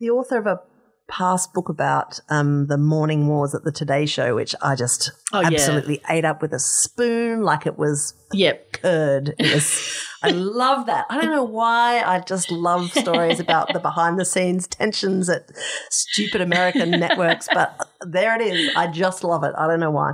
the 0.00 0.10
author 0.10 0.38
of 0.38 0.46
a 0.46 0.60
past 1.08 1.52
book 1.54 1.68
about 1.68 2.18
um, 2.28 2.66
the 2.66 2.76
morning 2.76 3.28
wars 3.28 3.54
at 3.54 3.62
the 3.64 3.70
Today 3.72 4.06
Show, 4.06 4.34
which 4.34 4.54
I 4.60 4.74
just 4.74 5.12
Oh, 5.32 5.40
yeah. 5.40 5.48
absolutely 5.48 6.00
ate 6.10 6.24
up 6.24 6.42
with 6.42 6.52
a 6.52 6.58
spoon 6.58 7.42
like 7.42 7.66
it 7.66 7.78
was 7.78 8.14
Yep. 8.32 8.72
curd. 8.72 9.34
It 9.38 9.54
was, 9.54 10.04
I 10.22 10.30
love 10.30 10.86
that. 10.86 11.06
I 11.08 11.20
don't 11.20 11.30
know 11.30 11.44
why. 11.44 12.02
I 12.02 12.18
just 12.20 12.50
love 12.50 12.90
stories 12.90 13.38
about 13.38 13.72
the 13.72 13.78
behind 13.78 14.18
the 14.18 14.24
scenes 14.24 14.66
tensions 14.66 15.28
at 15.28 15.48
stupid 15.90 16.40
American 16.40 16.90
networks, 16.98 17.48
but 17.54 17.88
there 18.00 18.34
it 18.40 18.44
is. 18.44 18.70
I 18.76 18.88
just 18.88 19.22
love 19.22 19.44
it. 19.44 19.52
I 19.56 19.66
don't 19.68 19.80
know 19.80 19.92
why. 19.92 20.12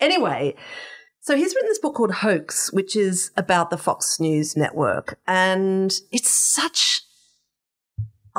Anyway, 0.00 0.54
so 1.20 1.36
he's 1.36 1.54
written 1.54 1.68
this 1.70 1.78
book 1.78 1.94
called 1.94 2.12
Hoax, 2.12 2.72
which 2.72 2.94
is 2.96 3.30
about 3.36 3.70
the 3.70 3.76
Fox 3.78 4.18
News 4.20 4.56
network. 4.56 5.18
And 5.26 5.92
it's 6.12 6.30
such, 6.30 7.00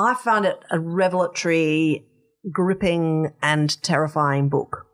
I 0.00 0.14
found 0.14 0.46
it 0.46 0.58
a 0.70 0.80
revelatory, 0.80 2.06
gripping, 2.50 3.32
and 3.42 3.80
terrifying 3.82 4.48
book. 4.48 4.86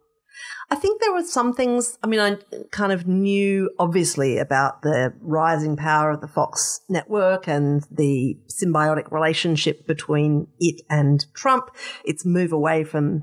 I 0.69 0.75
think 0.75 1.01
there 1.01 1.12
were 1.12 1.23
some 1.23 1.55
things, 1.55 1.97
I 2.03 2.09
mean, 2.09 2.19
I 2.19 2.38
kind 2.73 2.90
of 2.92 3.07
knew 3.07 3.71
obviously 3.79 4.38
about 4.38 4.83
the 4.83 5.14
rising 5.21 5.77
power 5.77 6.11
of 6.11 6.21
the 6.21 6.27
Fox 6.27 6.81
network 6.88 7.47
and 7.47 7.85
the 7.90 8.37
symbiotic 8.61 9.12
relationship 9.12 9.87
between 9.87 10.49
it 10.59 10.83
and 10.90 11.25
Trump, 11.35 11.71
its 12.05 12.27
move 12.27 12.53
away 12.53 12.83
from 12.83 13.23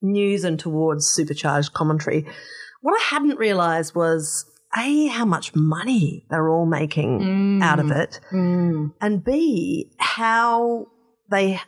news 0.00 0.42
and 0.42 0.58
towards 0.58 1.06
supercharged 1.06 1.74
commentary. 1.74 2.26
What 2.80 2.98
I 2.98 3.04
hadn't 3.10 3.38
realized 3.38 3.94
was 3.94 4.46
A, 4.74 5.06
how 5.08 5.26
much 5.26 5.54
money 5.54 6.24
they're 6.30 6.48
all 6.48 6.64
making 6.64 7.60
out 7.62 7.78
of 7.78 7.90
it, 7.90 8.20
Mm. 8.32 8.94
and 9.02 9.22
B, 9.22 9.92
how 9.98 10.86
they. 11.30 11.60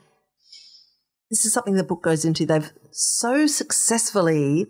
This 1.30 1.44
is 1.44 1.52
something 1.52 1.74
the 1.74 1.84
book 1.84 2.02
goes 2.02 2.24
into. 2.24 2.44
They've 2.44 2.70
so 2.90 3.46
successfully 3.46 4.66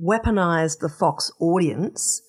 weaponized 0.00 0.78
the 0.78 0.88
Fox 0.88 1.32
audience 1.40 2.22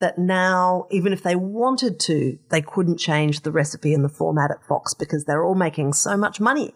that 0.00 0.18
now, 0.18 0.86
even 0.90 1.12
if 1.12 1.22
they 1.22 1.36
wanted 1.36 2.00
to, 2.00 2.38
they 2.50 2.62
couldn't 2.62 2.98
change 2.98 3.40
the 3.40 3.52
recipe 3.52 3.92
and 3.92 4.04
the 4.04 4.08
format 4.08 4.50
at 4.50 4.64
Fox 4.66 4.94
because 4.94 5.24
they're 5.24 5.44
all 5.44 5.54
making 5.54 5.92
so 5.92 6.16
much 6.16 6.40
money 6.40 6.72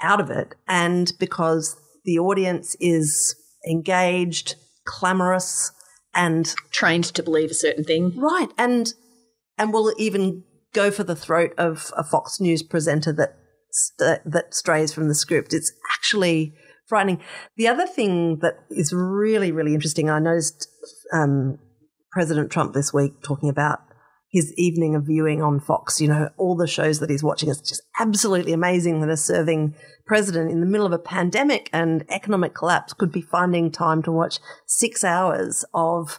out 0.00 0.20
of 0.20 0.30
it. 0.30 0.54
And 0.68 1.12
because 1.18 1.76
the 2.04 2.18
audience 2.18 2.76
is 2.80 3.34
engaged, 3.68 4.54
clamorous, 4.86 5.72
and 6.14 6.54
Trained 6.70 7.04
to 7.04 7.22
believe 7.22 7.50
a 7.50 7.54
certain 7.54 7.84
thing. 7.84 8.18
Right, 8.18 8.48
and 8.56 8.92
and 9.56 9.72
will 9.72 9.92
even 9.98 10.44
go 10.72 10.90
for 10.90 11.04
the 11.04 11.16
throat 11.16 11.52
of 11.58 11.92
a 11.96 12.04
Fox 12.04 12.40
News 12.40 12.62
presenter 12.62 13.12
that 13.12 13.36
st- 13.70 14.20
that 14.24 14.54
strays 14.54 14.92
from 14.92 15.08
the 15.08 15.14
script. 15.14 15.52
It's 15.52 15.72
actually 15.92 16.54
frightening. 16.86 17.20
The 17.56 17.68
other 17.68 17.86
thing 17.86 18.38
that 18.38 18.54
is 18.70 18.92
really 18.92 19.52
really 19.52 19.74
interesting, 19.74 20.10
I 20.10 20.18
noticed 20.18 20.68
um, 21.12 21.58
President 22.12 22.50
Trump 22.50 22.74
this 22.74 22.92
week 22.92 23.22
talking 23.22 23.48
about 23.48 23.80
his 24.30 24.52
evening 24.56 24.94
of 24.94 25.06
viewing 25.06 25.42
on 25.42 25.60
Fox. 25.60 26.00
You 26.00 26.08
know, 26.08 26.30
all 26.36 26.54
the 26.54 26.66
shows 26.66 27.00
that 27.00 27.10
he's 27.10 27.22
watching 27.22 27.48
is 27.48 27.60
just 27.60 27.82
absolutely 27.98 28.52
amazing 28.52 29.00
that 29.00 29.08
a 29.08 29.16
serving 29.16 29.74
president 30.06 30.50
in 30.50 30.60
the 30.60 30.66
middle 30.66 30.86
of 30.86 30.92
a 30.92 30.98
pandemic 30.98 31.70
and 31.72 32.04
economic 32.10 32.54
collapse 32.54 32.92
could 32.92 33.12
be 33.12 33.22
finding 33.22 33.70
time 33.70 34.02
to 34.02 34.12
watch 34.12 34.38
six 34.66 35.02
hours 35.04 35.64
of 35.74 36.18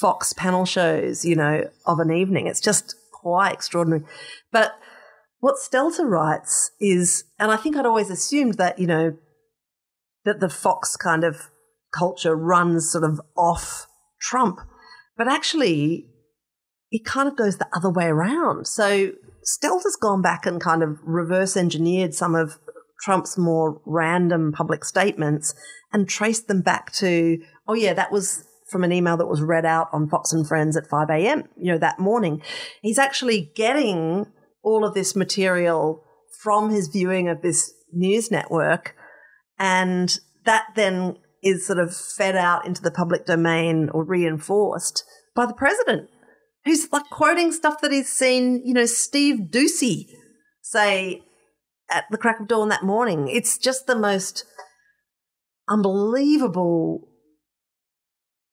Fox 0.00 0.32
panel 0.32 0.64
shows, 0.64 1.24
you 1.24 1.36
know, 1.36 1.68
of 1.86 1.98
an 1.98 2.10
evening. 2.10 2.46
It's 2.46 2.60
just 2.60 2.94
quite 3.12 3.52
extraordinary. 3.52 4.04
But 4.50 4.72
what 5.42 5.56
Stelter 5.56 6.08
writes 6.08 6.70
is, 6.80 7.24
and 7.36 7.50
I 7.50 7.56
think 7.56 7.76
I'd 7.76 7.84
always 7.84 8.10
assumed 8.10 8.58
that, 8.58 8.78
you 8.78 8.86
know, 8.86 9.16
that 10.24 10.38
the 10.38 10.48
Fox 10.48 10.96
kind 10.96 11.24
of 11.24 11.50
culture 11.92 12.36
runs 12.36 12.92
sort 12.92 13.02
of 13.02 13.20
off 13.36 13.88
Trump. 14.20 14.60
But 15.18 15.26
actually, 15.26 16.06
it 16.92 17.04
kind 17.04 17.26
of 17.26 17.36
goes 17.36 17.58
the 17.58 17.66
other 17.74 17.90
way 17.90 18.06
around. 18.06 18.68
So 18.68 19.10
Stelter's 19.44 19.96
gone 20.00 20.22
back 20.22 20.46
and 20.46 20.60
kind 20.60 20.80
of 20.80 21.00
reverse 21.02 21.56
engineered 21.56 22.14
some 22.14 22.36
of 22.36 22.60
Trump's 23.02 23.36
more 23.36 23.80
random 23.84 24.52
public 24.52 24.84
statements 24.84 25.56
and 25.92 26.08
traced 26.08 26.46
them 26.46 26.60
back 26.60 26.92
to, 26.92 27.42
oh, 27.66 27.74
yeah, 27.74 27.94
that 27.94 28.12
was 28.12 28.44
from 28.70 28.84
an 28.84 28.92
email 28.92 29.16
that 29.16 29.26
was 29.26 29.42
read 29.42 29.66
out 29.66 29.88
on 29.92 30.08
Fox 30.08 30.32
and 30.32 30.46
Friends 30.46 30.76
at 30.76 30.86
5 30.86 31.10
a.m., 31.10 31.48
you 31.56 31.72
know, 31.72 31.78
that 31.78 31.98
morning. 31.98 32.40
He's 32.80 33.00
actually 33.00 33.50
getting 33.56 34.26
all 34.62 34.84
of 34.84 34.94
this 34.94 35.16
material 35.16 36.02
from 36.42 36.70
his 36.70 36.88
viewing 36.88 37.28
of 37.28 37.42
this 37.42 37.72
news 37.92 38.30
network. 38.30 38.94
And 39.58 40.18
that 40.44 40.66
then 40.74 41.16
is 41.42 41.66
sort 41.66 41.78
of 41.78 41.96
fed 41.96 42.36
out 42.36 42.66
into 42.66 42.82
the 42.82 42.90
public 42.90 43.26
domain 43.26 43.88
or 43.92 44.04
reinforced 44.04 45.04
by 45.34 45.46
the 45.46 45.54
president, 45.54 46.08
who's 46.64 46.90
like 46.92 47.08
quoting 47.10 47.52
stuff 47.52 47.80
that 47.80 47.92
he's 47.92 48.10
seen, 48.10 48.62
you 48.64 48.74
know, 48.74 48.86
Steve 48.86 49.50
Doocy 49.50 50.06
say 50.62 51.22
at 51.90 52.04
the 52.10 52.18
crack 52.18 52.40
of 52.40 52.48
dawn 52.48 52.68
that 52.68 52.84
morning. 52.84 53.28
It's 53.28 53.58
just 53.58 53.86
the 53.86 53.98
most 53.98 54.44
unbelievable, 55.68 57.08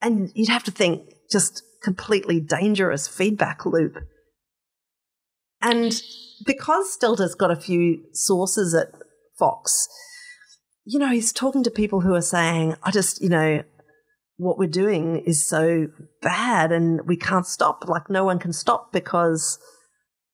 and 0.01 0.31
you'd 0.33 0.49
have 0.49 0.63
to 0.63 0.71
think 0.71 1.09
just 1.31 1.63
completely 1.83 2.39
dangerous 2.39 3.07
feedback 3.07 3.65
loop. 3.65 3.97
And 5.61 6.01
because 6.45 6.97
Stelter's 6.97 7.35
got 7.35 7.51
a 7.51 7.55
few 7.55 8.03
sources 8.13 8.73
at 8.73 8.87
Fox, 9.37 9.87
you 10.85 10.99
know, 10.99 11.09
he's 11.09 11.31
talking 11.33 11.63
to 11.63 11.71
people 11.71 12.01
who 12.01 12.13
are 12.15 12.21
saying, 12.21 12.75
I 12.83 12.91
just, 12.91 13.21
you 13.21 13.29
know, 13.29 13.63
what 14.37 14.57
we're 14.57 14.69
doing 14.69 15.17
is 15.25 15.45
so 15.47 15.87
bad 16.21 16.71
and 16.71 17.01
we 17.07 17.17
can't 17.17 17.45
stop. 17.45 17.83
Like, 17.87 18.09
no 18.09 18.23
one 18.23 18.39
can 18.39 18.53
stop 18.53 18.91
because 18.93 19.59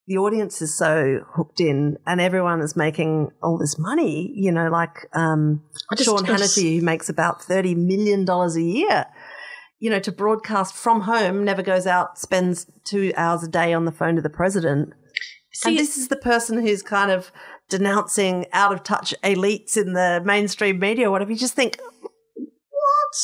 the 0.07 0.17
audience 0.17 0.61
is 0.61 0.77
so 0.77 1.21
hooked 1.33 1.59
in 1.59 1.97
and 2.05 2.21
everyone 2.21 2.61
is 2.61 2.75
making 2.75 3.31
all 3.41 3.57
this 3.57 3.79
money, 3.79 4.31
you 4.35 4.51
know, 4.51 4.69
like 4.69 5.07
um, 5.13 5.63
just- 5.95 6.05
Sean 6.07 6.23
Hannity, 6.25 6.79
who 6.79 6.85
makes 6.85 7.09
about 7.09 7.41
$30 7.41 7.75
million 7.75 8.29
a 8.29 8.59
year, 8.59 9.07
you 9.79 9.89
know, 9.89 9.99
to 9.99 10.11
broadcast 10.11 10.75
from 10.75 11.01
home, 11.01 11.43
never 11.43 11.63
goes 11.63 11.87
out, 11.87 12.19
spends 12.19 12.67
two 12.85 13.11
hours 13.17 13.43
a 13.43 13.47
day 13.47 13.73
on 13.73 13.85
the 13.85 13.91
phone 13.91 14.15
to 14.15 14.21
the 14.21 14.29
president. 14.29 14.93
See, 15.55 15.69
and 15.69 15.79
this 15.79 15.97
is 15.97 16.09
the 16.09 16.17
person 16.17 16.61
who's 16.61 16.83
kind 16.83 17.11
of 17.11 17.31
denouncing 17.69 18.45
out 18.51 18.73
of 18.73 18.83
touch 18.83 19.13
elites 19.23 19.77
in 19.77 19.93
the 19.93 20.21
mainstream 20.25 20.79
media 20.79 21.07
or 21.07 21.11
whatever. 21.11 21.31
You 21.31 21.37
just 21.37 21.53
think, 21.53 21.79
what? 22.35 22.49
What? 22.71 23.21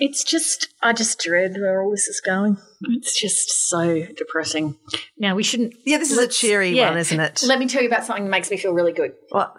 It's 0.00 0.24
just, 0.24 0.68
I 0.82 0.94
just 0.94 1.18
dread 1.20 1.56
where 1.58 1.82
all 1.82 1.90
this 1.90 2.06
is 2.08 2.22
going. 2.24 2.56
It's 2.82 3.18
just 3.20 3.68
so 3.68 4.06
depressing. 4.16 4.78
Now, 5.18 5.34
we 5.34 5.42
shouldn't. 5.42 5.74
Yeah, 5.84 5.98
this 5.98 6.10
is 6.10 6.18
a 6.18 6.26
cheery 6.26 6.70
yeah. 6.70 6.88
one, 6.88 6.98
isn't 6.98 7.20
it? 7.20 7.42
Let 7.44 7.58
me 7.58 7.66
tell 7.68 7.82
you 7.82 7.88
about 7.88 8.04
something 8.04 8.24
that 8.24 8.30
makes 8.30 8.50
me 8.50 8.56
feel 8.56 8.72
really 8.72 8.92
good. 8.92 9.12
What? 9.28 9.54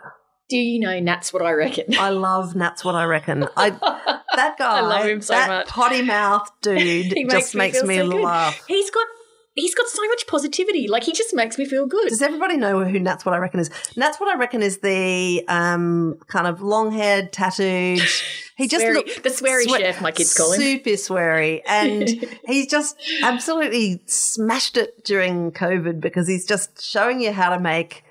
Do 0.49 0.57
you 0.57 0.79
know 0.79 0.99
Nat's 0.99 1.31
what 1.31 1.41
I 1.43 1.51
reckon? 1.51 1.85
I 1.97 2.09
love 2.09 2.55
Nat's 2.55 2.83
what 2.83 2.95
I 2.95 3.03
reckon. 3.05 3.47
I 3.57 3.69
that 4.35 4.57
guy, 4.57 4.77
I 4.77 4.81
love 4.81 5.05
him 5.05 5.21
so 5.21 5.33
that 5.33 5.47
much. 5.47 5.67
potty 5.67 6.01
mouth 6.03 6.47
dude, 6.61 7.13
He 7.13 7.25
just 7.25 7.55
makes 7.55 7.79
feel 7.79 7.87
me, 7.87 7.97
so 7.97 8.09
good. 8.09 8.21
laugh. 8.21 8.63
He's 8.67 8.89
got 8.91 9.07
he's 9.55 9.73
got 9.73 9.87
so 9.87 10.05
much 10.07 10.27
positivity. 10.27 10.87
Like 10.87 11.03
he 11.03 11.11
just 11.13 11.33
makes 11.33 11.57
me 11.57 11.65
feel 11.65 11.87
good. 11.87 12.09
Does 12.09 12.21
everybody 12.21 12.57
know 12.57 12.83
who 12.85 12.99
Nat's 12.99 13.25
what 13.25 13.33
I 13.33 13.37
reckon 13.39 13.59
is? 13.59 13.69
Nat's 13.97 14.19
what 14.19 14.29
I 14.33 14.37
reckon 14.37 14.61
is 14.61 14.79
the 14.79 15.43
um, 15.47 16.17
kind 16.27 16.45
of 16.47 16.61
long 16.61 16.91
haired, 16.91 17.31
tattooed. 17.33 18.01
He 18.57 18.69
just 18.69 18.85
Sweary- 18.85 18.93
look 18.93 19.07
the 19.23 19.29
sweary 19.29 19.67
chef, 19.67 20.01
my 20.01 20.11
kids 20.11 20.33
call 20.33 20.53
him. 20.53 20.61
Super 20.61 20.91
sweary, 20.91 21.59
and 21.67 22.07
he's 22.47 22.67
just 22.67 22.95
absolutely 23.21 24.01
smashed 24.05 24.77
it 24.77 25.03
during 25.03 25.51
COVID 25.51 25.99
because 25.99 26.25
he's 26.25 26.47
just 26.47 26.81
showing 26.81 27.19
you 27.19 27.33
how 27.33 27.49
to 27.49 27.59
make 27.59 28.05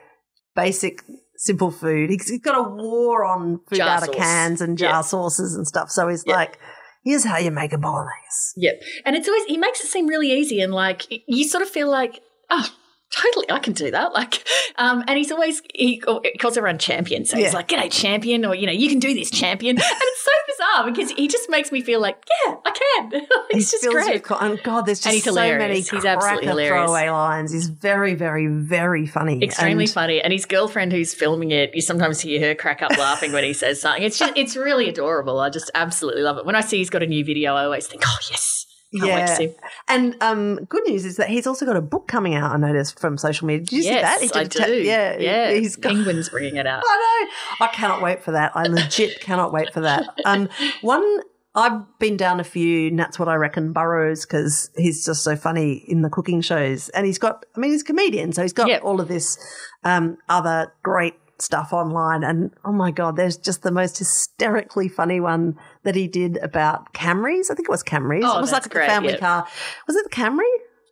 basic. 0.55 1.03
Simple 1.37 1.71
food. 1.71 2.11
He's, 2.11 2.29
he's 2.29 2.41
got 2.41 2.57
a 2.59 2.63
war 2.63 3.25
on 3.25 3.59
food 3.69 3.77
Jar 3.79 3.89
out 3.89 4.09
of 4.09 4.15
cans 4.15 4.61
and 4.63 4.79
jar 4.79 4.89
Yeah. 4.91 5.01
sauces 5.03 5.55
and 5.57 5.67
stuff. 5.67 5.91
So 5.91 6.09
he's 6.09 6.23
Yeah. 6.27 6.37
like, 6.37 6.59
"Here's 7.05 7.25
how 7.25 7.39
you 7.39 7.51
make 7.51 7.73
a 7.73 7.79
bolognese." 7.79 8.55
Yep. 8.57 8.83
And 9.05 9.17
it's 9.17 9.29
always 9.29 9.45
he 9.45 9.57
makes 9.57 9.81
it 9.83 9.89
seem 9.89 10.07
really 10.07 10.33
easy 10.33 10.61
and 10.61 10.73
like 10.73 11.07
you 11.27 11.45
sort 11.45 11.63
of 11.63 11.69
feel 11.69 11.91
like, 11.91 12.21
oh, 12.51 12.69
totally, 13.15 13.51
I 13.51 13.59
can 13.59 13.73
do 13.73 13.91
that. 13.91 14.13
Like, 14.13 14.47
um, 14.77 15.05
and 15.09 15.17
he's 15.19 15.31
always 15.33 15.63
he, 15.75 16.03
he 16.23 16.39
calls 16.39 16.57
everyone 16.57 16.79
champion. 16.79 17.25
So 17.25 17.37
Yeah. 17.37 17.45
he's 17.47 17.55
like, 17.55 17.69
"G'day, 17.69 17.91
champion," 17.91 18.45
or 18.45 18.55
you 18.55 18.67
know, 18.67 18.73
you 18.73 18.89
can 18.89 18.99
do 18.99 19.15
this, 19.15 19.31
champion. 19.31 19.77
And 19.77 19.85
it's 19.85 20.25
so 20.25 20.31
bizarre 20.47 20.91
because 20.91 21.11
he 21.13 21.29
just 21.29 21.49
makes 21.51 21.71
me 21.73 21.81
feel 21.83 22.01
like, 22.01 22.17
yeah, 22.47 22.55
I 22.65 22.71
can. 22.71 23.27
he's 23.51 23.71
just 23.71 23.83
fills 23.83 23.95
great. 23.95 24.15
with 24.15 24.23
co- 24.23 24.39
and 24.39 24.61
God, 24.63 24.87
there's 24.87 25.01
just 25.01 25.25
so 25.25 25.35
many. 25.35 25.75
He's 25.77 25.93
absolutely 26.05 26.47
hilarious. 26.49 26.71
throwaway 26.87 27.09
lines. 27.11 27.53
He's 27.53 27.69
very, 27.69 28.15
very, 28.15 28.47
very 28.47 29.07
funny. 29.07 29.43
Extremely 29.43 29.85
And- 29.85 29.93
funny, 29.93 30.21
and 30.21 30.33
his 30.33 30.47
girlfriend 30.47 30.93
who's 30.93 31.15
filming 31.15 31.51
it, 31.51 31.75
you 31.75 31.83
sometimes 31.83 32.21
hear 32.21 32.41
her 32.49 32.55
crack 32.55 32.83
up 32.83 32.97
laughing 32.99 33.33
when 33.33 33.45
he 33.45 33.53
says 33.53 33.81
something. 33.81 34.03
It's 34.03 34.19
just, 34.19 34.33
it's 34.37 34.57
really 34.57 34.89
adorable. 34.89 35.39
I 35.41 35.51
just 35.51 35.71
absolutely 35.75 36.23
love 36.23 36.39
it. 36.39 36.47
When 36.47 36.57
I 36.57 36.61
see 36.61 36.79
he's 36.79 36.91
got 36.91 37.03
a 37.03 37.07
new 37.07 37.25
video, 37.25 37.55
I 37.55 37.65
always 37.65 37.87
think, 37.87 38.03
oh 38.07 38.17
yes, 38.31 38.64
can't 39.01 39.41
Yeah. 39.41 39.49
And 39.89 40.17
um, 40.21 40.65
good 40.67 40.83
news 40.87 41.05
is 41.05 41.17
that 41.17 41.29
he's 41.29 41.47
also 41.47 41.67
got 41.67 41.77
a 41.77 41.81
book 41.81 42.09
coming 42.09 42.35
out. 42.35 42.53
I 42.53 42.57
noticed 42.57 42.99
from 43.01 43.17
social 43.19 43.47
media. 43.47 43.65
Did 43.67 43.73
you 43.73 43.83
see 43.85 43.91
that? 43.91 44.19
yes, 44.23 44.33
I 44.37 44.43
did 44.45 44.51
do. 44.53 44.59
ta- 44.59 44.67
yeah, 44.67 45.17
yeah. 45.19 45.53
He's 45.53 45.77
got. 45.77 45.93
Penguin's 45.93 46.29
bringing 46.29 46.57
it 46.57 46.67
out. 46.75 46.83
I 46.87 47.27
know. 47.61 47.65
I 47.67 47.69
cannot 47.69 48.03
wait 48.03 48.23
for 48.23 48.33
that. 48.33 48.53
I 48.55 48.65
legit 48.65 49.21
cannot 49.27 49.53
wait 49.53 49.73
for 49.73 49.81
that. 49.81 50.07
Um, 50.25 50.49
one. 50.83 51.21
I've 51.57 51.83
been 52.01 52.17
down 52.17 52.41
a 52.41 52.45
few, 52.45 52.89
and 52.89 52.99
that's 52.99 53.17
what 53.17 53.29
I 53.29 53.37
reckon, 53.37 53.73
Burrows, 53.73 54.27
because 54.27 54.71
he's 54.77 55.05
just 55.05 55.23
so 55.23 55.37
funny 55.37 55.85
in 55.87 56.03
the 56.03 56.11
cooking 56.11 56.41
shows. 56.41 56.89
And 56.89 57.07
he's 57.07 57.17
got, 57.21 57.47
I 57.57 57.61
mean, 57.61 57.71
he's 57.71 57.83
a 57.83 57.85
comedian, 57.85 58.33
so 58.33 58.43
he's 58.43 58.53
got 58.53 58.67
Yep. 58.67 58.83
all 58.83 59.01
of 59.01 59.07
this 59.07 59.39
um, 59.85 60.19
other 60.29 60.73
great 60.83 61.15
stuff 61.39 61.73
online. 61.73 62.25
And 62.25 62.51
oh 62.65 62.73
my 62.73 62.91
God, 62.91 63.15
there's 63.15 63.37
just 63.37 63.63
the 63.63 63.71
most 63.71 63.99
hysterically 63.99 64.89
funny 64.89 65.21
one 65.21 65.57
that 65.85 65.95
he 65.95 66.09
did 66.09 66.37
about 66.39 66.93
Camrys. 66.95 67.51
I 67.51 67.55
think 67.55 67.69
it 67.69 67.71
was 67.71 67.83
Camrys. 67.83 68.23
Oh, 68.25 68.39
it 68.39 68.41
was 68.41 68.53
like 68.53 68.69
great, 68.69 68.85
a 68.85 68.89
family 68.89 69.11
yep. 69.11 69.21
car. 69.21 69.47
Was 69.87 69.97
it 69.97 70.05
the 70.05 70.15
Camry? 70.17 70.43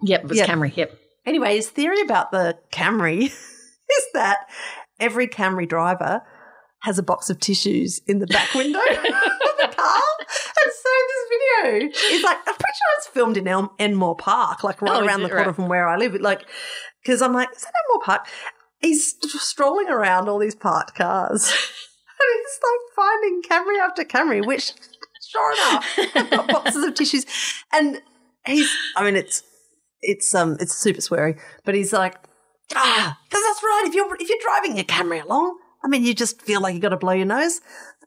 Yep, 0.02 0.24
it 0.24 0.28
was 0.28 0.38
Yep. 0.38 0.48
Camry. 0.48 0.76
Yep. 0.76 0.98
Anyway, 1.26 1.56
his 1.56 1.68
theory 1.70 2.00
about 2.00 2.30
the 2.32 2.58
Camry 2.72 3.22
is 3.26 4.04
that 4.14 4.48
every 5.00 5.26
Camry 5.28 5.68
driver 5.68 6.22
has 6.80 6.98
a 6.98 7.02
box 7.02 7.30
of 7.30 7.38
tissues 7.38 8.00
in 8.06 8.18
the 8.18 8.26
back 8.26 8.52
window 8.54 8.78
of 8.90 8.96
the 8.96 9.74
car. 9.76 10.02
And 10.18 10.72
so 10.72 10.90
this 11.08 11.28
video 11.30 11.88
is 12.16 12.22
like, 12.24 12.38
I'm 12.38 12.54
pretty 12.54 12.58
sure 12.58 12.96
it's 12.98 13.06
filmed 13.08 13.36
in 13.36 13.46
El- 13.46 13.72
Enmore 13.78 14.16
Park, 14.16 14.64
like 14.64 14.82
right 14.82 15.00
Oh, 15.00 15.06
around 15.06 15.22
the 15.22 15.28
corner 15.28 15.46
Right. 15.46 15.54
from 15.54 15.68
where 15.68 15.88
I 15.88 15.96
live. 15.96 16.14
Like, 16.20 16.44
because 17.02 17.22
I'm 17.22 17.32
like, 17.32 17.48
is 17.54 17.62
that 17.62 17.72
Enmore 17.88 18.02
Park? 18.04 18.26
He's 18.80 19.14
strolling 19.40 19.88
around 19.88 20.28
all 20.28 20.40
these 20.40 20.56
parked 20.56 20.96
cars. 20.96 21.52
He's 22.42 22.60
like 22.62 22.96
finding 22.96 23.42
Camry 23.42 23.78
after 23.78 24.04
Camry, 24.04 24.46
which, 24.46 24.72
sure 25.28 25.52
enough, 25.52 25.98
I've 26.14 26.30
got 26.30 26.48
boxes 26.52 26.84
of 26.84 26.94
tissues. 26.94 27.26
And 27.72 28.00
he's, 28.46 28.70
I 28.96 29.04
mean, 29.04 29.16
it's, 29.16 29.42
it's 30.02 30.34
um 30.34 30.56
it's 30.60 30.74
super 30.74 31.00
sweary, 31.00 31.38
but 31.64 31.74
he's 31.74 31.92
like, 31.92 32.16
ah, 32.74 33.18
because 33.24 33.42
that's 33.44 33.62
right. 33.62 33.84
If 33.86 33.94
you're 33.94 34.14
if 34.16 34.28
you're 34.28 34.38
driving 34.42 34.76
your 34.76 34.84
Camry 34.84 35.24
along, 35.24 35.58
I 35.84 35.88
mean, 35.88 36.04
you 36.04 36.14
just 36.14 36.42
feel 36.42 36.60
like 36.60 36.74
you 36.74 36.80
got 36.80 36.90
to 36.90 36.96
blow 36.96 37.12
your 37.12 37.26
nose. 37.26 37.60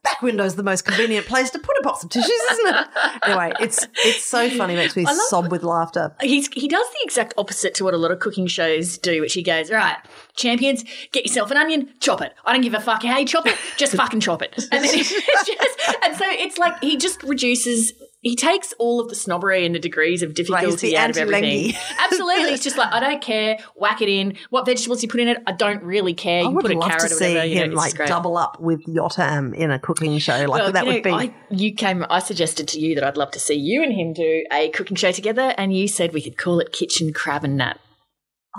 Back 0.06 0.22
window's 0.22 0.54
the 0.54 0.62
most 0.62 0.84
convenient 0.84 1.26
place 1.26 1.50
to 1.50 1.58
put 1.58 1.76
a 1.78 1.82
box 1.82 2.04
of 2.04 2.10
tissues, 2.10 2.30
isn't 2.52 2.74
it? 2.74 2.86
anyway, 3.24 3.52
it's 3.60 3.86
it's 4.04 4.24
so 4.24 4.48
funny, 4.56 4.74
it 4.74 4.76
makes 4.76 4.96
me 4.96 5.04
sob 5.04 5.50
with 5.50 5.64
laughter. 5.64 6.14
He's 6.20 6.48
he 6.52 6.68
does 6.68 6.86
the 6.90 6.98
exact 7.02 7.34
opposite 7.36 7.74
to 7.74 7.84
what 7.84 7.92
a 7.92 7.96
lot 7.96 8.12
of 8.12 8.20
cooking 8.20 8.46
shows 8.46 8.98
do, 8.98 9.20
which 9.20 9.34
he 9.34 9.42
goes, 9.42 9.70
right, 9.70 9.96
champions, 10.36 10.84
get 11.12 11.26
yourself 11.26 11.50
an 11.50 11.56
onion, 11.56 11.90
chop 12.00 12.20
it. 12.22 12.32
I 12.44 12.52
don't 12.52 12.62
give 12.62 12.74
a 12.74 12.80
fuck 12.80 13.02
how 13.02 13.18
you 13.18 13.26
chop 13.26 13.46
it, 13.46 13.56
just 13.76 13.94
fucking 13.96 14.20
chop 14.20 14.42
it. 14.42 14.54
And 14.70 14.84
then 14.84 14.94
just, 14.96 15.14
and 16.04 16.16
so 16.16 16.24
it's 16.28 16.58
like 16.58 16.80
he 16.82 16.96
just 16.96 17.22
reduces. 17.24 17.92
He 18.26 18.34
takes 18.34 18.74
all 18.80 18.98
of 18.98 19.08
the 19.08 19.14
snobbery 19.14 19.64
and 19.64 19.72
the 19.72 19.78
degrees 19.78 20.20
of 20.20 20.34
difficulty 20.34 20.96
out 20.96 21.10
of 21.10 21.16
everything. 21.16 21.74
Absolutely, 22.00 22.54
it's 22.54 22.64
just 22.64 22.76
like 22.76 22.92
I 22.92 22.98
don't 22.98 23.22
care. 23.22 23.56
Whack 23.76 24.02
it 24.02 24.08
in. 24.08 24.36
What 24.50 24.66
vegetables 24.66 25.00
you 25.00 25.08
put 25.08 25.20
in 25.20 25.28
it, 25.28 25.40
I 25.46 25.52
don't 25.52 25.80
really 25.84 26.12
care. 26.12 26.42
You 26.42 26.48
I 26.48 26.50
would 26.50 26.62
put 26.64 26.74
a 26.74 26.76
love 26.76 26.88
carrot 26.88 27.02
to 27.02 27.14
see 27.14 27.34
whatever. 27.34 27.46
you 27.46 27.54
know, 27.54 27.64
him 27.66 27.74
like 27.74 27.94
double 28.08 28.36
up 28.36 28.58
with 28.58 28.84
Yotam 28.86 29.54
in 29.54 29.70
a 29.70 29.78
cooking 29.78 30.18
show. 30.18 30.32
Like 30.38 30.48
Well, 30.48 30.72
that 30.72 30.86
you 30.86 30.94
would 30.94 31.02
be. 31.04 31.10
I, 31.10 31.34
you 31.50 31.72
came. 31.72 32.04
I 32.10 32.18
suggested 32.18 32.66
to 32.66 32.80
you 32.80 32.96
that 32.96 33.04
I'd 33.04 33.16
love 33.16 33.30
to 33.30 33.38
see 33.38 33.54
you 33.54 33.84
and 33.84 33.92
him 33.92 34.12
do 34.12 34.44
a 34.52 34.70
cooking 34.70 34.96
show 34.96 35.12
together, 35.12 35.54
and 35.56 35.72
you 35.72 35.86
said 35.86 36.12
we 36.12 36.20
could 36.20 36.36
call 36.36 36.58
it 36.58 36.72
Kitchen 36.72 37.12
Crab 37.12 37.44
and 37.44 37.56
Nat. 37.56 37.78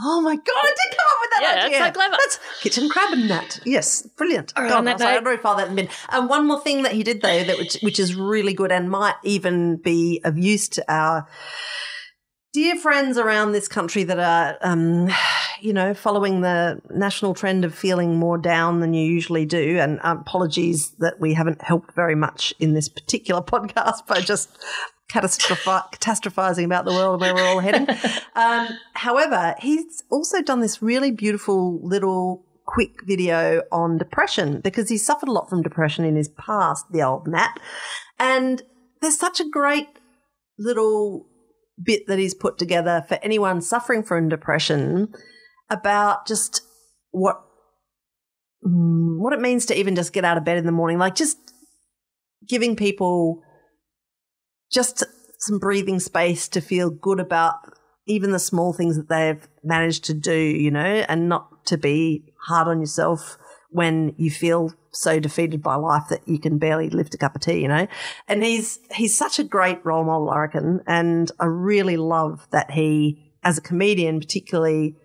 Oh 0.02 0.22
my 0.22 0.36
god! 0.36 0.44
I 0.48 0.68
did 0.68 0.98
come 0.98 1.06
up 1.10 1.18
with 1.22 1.30
that 1.32 1.40
Yeah, 1.42 1.54
that's 1.56 1.66
idea. 1.66 1.86
so 1.86 1.92
clever. 1.92 2.16
That's 2.20 2.40
kitchen 2.62 2.90
crab 2.90 3.14
and 3.14 3.28
nut. 3.28 3.60
Yes, 3.66 4.04
brilliant. 4.18 4.54
All 4.56 4.64
right, 4.64 4.70
God, 4.70 4.78
on 4.80 4.86
that 4.86 5.00
note- 5.00 5.08
I'd 5.08 5.24
already 5.26 5.42
filed 5.42 5.60
that 5.60 5.68
in 5.70 5.76
bin. 5.76 5.90
And 6.10 6.30
one 6.30 6.48
more 6.48 6.60
thing 6.62 6.84
that 6.84 6.94
he 6.94 7.04
did 7.04 7.22
though, 7.22 7.44
that 7.44 7.58
which, 7.58 7.78
which 7.82 8.00
is 8.00 8.16
really 8.16 8.54
good 8.54 8.72
and 8.72 8.90
might 8.90 9.16
even 9.24 9.78
be 9.78 10.22
of 10.24 10.38
use 10.38 10.68
to 10.70 10.84
our 10.92 11.28
dear 12.54 12.76
friends 12.76 13.18
around 13.18 13.52
this 13.52 13.68
country 13.68 14.04
that 14.04 14.18
are, 14.20 14.58
um, 14.62 15.10
you 15.62 15.74
know, 15.74 15.94
following 15.94 16.42
the 16.42 16.82
national 16.90 17.34
trend 17.36 17.64
of 17.64 17.76
feeling 17.76 18.16
more 18.16 18.38
down 18.38 18.80
than 18.80 18.94
you 18.94 19.06
usually 19.06 19.46
do. 19.46 19.78
And 19.80 20.00
um, 20.04 20.20
apologies 20.20 20.92
that 21.00 21.20
we 21.20 21.34
haven't 21.34 21.62
helped 21.62 21.94
very 21.94 22.16
much 22.16 22.54
in 22.60 22.74
this 22.74 22.90
particular 22.90 23.42
podcast 23.44 24.08
by 24.08 24.22
just 24.22 24.50
catastrophizing 25.10 26.66
about 26.66 26.86
the 26.86 26.92
world 26.92 27.22
where 27.22 27.34
we're 27.34 27.48
all 27.48 27.60
heading. 27.60 27.88
um, 28.36 28.68
however, 28.94 29.56
he's 29.60 30.04
also 30.10 30.42
done 30.42 30.60
this 30.60 30.82
really 30.82 31.12
beautiful 31.12 31.80
little 31.82 32.46
quick 32.66 33.04
video 33.06 33.62
on 33.72 33.98
depression 33.98 34.60
because 34.60 34.90
he 34.90 34.98
suffered 34.98 35.30
a 35.30 35.32
lot 35.32 35.50
from 35.50 35.62
depression 35.62 36.04
in 36.04 36.16
his 36.16 36.28
past, 36.30 36.86
the 36.92 37.02
old 37.02 37.28
Nat. 37.28 37.58
And 38.20 38.62
there's 39.02 39.18
such 39.18 39.40
a 39.40 39.50
great 39.50 39.88
little 40.60 41.26
bit 41.82 42.08
that 42.08 42.20
he's 42.20 42.34
put 42.34 42.58
together 42.58 43.06
for 43.08 43.20
anyone 43.22 43.62
suffering 43.62 44.04
from 44.04 44.30
depression 44.30 45.14
about 45.70 46.28
just 46.28 46.62
what 47.12 47.42
mm, 48.66 49.18
what 49.20 49.34
it 49.34 49.40
means 49.40 49.66
to 49.68 49.78
even 49.78 49.96
just 49.96 50.14
get 50.14 50.26
out 50.26 50.38
of 50.38 50.44
bed 50.44 50.58
in 50.58 50.66
the 50.66 50.72
morning 50.72 50.98
like 50.98 51.14
just 51.14 51.38
giving 52.48 52.76
people 52.76 53.44
just 54.72 55.04
some 55.40 55.60
breathing 55.60 56.00
space 56.00 56.48
to 56.48 56.62
feel 56.62 56.90
good 56.90 57.20
about 57.20 57.56
even 58.06 58.32
the 58.32 58.40
small 58.40 58.74
things 58.74 58.96
that 58.96 59.10
they've 59.10 59.48
managed 59.64 60.04
to 60.06 60.14
do 60.14 60.34
you 60.34 60.72
know 60.72 61.06
and 61.10 61.30
not 61.30 61.66
to 61.66 61.78
be 61.78 62.24
hard 62.48 62.68
on 62.68 62.80
yourself 62.80 63.38
when 63.70 64.14
you 64.18 64.32
feel 64.32 64.74
so 64.92 65.20
defeated 65.20 65.62
by 65.62 65.76
life 65.76 66.04
that 66.10 66.28
you 66.28 66.40
can 66.40 66.58
barely 66.58 66.90
lift 66.90 67.14
a 67.14 67.18
cup 67.18 67.36
of 67.36 67.42
tea, 67.42 67.62
you 67.62 67.68
know? 67.68 67.88
And 68.28 68.44
he's 68.44 68.80
he's 68.92 69.18
such 69.18 69.40
a 69.40 69.44
great 69.44 69.86
role 69.86 70.04
model, 70.04 70.30
I 70.30 70.40
reckon. 70.40 70.82
And 70.88 71.32
I 71.40 71.46
really 71.46 71.98
love 71.98 72.48
that 72.52 72.72
he, 72.72 73.32
as 73.44 73.58
a 73.58 73.62
comedian, 73.62 74.20
particularly 74.20 74.96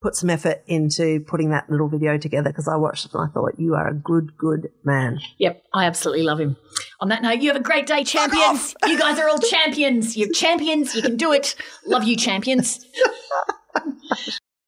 put 0.00 0.14
some 0.14 0.30
effort 0.30 0.62
into 0.66 1.20
putting 1.20 1.50
that 1.50 1.68
little 1.68 1.88
video 1.88 2.18
together 2.18 2.50
because 2.50 2.68
I 2.68 2.76
watched 2.76 3.06
it 3.06 3.14
and 3.14 3.28
I 3.28 3.32
thought, 3.32 3.58
you 3.58 3.74
are 3.74 3.88
a 3.88 3.94
good, 3.94 4.36
good 4.36 4.70
man. 4.84 5.18
Yep, 5.38 5.64
I 5.74 5.86
absolutely 5.86 6.24
love 6.24 6.38
him. 6.38 6.56
On 7.00 7.08
that 7.08 7.22
note, 7.22 7.40
you 7.40 7.48
have 7.48 7.60
a 7.60 7.64
great 7.64 7.86
day, 7.86 8.04
champions. 8.04 8.74
You 8.86 8.98
guys 8.98 9.18
are 9.18 9.28
all 9.28 9.38
champions. 9.38 10.16
You're 10.16 10.32
champions. 10.32 10.94
You 10.94 11.02
can 11.02 11.16
do 11.16 11.32
it. 11.32 11.54
Love 11.86 12.04
you, 12.04 12.16
champions. 12.16 12.84